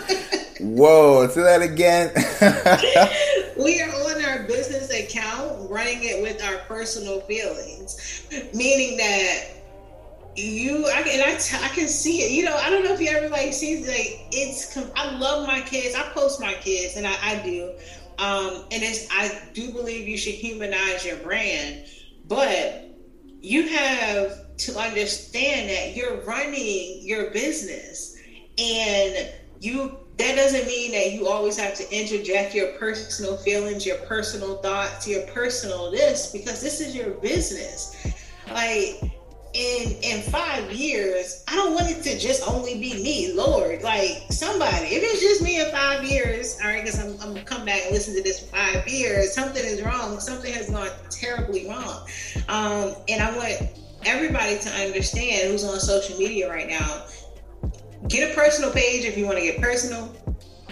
Whoa, 0.64 1.28
say 1.28 1.41
that 1.41 1.61
again. 1.61 2.14
we 3.64 3.82
are 3.82 3.89
on 3.89 4.24
our 4.24 4.47
business 4.47 4.89
account 4.91 5.70
running 5.70 5.99
it 6.03 6.22
with 6.22 6.41
our 6.41 6.59
personal 6.59 7.20
feelings, 7.22 8.26
meaning 8.53 8.95
that 8.97 9.49
you 10.36 10.88
I 10.88 11.03
can 11.03 11.22
I, 11.22 11.36
t- 11.36 11.57
I 11.61 11.68
can 11.68 11.88
see 11.88 12.22
it. 12.22 12.32
You 12.32 12.45
know, 12.45 12.55
I 12.55 12.70
don't 12.70 12.84
know 12.86 12.93
if 12.93 13.01
you 13.01 13.09
ever 13.09 13.28
like 13.28 13.53
see 13.53 13.86
like 13.86 14.28
it's. 14.32 14.78
I 14.95 15.18
love 15.18 15.45
my 15.47 15.59
kids. 15.61 15.95
I 15.95 16.03
post 16.14 16.39
my 16.39 16.53
kids, 16.53 16.95
and 16.95 17.05
I, 17.05 17.16
I 17.22 17.43
do. 17.43 17.74
Um, 18.18 18.66
and 18.72 18.84
it's 18.84 19.07
I 19.11 19.49
do 19.53 19.72
believe 19.74 20.07
you 20.07 20.18
should 20.18 20.36
humanize 20.36 21.05
your 21.05 21.18
brand, 21.18 21.86
but 22.28 22.86
you 23.41 23.68
have 23.68 24.55
to 24.55 24.80
understand 24.80 25.70
that 25.70 25.95
you're 25.95 26.22
running 26.22 27.01
your 27.01 27.32
business, 27.32 28.18
and 28.57 29.30
you 29.59 29.97
that 30.18 30.36
doesn't 30.36 30.68
mean 30.68 30.91
that 30.91 31.11
you 31.11 31.28
always 31.28 31.57
have 31.57 31.74
to 31.76 31.95
interject 31.95 32.53
your 32.53 32.74
personal 32.74 33.36
feelings, 33.38 33.86
your 33.86 33.97
personal 33.97 34.57
thoughts, 34.57 35.07
your 35.07 35.26
personal 35.28 35.89
this, 35.89 36.32
because 36.32 36.61
this 36.61 36.80
is 36.80 36.95
your 36.95 37.11
business. 37.16 37.95
Like 38.51 39.01
in 39.53 39.91
in 40.03 40.22
five 40.22 40.72
years, 40.72 41.43
I 41.47 41.55
don't 41.55 41.74
want 41.74 41.89
it 41.89 42.03
to 42.03 42.20
just 42.20 42.47
only 42.47 42.80
be 42.80 42.93
me, 43.01 43.34
Lord. 43.34 43.82
Like 43.82 44.24
somebody. 44.30 44.88
If 44.88 45.03
it's 45.03 45.22
just 45.22 45.41
me 45.41 45.59
in 45.59 45.72
five 45.72 46.03
years, 46.03 46.59
all 46.61 46.70
right, 46.70 46.84
because 46.84 46.99
I'm, 46.99 47.14
I'm 47.22 47.34
gonna 47.34 47.43
come 47.43 47.66
back 47.66 47.82
and 47.86 47.91
listen 47.91 48.16
to 48.16 48.22
this 48.22 48.39
five 48.39 48.88
years. 48.88 49.34
Something 49.34 49.64
is 49.64 49.82
wrong. 49.82 50.20
Something 50.20 50.53
has 50.53 50.70
gone 50.70 50.89
terribly 51.09 51.68
wrong. 51.68 52.07
Um, 52.49 52.95
and 53.07 53.22
I 53.22 53.36
want 53.36 53.80
everybody 54.05 54.59
to 54.59 54.70
understand 54.70 55.49
who's 55.49 55.64
on 55.64 55.80
social 55.80 56.18
media 56.18 56.49
right 56.49 56.68
now 56.68 57.05
get 58.07 58.31
a 58.31 58.35
personal 58.35 58.71
page 58.71 59.05
if 59.05 59.17
you 59.17 59.25
want 59.25 59.37
to 59.37 59.43
get 59.43 59.61
personal. 59.61 60.13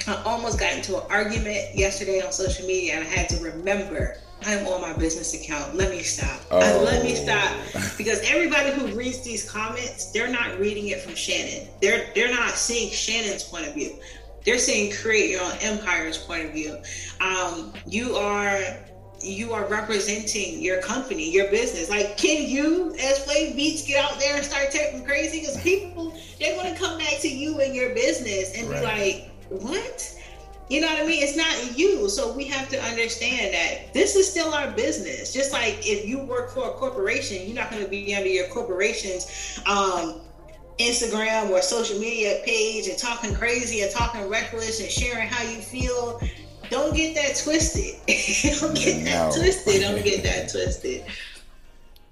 I 0.07 0.21
almost 0.23 0.59
got 0.59 0.73
into 0.73 0.97
an 0.97 1.03
argument 1.09 1.75
yesterday 1.75 2.21
on 2.21 2.31
social 2.31 2.65
media 2.65 2.95
and 2.95 3.03
I 3.03 3.07
had 3.07 3.29
to 3.29 3.37
remember 3.43 4.17
I'm 4.43 4.65
on 4.65 4.81
my 4.81 4.93
business 4.93 5.33
account. 5.35 5.75
Let 5.75 5.91
me 5.91 6.01
stop. 6.01 6.41
Oh. 6.49 6.81
let 6.83 7.03
me 7.03 7.13
stop 7.15 7.53
because 7.97 8.19
everybody 8.27 8.71
who 8.71 8.87
reads 8.97 9.21
these 9.21 9.49
comments, 9.49 10.11
they're 10.11 10.31
not 10.31 10.59
reading 10.59 10.87
it 10.87 11.01
from 11.01 11.13
Shannon. 11.13 11.67
They're 11.81 12.09
they're 12.15 12.33
not 12.33 12.55
seeing 12.55 12.91
Shannon's 12.91 13.43
point 13.43 13.67
of 13.67 13.75
view. 13.75 13.99
They're 14.43 14.57
seeing 14.57 14.91
create 14.91 15.29
your 15.29 15.43
own 15.43 15.53
empire's 15.61 16.17
point 16.17 16.45
of 16.45 16.53
view. 16.53 16.81
Um, 17.19 17.73
you 17.85 18.15
are 18.15 18.59
you 19.23 19.53
are 19.53 19.67
representing 19.67 20.61
your 20.61 20.81
company, 20.81 21.29
your 21.29 21.49
business. 21.51 21.91
Like, 21.91 22.17
can 22.17 22.47
you, 22.47 22.95
as 22.99 23.23
Flav 23.25 23.55
Beats, 23.55 23.85
get 23.85 24.03
out 24.03 24.19
there 24.19 24.35
and 24.35 24.43
start 24.43 24.71
talking 24.71 25.05
crazy? 25.05 25.41
Because 25.41 25.61
people, 25.61 26.10
they're 26.41 26.55
going 26.55 26.73
to 26.73 26.79
come 26.79 26.97
back 26.97 27.19
to 27.19 27.29
you 27.29 27.61
and 27.61 27.75
your 27.75 27.93
business 27.93 28.57
and 28.57 28.67
right. 28.67 28.79
be 28.79 28.85
like, 28.85 29.61
what? 29.61 30.17
You 30.69 30.81
know 30.81 30.87
what 30.87 30.99
I 30.99 31.05
mean? 31.05 31.21
It's 31.21 31.35
not 31.35 31.77
you. 31.77 32.09
So 32.09 32.33
we 32.33 32.45
have 32.45 32.67
to 32.69 32.81
understand 32.83 33.53
that 33.53 33.93
this 33.93 34.15
is 34.15 34.29
still 34.29 34.53
our 34.53 34.71
business. 34.71 35.33
Just 35.33 35.51
like 35.51 35.77
if 35.81 36.07
you 36.07 36.19
work 36.19 36.49
for 36.49 36.69
a 36.69 36.71
corporation, 36.71 37.45
you're 37.45 37.55
not 37.55 37.69
going 37.69 37.83
to 37.83 37.89
be 37.89 38.15
under 38.15 38.29
your 38.29 38.47
corporation's 38.47 39.59
um, 39.67 40.21
Instagram 40.79 41.49
or 41.49 41.61
social 41.61 41.99
media 41.99 42.41
page 42.43 42.87
and 42.87 42.97
talking 42.97 43.35
crazy 43.35 43.81
and 43.81 43.91
talking 43.91 44.27
reckless 44.27 44.79
and 44.79 44.89
sharing 44.89 45.27
how 45.27 45.43
you 45.43 45.61
feel 45.61 46.21
don't 46.69 46.95
get 46.95 47.13
that 47.15 47.35
twisted. 47.35 47.99
don't 48.61 48.75
get 48.75 49.03
that 49.03 49.33
twisted. 49.35 49.81
Don't 49.81 50.03
get 50.03 50.23
that 50.23 50.49
twisted. 50.51 51.03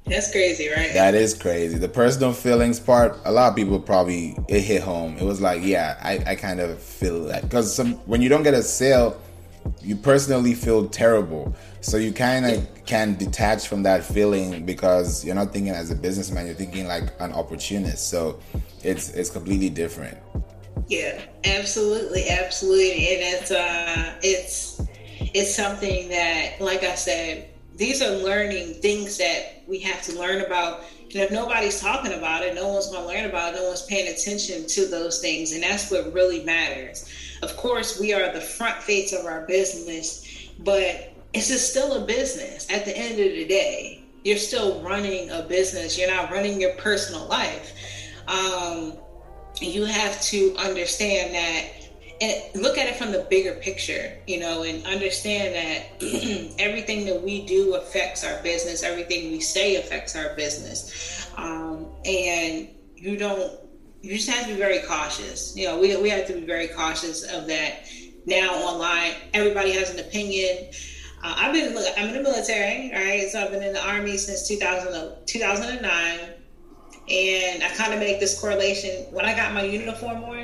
That's 0.06 0.32
crazy, 0.32 0.70
right? 0.70 0.94
That 0.94 1.14
is 1.14 1.34
crazy. 1.36 1.78
The 1.78 1.90
personal 1.90 2.34
feelings 2.34 2.80
part, 2.80 3.18
a 3.26 3.32
lot 3.32 3.50
of 3.50 3.56
people 3.56 3.80
probably 3.80 4.36
it 4.48 4.62
hit 4.62 4.82
home. 4.82 5.18
It 5.18 5.24
was 5.24 5.40
like, 5.40 5.62
yeah, 5.64 6.00
I, 6.02 6.32
I 6.32 6.36
kind 6.36 6.60
of 6.60 6.82
feel 6.82 7.26
that 7.26 7.44
because 7.44 7.74
some 7.74 7.94
when 8.08 8.22
you 8.22 8.30
don't 8.30 8.44
get 8.44 8.56
a 8.56 8.64
sale, 8.64 9.22
you 9.82 9.96
personally 9.96 10.54
feel 10.54 10.88
terrible. 10.90 11.56
So 11.82 11.98
you 11.98 12.12
kind 12.12 12.46
of 12.46 12.68
can 12.86 13.16
detach 13.16 13.68
from 13.68 13.84
that 13.84 14.04
feeling 14.04 14.66
because 14.66 15.24
you're 15.24 15.36
not 15.36 15.54
thinking 15.54 15.74
as 15.74 15.92
a 15.92 15.96
businessman. 15.96 16.48
You're 16.48 16.56
thinking 16.56 16.88
like 16.88 17.14
an 17.20 17.32
opportunist. 17.34 18.10
So 18.10 18.40
it's 18.84 19.12
it's 19.12 19.30
completely 19.30 19.70
different. 19.70 20.18
Yeah, 20.88 21.22
absolutely, 21.44 22.30
absolutely, 22.30 23.14
and 23.14 23.36
it's 23.36 23.52
uh, 23.52 24.16
it's 24.24 24.82
it's 25.34 25.54
something 25.56 26.10
that, 26.10 26.60
like 26.60 26.84
I 26.84 26.96
said, 26.96 27.48
these 27.80 28.02
are 28.02 28.12
learning 28.12 28.76
things 28.76 29.18
that 29.18 29.64
we 29.66 29.80
have 29.80 30.04
to 30.04 30.20
learn 30.20 30.42
about. 30.42 30.82
And 31.06 31.16
if 31.16 31.32
nobody's 31.32 31.80
talking 31.80 32.12
about 32.12 32.44
it, 32.44 32.54
no 32.54 32.68
one's 32.68 32.88
going 32.88 33.04
to 33.04 33.08
learn 33.08 33.26
about 33.26 33.54
it. 33.54 33.58
No 33.58 33.68
one's 33.70 33.84
paying 33.84 34.14
attention 34.14 34.68
to 34.68 34.86
those 34.86 35.22
things, 35.22 35.54
and 35.54 35.64
that's 35.64 35.90
what 35.90 36.14
really 36.14 36.44
matters. 36.44 37.10
Of 37.42 37.56
course, 37.56 38.00
we 38.00 38.14
are 38.14 38.32
the 38.34 38.42
front 38.42 38.84
face 38.84 39.14
of 39.14 39.26
our 39.26 39.48
business, 39.48 40.50
but 40.60 41.14
it's 41.34 41.48
just 41.48 41.70
still 41.72 42.04
a 42.04 42.06
business. 42.06 42.70
At 42.70 42.84
the 42.84 42.96
end 42.96 43.14
of 43.14 43.32
the 43.32 43.46
day, 43.46 44.04
you're 44.26 44.38
still 44.38 44.82
running 44.82 45.32
a 45.32 45.44
business. 45.44 45.98
You're 45.98 46.14
not 46.14 46.32
running 46.32 46.60
your 46.60 46.74
personal 46.74 47.26
life. 47.28 47.74
Um, 48.28 48.94
you 49.62 49.86
have 49.86 50.22
to 50.24 50.54
understand 50.58 51.34
that 51.34 51.79
and 52.22 52.62
look 52.62 52.78
at 52.78 52.88
it 52.88 52.96
from 52.96 53.12
the 53.12 53.26
bigger 53.30 53.54
picture, 53.56 54.14
you 54.28 54.40
know, 54.40 54.64
and 54.64 54.86
understand 54.86 55.56
that 55.56 56.56
everything 56.60 57.06
that 57.06 57.22
we 57.22 57.46
do 57.46 57.76
affects 57.76 58.24
our 58.26 58.42
business, 58.44 58.84
everything 58.84 59.32
we 59.32 59.40
say 59.40 59.78
affects 59.78 60.16
our 60.16 60.36
business. 60.36 61.30
Um, 61.38 61.88
and 62.06 62.70
you 62.96 63.18
don't, 63.18 63.60
you 64.02 64.16
just 64.16 64.30
have 64.30 64.48
to 64.48 64.54
be 64.54 64.60
very 64.60 64.80
cautious. 64.80 65.56
You 65.56 65.68
know, 65.68 65.80
we, 65.80 65.96
we 65.98 66.10
have 66.10 66.28
to 66.28 66.34
be 66.34 66.46
very 66.46 66.68
cautious 66.68 67.24
of 67.24 67.48
that. 67.48 67.86
Now, 68.26 68.50
online, 68.54 69.14
everybody 69.34 69.72
has 69.72 69.90
an 69.94 70.00
opinion. 70.00 70.70
Uh, 71.24 71.36
I've 71.38 71.54
been, 71.54 71.78
I'm 71.98 72.10
in 72.10 72.14
the 72.16 72.24
military, 72.24 72.92
right? 72.94 73.30
So 73.30 73.42
I've 73.42 73.52
been 73.52 73.64
in 73.64 73.74
the 73.74 73.86
Army 73.86 74.18
since 74.18 74.48
2000, 74.48 75.26
2009 75.26 76.20
and 77.10 77.64
I 77.64 77.70
kind 77.70 77.94
of 77.94 78.00
make 78.00 78.20
this 78.20 78.40
correlation. 78.40 79.06
When 79.12 79.26
I 79.26 79.36
got 79.36 79.54
my 79.54 79.64
uniform 79.64 80.24
on, 80.24 80.39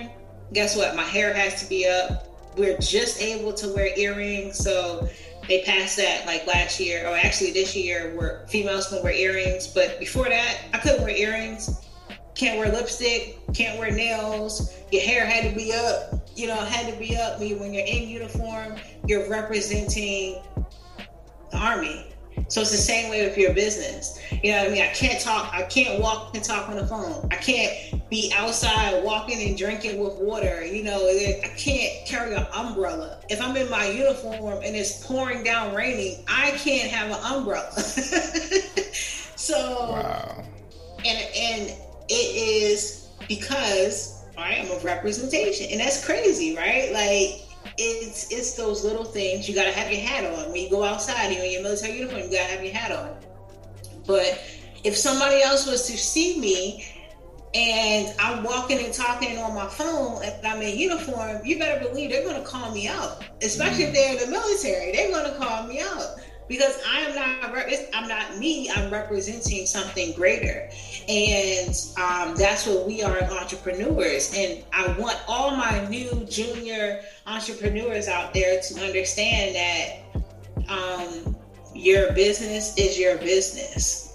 guess 0.53 0.75
what? 0.75 0.95
My 0.95 1.03
hair 1.03 1.33
has 1.33 1.61
to 1.63 1.69
be 1.69 1.87
up. 1.87 2.27
We're 2.57 2.77
just 2.77 3.21
able 3.21 3.53
to 3.53 3.67
wear 3.73 3.97
earrings. 3.97 4.57
So 4.57 5.09
they 5.47 5.63
passed 5.63 5.97
that 5.97 6.25
like 6.25 6.47
last 6.47 6.79
year, 6.79 7.07
or 7.07 7.15
actually 7.15 7.51
this 7.51 7.75
year, 7.75 8.13
where 8.15 8.45
females 8.47 8.87
can 8.87 9.03
wear 9.03 9.13
earrings. 9.13 9.67
But 9.67 9.99
before 9.99 10.29
that, 10.29 10.57
I 10.73 10.77
couldn't 10.77 11.01
wear 11.01 11.15
earrings. 11.15 11.81
Can't 12.35 12.57
wear 12.57 12.71
lipstick. 12.71 13.39
Can't 13.53 13.79
wear 13.79 13.91
nails. 13.91 14.73
Your 14.91 15.01
hair 15.01 15.25
had 15.25 15.49
to 15.49 15.55
be 15.55 15.73
up. 15.73 16.29
You 16.35 16.47
know, 16.47 16.55
had 16.55 16.91
to 16.91 16.99
be 16.99 17.15
up. 17.15 17.39
When 17.39 17.73
you're 17.73 17.85
in 17.85 18.09
uniform, 18.09 18.75
you're 19.07 19.29
representing 19.29 20.41
the 21.51 21.57
army 21.57 22.14
so 22.47 22.61
it's 22.61 22.71
the 22.71 22.77
same 22.77 23.09
way 23.09 23.25
with 23.25 23.37
your 23.37 23.53
business. 23.53 24.19
You 24.43 24.51
know 24.51 24.59
what 24.59 24.67
I 24.67 24.71
mean? 24.71 24.81
I 24.83 24.89
can't 24.89 25.19
talk, 25.19 25.53
I 25.53 25.63
can't 25.63 26.01
walk 26.01 26.35
and 26.35 26.43
talk 26.43 26.69
on 26.69 26.75
the 26.75 26.85
phone. 26.85 27.27
I 27.31 27.35
can't 27.35 28.07
be 28.09 28.31
outside 28.35 29.03
walking 29.03 29.41
and 29.47 29.57
drinking 29.57 29.99
with 29.99 30.13
water. 30.15 30.63
You 30.63 30.83
know, 30.83 31.07
I 31.07 31.51
can't 31.57 32.07
carry 32.07 32.35
an 32.35 32.45
umbrella. 32.53 33.19
If 33.29 33.41
I'm 33.41 33.55
in 33.57 33.69
my 33.69 33.87
uniform 33.87 34.61
and 34.63 34.75
it's 34.75 35.05
pouring 35.05 35.43
down 35.43 35.73
raining, 35.73 36.23
I 36.27 36.51
can't 36.51 36.89
have 36.91 37.11
an 37.11 37.35
umbrella. 37.35 37.71
so 39.35 39.91
wow. 39.91 40.43
and 41.03 41.17
and 41.35 41.69
it 42.09 42.13
is 42.13 43.09
because 43.27 44.15
all 44.37 44.43
right, 44.43 44.59
I'm 44.59 44.71
a 44.71 44.79
representation. 44.81 45.67
And 45.71 45.79
that's 45.79 46.05
crazy, 46.05 46.55
right? 46.55 46.91
Like 46.91 47.44
it's 47.77 48.31
it's 48.31 48.53
those 48.53 48.83
little 48.83 49.03
things. 49.03 49.47
You 49.47 49.55
gotta 49.55 49.71
have 49.71 49.91
your 49.91 50.01
hat 50.01 50.25
on 50.25 50.51
when 50.51 50.61
you 50.61 50.69
go 50.69 50.83
outside. 50.83 51.31
You're 51.31 51.43
in 51.43 51.51
your 51.51 51.63
military 51.63 51.97
uniform. 51.97 52.23
You 52.23 52.31
gotta 52.31 52.43
have 52.43 52.63
your 52.63 52.73
hat 52.73 52.91
on. 52.91 53.15
But 54.05 54.43
if 54.83 54.95
somebody 54.95 55.41
else 55.41 55.65
was 55.65 55.87
to 55.87 55.97
see 55.97 56.39
me 56.39 56.85
and 57.55 58.13
I'm 58.19 58.43
walking 58.43 58.79
and 58.79 58.93
talking 58.93 59.37
on 59.37 59.55
my 59.55 59.67
phone 59.67 60.21
and 60.23 60.45
I'm 60.45 60.61
in 60.61 60.77
uniform, 60.77 61.41
you 61.43 61.57
better 61.57 61.87
believe 61.87 62.11
they're 62.11 62.23
going 62.23 62.41
to 62.41 62.47
call 62.47 62.71
me 62.71 62.87
out. 62.87 63.23
Especially 63.41 63.85
if 63.85 63.91
mm. 63.91 63.93
they're 63.93 64.13
in 64.13 64.25
the 64.25 64.27
military, 64.27 64.91
they're 64.91 65.09
going 65.09 65.31
to 65.31 65.37
call 65.37 65.65
me 65.65 65.79
out 65.79 66.17
because 66.47 66.79
I 66.87 66.99
am 66.99 67.15
not. 67.15 67.35
I'm 67.93 68.07
not 68.07 68.37
me. 68.37 68.69
I'm 68.69 68.91
representing 68.91 69.65
something 69.65 70.13
greater, 70.13 70.69
and 71.07 71.75
um, 71.97 72.35
that's 72.35 72.65
what 72.65 72.87
we 72.87 73.03
are 73.03 73.17
as 73.17 73.31
entrepreneurs. 73.31 74.33
And 74.35 74.63
I 74.73 74.97
want 74.99 75.17
all 75.27 75.55
my 75.55 75.87
new 75.87 76.25
junior 76.29 77.01
entrepreneurs 77.27 78.07
out 78.07 78.33
there 78.33 78.59
to 78.61 78.83
understand 78.83 79.55
that 79.55 80.69
um, 80.69 81.35
your 81.73 82.13
business 82.13 82.77
is 82.77 82.97
your 82.97 83.17
business 83.17 84.05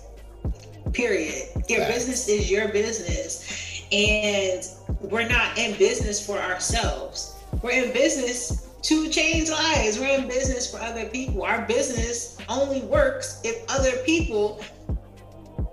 period. 0.92 1.48
Your 1.68 1.86
business 1.86 2.28
is 2.28 2.50
your 2.50 2.68
business. 2.68 3.84
And 3.92 4.66
we're 5.00 5.28
not 5.28 5.56
in 5.58 5.76
business 5.78 6.24
for 6.24 6.38
ourselves. 6.38 7.36
We're 7.62 7.84
in 7.84 7.92
business 7.92 8.68
to 8.82 9.08
change 9.10 9.50
lives. 9.50 9.98
We're 9.98 10.18
in 10.18 10.28
business 10.28 10.70
for 10.70 10.78
other 10.80 11.06
people. 11.06 11.42
Our 11.42 11.66
business 11.66 12.38
only 12.48 12.80
works 12.82 13.40
if 13.44 13.64
other 13.68 13.92
people 14.04 14.62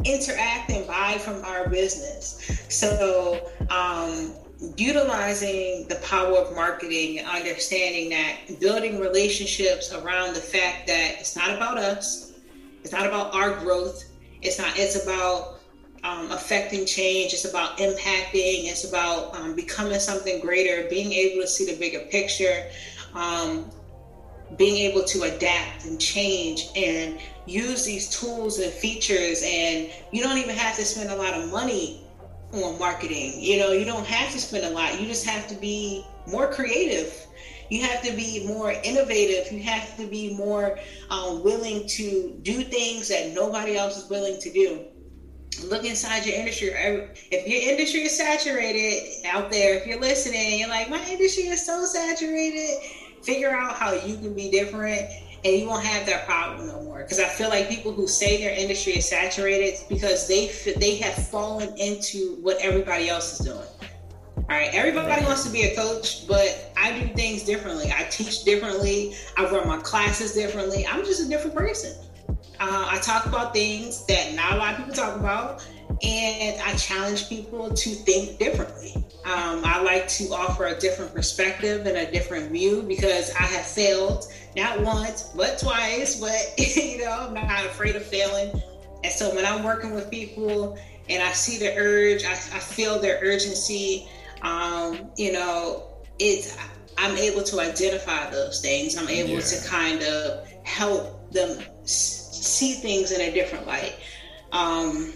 interact 0.03 0.69
and 0.69 0.85
buy 0.88 1.17
from 1.19 1.43
our 1.45 1.69
business. 1.69 2.41
So, 2.69 3.49
um, 3.69 4.33
utilizing 4.75 5.88
the 5.88 5.95
power 6.03 6.38
of 6.38 6.55
marketing 6.55 7.19
and 7.19 7.27
understanding 7.27 8.09
that 8.09 8.59
building 8.59 8.99
relationships 8.99 9.93
around 9.93 10.33
the 10.33 10.41
fact 10.41 10.88
that 10.88 11.17
it's 11.19 11.35
not 11.35 11.51
about 11.51 11.77
us, 11.77 12.33
it's 12.83 12.91
not 12.91 13.05
about 13.05 13.35
our 13.35 13.53
growth, 13.59 14.03
it's 14.41 14.59
not. 14.59 14.77
It's 14.77 15.03
about 15.03 15.59
um, 16.03 16.31
affecting 16.31 16.85
change. 16.85 17.33
It's 17.33 17.45
about 17.45 17.77
impacting. 17.77 18.65
It's 18.65 18.88
about 18.88 19.35
um, 19.35 19.55
becoming 19.55 19.99
something 19.99 20.39
greater. 20.39 20.88
Being 20.89 21.11
able 21.11 21.41
to 21.41 21.47
see 21.47 21.65
the 21.65 21.77
bigger 21.77 21.99
picture. 22.11 22.69
Um, 23.13 23.69
being 24.57 24.89
able 24.89 25.03
to 25.03 25.23
adapt 25.23 25.85
and 25.85 25.99
change 25.99 26.69
and 26.75 27.19
use 27.48 27.86
these 27.86 28.10
tools 28.10 28.60
and 28.60 28.72
features 28.72 29.41
and 29.43 29.89
you 30.12 30.22
don't 30.22 30.38
even 30.38 30.56
have 30.56 30.76
to 30.76 30.84
spend 30.84 31.10
a 31.10 31.16
lot 31.16 31.34
of 31.34 31.50
money 31.50 32.04
on 32.54 32.78
marketing 32.78 33.34
you 33.41 33.58
know 33.58 33.72
you 33.72 33.86
don't 33.86 34.06
have 34.06 34.32
to 34.32 34.39
spend 34.39 34.66
a 34.66 34.70
lot 34.70 35.00
you 35.00 35.08
just 35.08 35.26
have 35.26 35.48
to 35.48 35.56
be 35.56 36.06
more 36.28 36.52
creative 36.52 37.28
you 37.70 37.82
have 37.84 38.02
to 38.04 38.14
be 38.14 38.45
more 38.48 38.72
innovative. 38.72 39.52
You 39.52 39.62
have 39.64 39.98
to 39.98 40.08
be 40.08 40.36
more 40.36 40.80
um, 41.10 41.43
willing 41.43 41.88
to 41.88 42.39
do 42.41 42.64
things 42.64 43.10
that 43.10 43.34
nobody 43.34 43.76
else 43.76 43.98
is 43.98 44.10
willing 44.10 44.39
to 44.41 44.52
do. 44.52 44.86
Look 45.66 45.84
inside 45.84 46.26
your 46.26 46.36
industry. 46.36 46.70
If 46.70 47.48
your 47.48 47.72
industry 47.72 48.02
is 48.02 48.16
saturated 48.16 49.26
out 49.26 49.52
there, 49.52 49.76
if 49.76 49.88
you're 49.88 50.00
listening, 50.00 50.60
you're 50.60 50.70
like, 50.70 50.89
my 50.89 51.04
industry 51.10 51.45
is 51.45 51.66
so 51.66 51.84
saturated, 51.86 52.78
figure 53.24 53.50
out 53.50 53.74
how 53.76 53.93
you 53.93 54.16
can 54.18 54.34
be 54.34 54.52
different 54.52 55.10
and 55.48 55.62
you 55.62 55.68
won't 55.68 55.84
have 55.84 56.06
that 56.06 56.26
problem 56.26 56.68
no 56.68 56.82
more. 56.82 57.00
Because 57.00 57.20
I 57.20 57.28
feel 57.28 57.50
like 57.50 57.70
people 57.70 57.91
who 57.91 58.08
say 58.08 58.38
their 58.38 58.54
industry 58.54 58.93
is 58.93 59.08
saturated 59.08 59.80
because 59.88 60.28
they 60.28 60.48
they 60.78 60.95
have 60.98 61.14
fallen 61.14 61.76
into 61.78 62.38
what 62.41 62.58
everybody 62.62 63.10
else 63.10 63.39
is 63.39 63.45
doing. 63.45 63.68
All 64.38 64.56
right, 64.56 64.70
everybody 64.74 65.26
wants 65.26 65.45
to 65.45 65.52
be 65.52 65.64
a 65.64 65.76
coach, 65.76 66.28
but 66.28 66.72
I 66.78 66.98
do 66.98 67.14
things 67.14 67.43
differently. 67.43 67.91
I 67.93 68.04
teach 68.04 68.43
differently. 68.43 69.16
I 69.36 69.45
run 69.50 69.68
my 69.68 69.78
classes 69.78 70.34
differently. 70.34 70.86
I'm 70.86 71.04
just 71.04 71.26
a 71.26 71.30
different 71.30 71.56
person. 71.56 71.93
Uh, 72.60 72.88
I 72.89 72.98
talk 73.00 73.26
about 73.26 73.54
things 73.54 74.06
that 74.06 74.34
not 74.36 74.54
a 74.54 74.56
lot 74.56 74.74
of 74.74 74.78
people 74.80 74.93
talk 74.93 75.18
about, 75.18 75.68
and 76.02 76.62
I 76.62 76.76
challenge 76.76 77.30
people 77.30 77.74
to 77.74 77.89
think 77.89 78.39
differently. 78.39 79.07
Um, 79.28 79.61
I 79.65 79.82
like 79.82 80.07
to 80.09 80.30
offer 80.34 80.67
a 80.67 80.80
different 80.80 81.13
perspective 81.13 81.86
and 81.86 81.97
a 81.97 82.09
different 82.09 82.51
view 82.51 82.82
because 82.82 83.30
I 83.36 83.43
have 83.43 83.65
failed 83.65 84.25
not 84.55 84.82
once 84.82 85.23
but 85.36 85.59
twice. 85.59 86.19
But 86.19 86.53
you 86.75 86.99
know, 86.99 87.28
I'm 87.28 87.34
not 87.34 87.65
afraid 87.65 87.95
of 87.95 88.05
failing. 88.05 88.61
And 89.03 89.13
so 89.13 89.36
when 89.36 89.45
I'm 89.45 89.63
working 89.63 89.93
with 89.93 90.09
people 90.09 90.80
and 91.09 91.21
I 91.21 91.32
see 91.34 91.57
the 91.57 91.75
urge, 91.78 92.23
I, 92.23 92.32
I 92.32 92.59
feel 92.59 92.99
their 92.99 93.19
urgency 93.21 94.07
um, 94.41 95.11
you 95.17 95.34
know, 95.34 95.84
it's 96.19 96.57
I'm 96.97 97.15
able 97.17 97.43
to 97.43 97.59
identify 97.59 98.30
those 98.30 98.61
things. 98.61 98.97
I'm 98.97 99.09
able 99.09 99.32
yeah. 99.32 99.39
to 99.41 99.67
kind 99.67 100.03
of 100.03 100.47
help 100.63 101.32
them 101.32 101.63
see 101.86 102.73
things 102.73 103.11
in 103.11 103.21
a 103.21 103.32
different 103.32 103.67
light. 103.67 103.95
Um, 104.51 105.13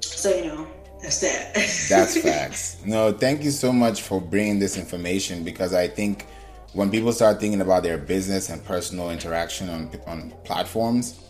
so 0.00 0.34
you 0.34 0.46
know, 0.46 0.66
that's 1.02 1.20
that. 1.20 1.54
that's 1.88 2.16
facts. 2.20 2.82
No, 2.86 3.12
thank 3.12 3.42
you 3.42 3.50
so 3.50 3.72
much 3.72 4.02
for 4.02 4.20
bringing 4.20 4.58
this 4.58 4.76
information 4.76 5.44
because 5.44 5.74
I 5.74 5.88
think 5.88 6.26
when 6.72 6.90
people 6.90 7.12
start 7.12 7.40
thinking 7.40 7.60
about 7.60 7.82
their 7.82 7.98
business 7.98 8.48
and 8.48 8.64
personal 8.64 9.10
interaction 9.10 9.68
on 9.68 9.90
on 10.06 10.32
platforms, 10.44 11.20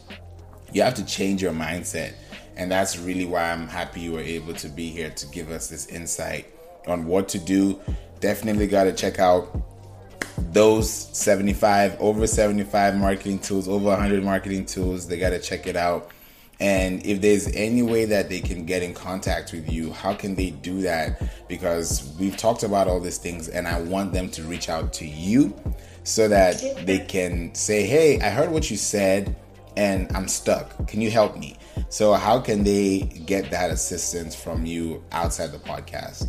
you 0.73 0.83
have 0.83 0.95
to 0.95 1.05
change 1.05 1.43
your 1.43 1.53
mindset. 1.53 2.15
And 2.57 2.71
that's 2.71 2.99
really 2.99 3.25
why 3.25 3.51
I'm 3.51 3.67
happy 3.67 4.01
you 4.01 4.13
were 4.13 4.21
able 4.21 4.55
to 4.55 4.69
be 4.69 4.89
here 4.89 5.11
to 5.11 5.27
give 5.29 5.51
us 5.51 5.69
this 5.69 5.87
insight 5.87 6.47
on 6.87 7.07
what 7.07 7.29
to 7.31 7.39
do, 7.39 7.81
definitely 8.21 8.67
got 8.67 8.85
to 8.85 8.93
check 8.93 9.19
out 9.19 9.63
those 10.53 10.91
75 10.91 12.01
over 12.01 12.27
75 12.27 12.97
marketing 12.97 13.39
tools 13.39 13.69
over 13.69 13.87
100 13.87 14.25
marketing 14.25 14.65
tools 14.65 15.07
they 15.07 15.19
got 15.19 15.31
to 15.31 15.39
check 15.39 15.67
it 15.67 15.77
out 15.77 16.11
and 16.63 17.05
if 17.05 17.21
there's 17.21 17.49
any 17.49 17.83
way 17.83 18.05
that 18.05 18.29
they 18.29 18.41
can 18.41 18.65
get 18.65 18.85
in 18.85 18.95
contact 18.95 19.53
with 19.53 19.71
you 19.71 19.93
how 19.93 20.15
can 20.15 20.35
they 20.37 20.51
do 20.51 20.81
that 20.81 21.21
because 21.49 22.15
we've 22.21 22.37
talked 22.37 22.63
about 22.63 22.87
all 22.87 23.01
these 23.01 23.19
things 23.19 23.49
and 23.49 23.67
i 23.67 23.81
want 23.83 24.13
them 24.13 24.31
to 24.31 24.43
reach 24.45 24.69
out 24.69 24.93
to 24.93 25.05
you 25.05 25.55
so 26.05 26.29
that 26.29 26.63
they 26.87 27.01
can 27.01 27.53
say 27.55 27.85
hey 27.85 28.21
i 28.21 28.31
heard 28.31 28.51
what 28.51 28.71
you 28.71 28.77
said 28.77 29.35
and 29.77 30.11
i'm 30.15 30.29
stuck 30.29 30.87
can 30.87 31.01
you 31.01 31.11
help 31.11 31.37
me 31.37 31.57
so 31.89 32.13
how 32.15 32.39
can 32.39 32.63
they 32.63 33.01
get 33.27 33.51
that 33.51 33.71
assistance 33.71 34.35
from 34.35 34.65
you 34.65 35.03
outside 35.13 35.51
the 35.51 35.59
podcast 35.59 36.29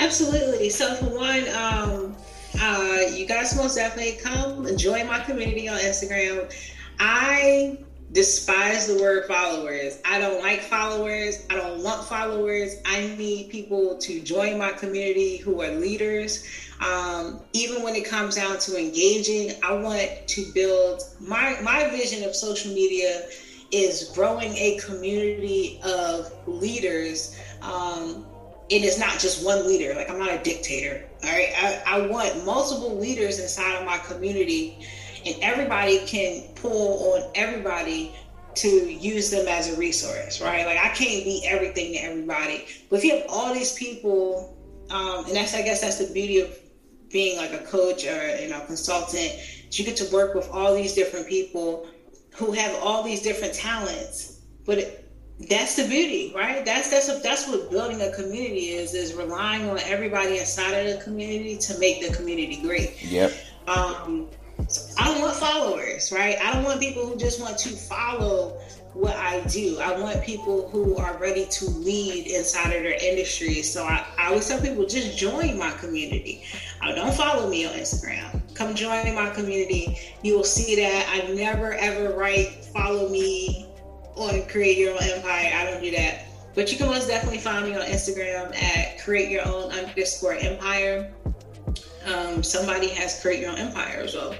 Absolutely. 0.00 0.70
So 0.70 0.94
for 0.96 1.06
one, 1.16 1.48
um, 1.50 2.16
uh, 2.60 3.00
you 3.14 3.26
guys 3.26 3.56
most 3.56 3.76
definitely 3.76 4.18
come 4.20 4.66
and 4.66 4.78
join 4.78 5.06
my 5.06 5.20
community 5.20 5.68
on 5.68 5.78
Instagram. 5.78 6.52
I 6.98 7.78
despise 8.12 8.86
the 8.86 9.00
word 9.00 9.26
followers. 9.26 10.00
I 10.04 10.18
don't 10.18 10.40
like 10.40 10.60
followers. 10.60 11.46
I 11.50 11.56
don't 11.56 11.82
want 11.82 12.04
followers. 12.04 12.76
I 12.86 13.14
need 13.18 13.50
people 13.50 13.98
to 13.98 14.20
join 14.20 14.58
my 14.58 14.72
community 14.72 15.36
who 15.36 15.60
are 15.62 15.72
leaders. 15.72 16.46
Um, 16.80 17.40
even 17.52 17.82
when 17.82 17.94
it 17.94 18.04
comes 18.04 18.36
down 18.36 18.58
to 18.60 18.78
engaging, 18.78 19.52
I 19.62 19.74
want 19.74 20.10
to 20.26 20.52
build 20.52 21.02
my 21.20 21.58
my 21.62 21.88
vision 21.90 22.24
of 22.24 22.34
social 22.34 22.72
media 22.72 23.26
is 23.70 24.10
growing 24.14 24.56
a 24.56 24.78
community 24.78 25.78
of 25.84 26.32
leaders 26.46 27.38
um, 27.60 28.24
and 28.70 28.84
it 28.84 28.86
is 28.86 28.98
not 28.98 29.18
just 29.18 29.44
one 29.44 29.66
leader. 29.66 29.94
Like 29.94 30.10
I'm 30.10 30.18
not 30.18 30.32
a 30.32 30.42
dictator. 30.42 31.04
All 31.24 31.30
right. 31.30 31.52
I, 31.56 31.82
I 31.86 32.06
want 32.06 32.44
multiple 32.44 32.98
leaders 32.98 33.38
inside 33.38 33.76
of 33.76 33.84
my 33.84 33.98
community 33.98 34.78
and 35.26 35.36
everybody 35.42 36.06
can 36.06 36.42
pull 36.54 37.14
on 37.14 37.30
everybody 37.34 38.14
to 38.56 38.68
use 38.68 39.30
them 39.30 39.46
as 39.46 39.72
a 39.72 39.76
resource, 39.76 40.40
right? 40.40 40.66
Like 40.66 40.78
I 40.78 40.88
can't 40.88 41.24
be 41.24 41.44
everything 41.46 41.92
to 41.92 41.98
everybody. 41.98 42.66
But 42.90 42.98
if 42.98 43.04
you 43.04 43.16
have 43.16 43.26
all 43.28 43.54
these 43.54 43.74
people, 43.74 44.56
um, 44.90 45.26
and 45.26 45.36
that's 45.36 45.54
I 45.54 45.62
guess 45.62 45.80
that's 45.80 45.98
the 45.98 46.12
beauty 46.12 46.40
of 46.40 46.58
being 47.10 47.36
like 47.36 47.52
a 47.52 47.64
coach 47.64 48.06
or 48.06 48.36
you 48.38 48.48
know 48.48 48.60
consultant, 48.66 49.32
you 49.72 49.84
get 49.84 49.96
to 49.96 50.12
work 50.12 50.34
with 50.34 50.48
all 50.50 50.74
these 50.74 50.94
different 50.94 51.28
people 51.28 51.86
who 52.34 52.52
have 52.52 52.74
all 52.82 53.02
these 53.02 53.22
different 53.22 53.54
talents, 53.54 54.40
but 54.64 54.78
it, 54.78 55.08
that's 55.48 55.76
the 55.76 55.86
beauty, 55.86 56.32
right? 56.34 56.64
That's 56.64 56.90
that's 56.90 57.08
a, 57.08 57.20
that's 57.22 57.46
what 57.46 57.70
building 57.70 58.00
a 58.00 58.10
community 58.12 58.70
is 58.70 58.94
is 58.94 59.14
relying 59.14 59.68
on 59.68 59.78
everybody 59.80 60.38
inside 60.38 60.72
of 60.72 60.98
the 60.98 61.04
community 61.04 61.56
to 61.58 61.78
make 61.78 62.06
the 62.06 62.14
community 62.14 62.60
great. 62.60 63.00
Yep. 63.04 63.32
Um, 63.68 64.28
I 64.98 65.06
don't 65.06 65.22
want 65.22 65.36
followers, 65.36 66.12
right? 66.12 66.36
I 66.38 66.52
don't 66.52 66.64
want 66.64 66.80
people 66.80 67.06
who 67.06 67.16
just 67.16 67.40
want 67.40 67.56
to 67.58 67.70
follow 67.70 68.60
what 68.92 69.16
I 69.16 69.40
do. 69.44 69.78
I 69.78 69.98
want 69.98 70.22
people 70.24 70.68
who 70.68 70.96
are 70.96 71.16
ready 71.18 71.46
to 71.46 71.70
lead 71.70 72.26
inside 72.26 72.74
of 72.74 72.82
their 72.82 72.98
industry. 73.00 73.62
So 73.62 73.84
I, 73.84 74.04
I 74.18 74.28
always 74.28 74.48
tell 74.48 74.60
people 74.60 74.84
just 74.86 75.16
join 75.16 75.58
my 75.58 75.70
community. 75.72 76.44
Uh, 76.82 76.94
don't 76.94 77.14
follow 77.14 77.48
me 77.48 77.66
on 77.66 77.74
Instagram. 77.74 78.42
Come 78.54 78.74
join 78.74 79.14
my 79.14 79.30
community. 79.30 79.98
You 80.22 80.36
will 80.36 80.44
see 80.44 80.76
that 80.76 81.08
I 81.10 81.32
never 81.32 81.74
ever 81.74 82.14
write 82.14 82.64
follow 82.74 83.08
me 83.08 83.68
on 84.16 84.42
Create 84.48 84.78
Your 84.78 84.94
Own 84.94 85.02
Empire. 85.02 85.52
I 85.54 85.64
don't 85.64 85.82
do 85.82 85.92
that. 85.92 86.24
But 86.54 86.72
you 86.72 86.78
can 86.78 86.88
most 86.88 87.06
definitely 87.06 87.38
find 87.38 87.66
me 87.66 87.76
on 87.76 87.82
Instagram 87.82 88.52
at 88.60 89.00
Create 89.04 89.30
Your 89.30 89.46
Own 89.46 89.70
underscore 89.70 90.34
Empire. 90.34 91.12
Um, 92.06 92.42
somebody 92.42 92.88
has 92.88 93.20
create 93.20 93.40
your 93.40 93.50
own 93.50 93.58
empire 93.58 94.02
as 94.04 94.14
well. 94.14 94.30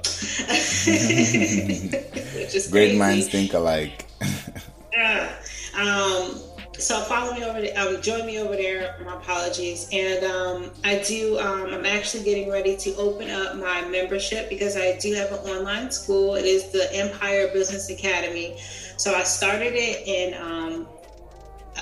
Great 2.70 2.70
crazy. 2.70 2.98
minds 2.98 3.28
think 3.28 3.54
alike. 3.54 4.06
yeah. 4.92 5.34
Um, 5.76 6.40
so 6.78 7.00
follow 7.00 7.34
me 7.34 7.44
over 7.44 7.60
there. 7.60 7.76
Um, 7.76 8.00
join 8.00 8.24
me 8.24 8.38
over 8.38 8.54
there. 8.54 8.96
My 9.04 9.16
apologies. 9.16 9.88
And 9.92 10.24
um, 10.24 10.70
I 10.84 11.02
do. 11.06 11.38
Um, 11.38 11.74
I'm 11.74 11.84
actually 11.84 12.24
getting 12.24 12.50
ready 12.50 12.76
to 12.76 12.94
open 12.96 13.30
up 13.30 13.56
my 13.56 13.86
membership 13.88 14.48
because 14.48 14.76
I 14.76 14.96
do 14.98 15.12
have 15.14 15.32
an 15.32 15.38
online 15.50 15.90
school. 15.90 16.36
It 16.36 16.44
is 16.44 16.70
the 16.70 16.88
Empire 16.94 17.48
Business 17.52 17.90
Academy. 17.90 18.56
So 18.96 19.14
I 19.14 19.24
started 19.24 19.74
it 19.74 20.06
in 20.06 20.40
um, 20.40 20.86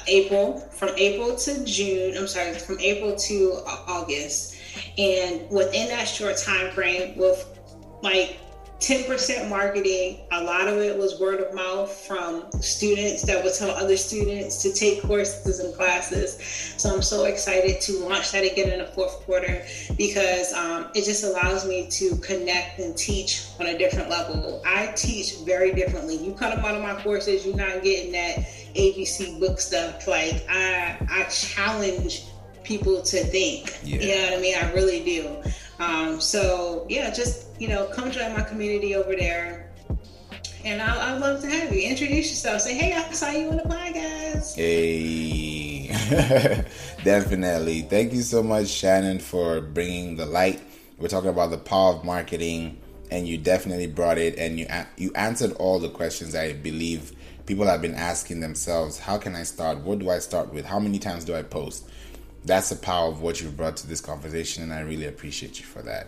April, 0.06 0.60
from 0.70 0.90
April 0.96 1.36
to 1.36 1.64
June. 1.64 2.16
I'm 2.16 2.26
sorry, 2.26 2.54
from 2.54 2.80
April 2.80 3.16
to 3.16 3.62
August. 3.86 4.55
And 4.98 5.48
within 5.50 5.88
that 5.88 6.08
short 6.08 6.36
time 6.36 6.70
frame, 6.72 7.16
with 7.16 7.44
like 8.02 8.38
10% 8.80 9.48
marketing. 9.48 10.20
A 10.32 10.42
lot 10.42 10.68
of 10.68 10.76
it 10.78 10.96
was 10.98 11.18
word 11.18 11.40
of 11.40 11.54
mouth 11.54 11.90
from 12.06 12.44
students 12.60 13.22
that 13.22 13.42
would 13.42 13.54
tell 13.54 13.70
other 13.70 13.96
students 13.96 14.62
to 14.62 14.72
take 14.72 15.02
courses 15.02 15.60
and 15.60 15.74
classes. 15.74 16.38
So 16.76 16.94
I'm 16.94 17.00
so 17.00 17.24
excited 17.24 17.80
to 17.82 17.98
launch 18.00 18.32
that 18.32 18.44
again 18.44 18.70
in 18.70 18.80
the 18.80 18.86
fourth 18.86 19.24
quarter 19.24 19.64
because 19.96 20.52
um, 20.52 20.90
it 20.94 21.04
just 21.04 21.24
allows 21.24 21.66
me 21.66 21.88
to 21.88 22.16
connect 22.18 22.78
and 22.78 22.94
teach 22.96 23.46
on 23.58 23.66
a 23.66 23.78
different 23.78 24.10
level. 24.10 24.62
I 24.66 24.92
teach 24.94 25.38
very 25.46 25.72
differently. 25.72 26.16
You 26.16 26.34
come 26.34 26.54
to 26.54 26.62
one 26.62 26.74
of 26.74 26.82
my 26.82 27.00
courses, 27.02 27.46
you're 27.46 27.56
not 27.56 27.82
getting 27.82 28.12
that 28.12 28.40
ABC 28.74 29.40
book 29.40 29.58
stuff. 29.58 30.06
Like 30.06 30.44
I, 30.50 30.98
I 31.10 31.24
challenge 31.24 32.26
people 32.66 33.00
to 33.00 33.24
think. 33.24 33.78
Yeah. 33.82 34.00
You 34.00 34.14
know 34.14 34.22
what 34.24 34.38
I 34.38 34.42
mean? 34.42 34.56
I 34.56 34.72
really 34.72 35.04
do. 35.04 35.36
Um, 35.78 36.20
so 36.20 36.86
yeah, 36.88 37.10
just 37.10 37.60
you 37.60 37.68
know, 37.68 37.86
come 37.86 38.10
join 38.10 38.32
my 38.32 38.42
community 38.42 38.94
over 38.94 39.14
there. 39.14 39.72
And 40.64 40.82
I, 40.82 41.12
would 41.12 41.20
love 41.20 41.40
to 41.42 41.46
have 41.46 41.72
you. 41.72 41.88
Introduce 41.88 42.28
yourself. 42.28 42.60
Say, 42.62 42.74
hey, 42.74 42.92
I 42.92 43.08
saw 43.12 43.30
you 43.30 43.50
on 43.50 43.56
the 43.56 43.62
podcast. 43.62 44.56
Hey, 44.56 45.86
definitely. 47.04 47.82
Thank 47.82 48.12
you 48.12 48.22
so 48.22 48.42
much, 48.42 48.66
Shannon, 48.66 49.20
for 49.20 49.60
bringing 49.60 50.16
the 50.16 50.26
light. 50.26 50.60
We're 50.98 51.06
talking 51.06 51.30
about 51.30 51.50
the 51.50 51.58
power 51.58 51.94
of 51.94 52.04
marketing, 52.04 52.80
and 53.12 53.28
you 53.28 53.38
definitely 53.38 53.86
brought 53.86 54.18
it, 54.18 54.38
and 54.38 54.58
you 54.58 54.66
you 54.96 55.12
answered 55.14 55.52
all 55.52 55.78
the 55.78 55.90
questions 55.90 56.34
I 56.34 56.54
believe 56.54 57.12
people 57.46 57.66
have 57.66 57.80
been 57.80 57.94
asking 57.94 58.40
themselves. 58.40 58.98
How 58.98 59.18
can 59.18 59.36
I 59.36 59.44
start? 59.44 59.78
What 59.78 60.00
do 60.00 60.10
I 60.10 60.18
start 60.18 60.52
with? 60.52 60.64
How 60.64 60.80
many 60.80 60.98
times 60.98 61.24
do 61.24 61.34
I 61.34 61.42
post? 61.42 61.88
That's 62.46 62.70
the 62.70 62.76
power 62.76 63.08
of 63.08 63.20
what 63.20 63.40
you've 63.40 63.56
brought 63.56 63.76
to 63.78 63.86
this 63.86 64.00
conversation, 64.00 64.62
and 64.62 64.72
I 64.72 64.80
really 64.80 65.06
appreciate 65.06 65.58
you 65.58 65.66
for 65.66 65.82
that. 65.82 66.06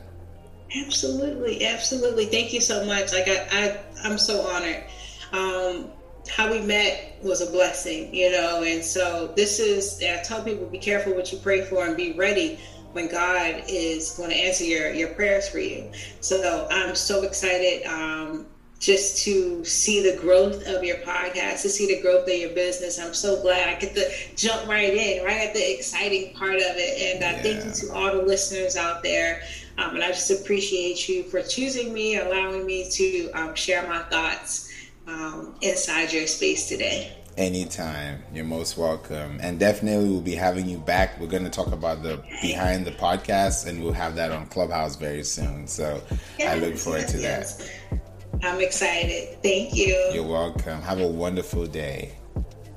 Absolutely, 0.75 1.67
absolutely. 1.67 2.27
Thank 2.27 2.53
you 2.53 2.61
so 2.61 2.85
much. 2.85 3.13
Like 3.13 3.29
I, 3.29 3.49
I 3.53 3.81
I'm 4.05 4.19
so 4.19 4.43
honored. 4.43 4.85
Um, 5.33 5.91
how 6.29 6.51
we 6.51 6.61
met 6.61 7.19
was 7.23 7.41
a 7.41 7.51
blessing, 7.51 8.15
you 8.15 8.31
know, 8.31 8.63
and 8.63 8.85
so 8.85 9.33
this 9.35 9.59
is. 9.59 10.03
I 10.03 10.23
tell 10.23 10.43
people 10.43 10.67
be 10.67 10.79
careful 10.79 11.15
what 11.15 11.33
you 11.33 11.39
pray 11.39 11.65
for 11.65 11.87
and 11.87 11.97
be 11.97 12.13
ready 12.13 12.61
when 12.93 13.09
God 13.09 13.65
is 13.69 14.13
going 14.13 14.31
to 14.31 14.37
answer 14.37 14.65
your 14.65 14.93
your 14.93 15.09
prayers 15.09 15.49
for 15.49 15.59
you. 15.59 15.91
So 16.21 16.69
I'm 16.71 16.95
so 16.95 17.23
excited. 17.23 17.87
Um, 17.87 18.47
just 18.79 19.25
to 19.25 19.65
see 19.65 20.09
the 20.09 20.17
growth 20.21 20.67
of 20.67 20.85
your 20.85 20.99
podcast, 20.99 21.63
to 21.63 21.69
see 21.69 21.87
the 21.87 22.01
growth 22.01 22.29
of 22.29 22.35
your 22.35 22.51
business. 22.51 22.99
I'm 22.99 23.15
so 23.15 23.43
glad 23.43 23.69
I 23.69 23.79
get 23.79 23.95
to 23.95 24.09
jump 24.37 24.69
right 24.69 24.95
in, 24.95 25.25
right 25.25 25.49
at 25.49 25.55
the 25.55 25.75
exciting 25.75 26.33
part 26.35 26.57
of 26.57 26.77
it. 26.77 27.17
And 27.17 27.25
uh, 27.25 27.27
yeah. 27.27 27.43
thank 27.43 27.65
you 27.65 27.89
to 27.89 27.95
all 27.95 28.17
the 28.17 28.23
listeners 28.23 28.77
out 28.77 29.03
there. 29.03 29.43
Um, 29.79 29.95
and 29.95 30.05
I 30.05 30.09
just 30.09 30.31
appreciate 30.31 31.09
you 31.09 31.25
for 31.25 31.43
choosing 31.43 31.93
me, 31.93 32.19
allowing 32.19 32.67
me 32.67 32.89
to 32.91 33.31
um, 33.33 33.55
share 33.55 33.87
my 33.89 34.01
thoughts 34.05 34.73
um, 35.07 35.55
inside 35.61 36.13
your 36.13 36.27
space 36.27 36.69
today. 36.69 37.13
Anytime. 37.37 38.23
You're 38.33 38.45
most 38.45 38.77
welcome. 38.77 39.39
And 39.41 39.61
definitely 39.61 40.09
we'll 40.09 40.21
be 40.21 40.35
having 40.35 40.69
you 40.69 40.79
back. 40.79 41.21
We're 41.21 41.29
going 41.29 41.45
to 41.45 41.51
talk 41.51 41.73
about 41.73 42.03
the 42.03 42.21
behind 42.43 42.85
the 42.85 42.91
podcast 42.93 43.69
and 43.69 43.83
we'll 43.83 43.93
have 43.93 44.17
that 44.17 44.33
on 44.33 44.47
Clubhouse 44.47 44.97
very 44.97 45.23
soon. 45.23 45.69
So 45.69 46.03
yes, 46.39 46.57
I 46.57 46.59
look 46.59 46.77
forward 46.77 47.03
yes, 47.03 47.13
to 47.13 47.19
yes. 47.19 47.57
that. 47.91 48.01
I'm 48.43 48.61
excited. 48.61 49.43
Thank 49.43 49.75
you. 49.75 49.95
You're 50.13 50.27
welcome. 50.27 50.81
Have 50.83 51.01
a 51.01 51.07
wonderful 51.07 51.67
day. 51.67 52.13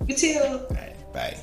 You 0.08 0.16
too. 0.16 0.60
bye. 1.14 1.38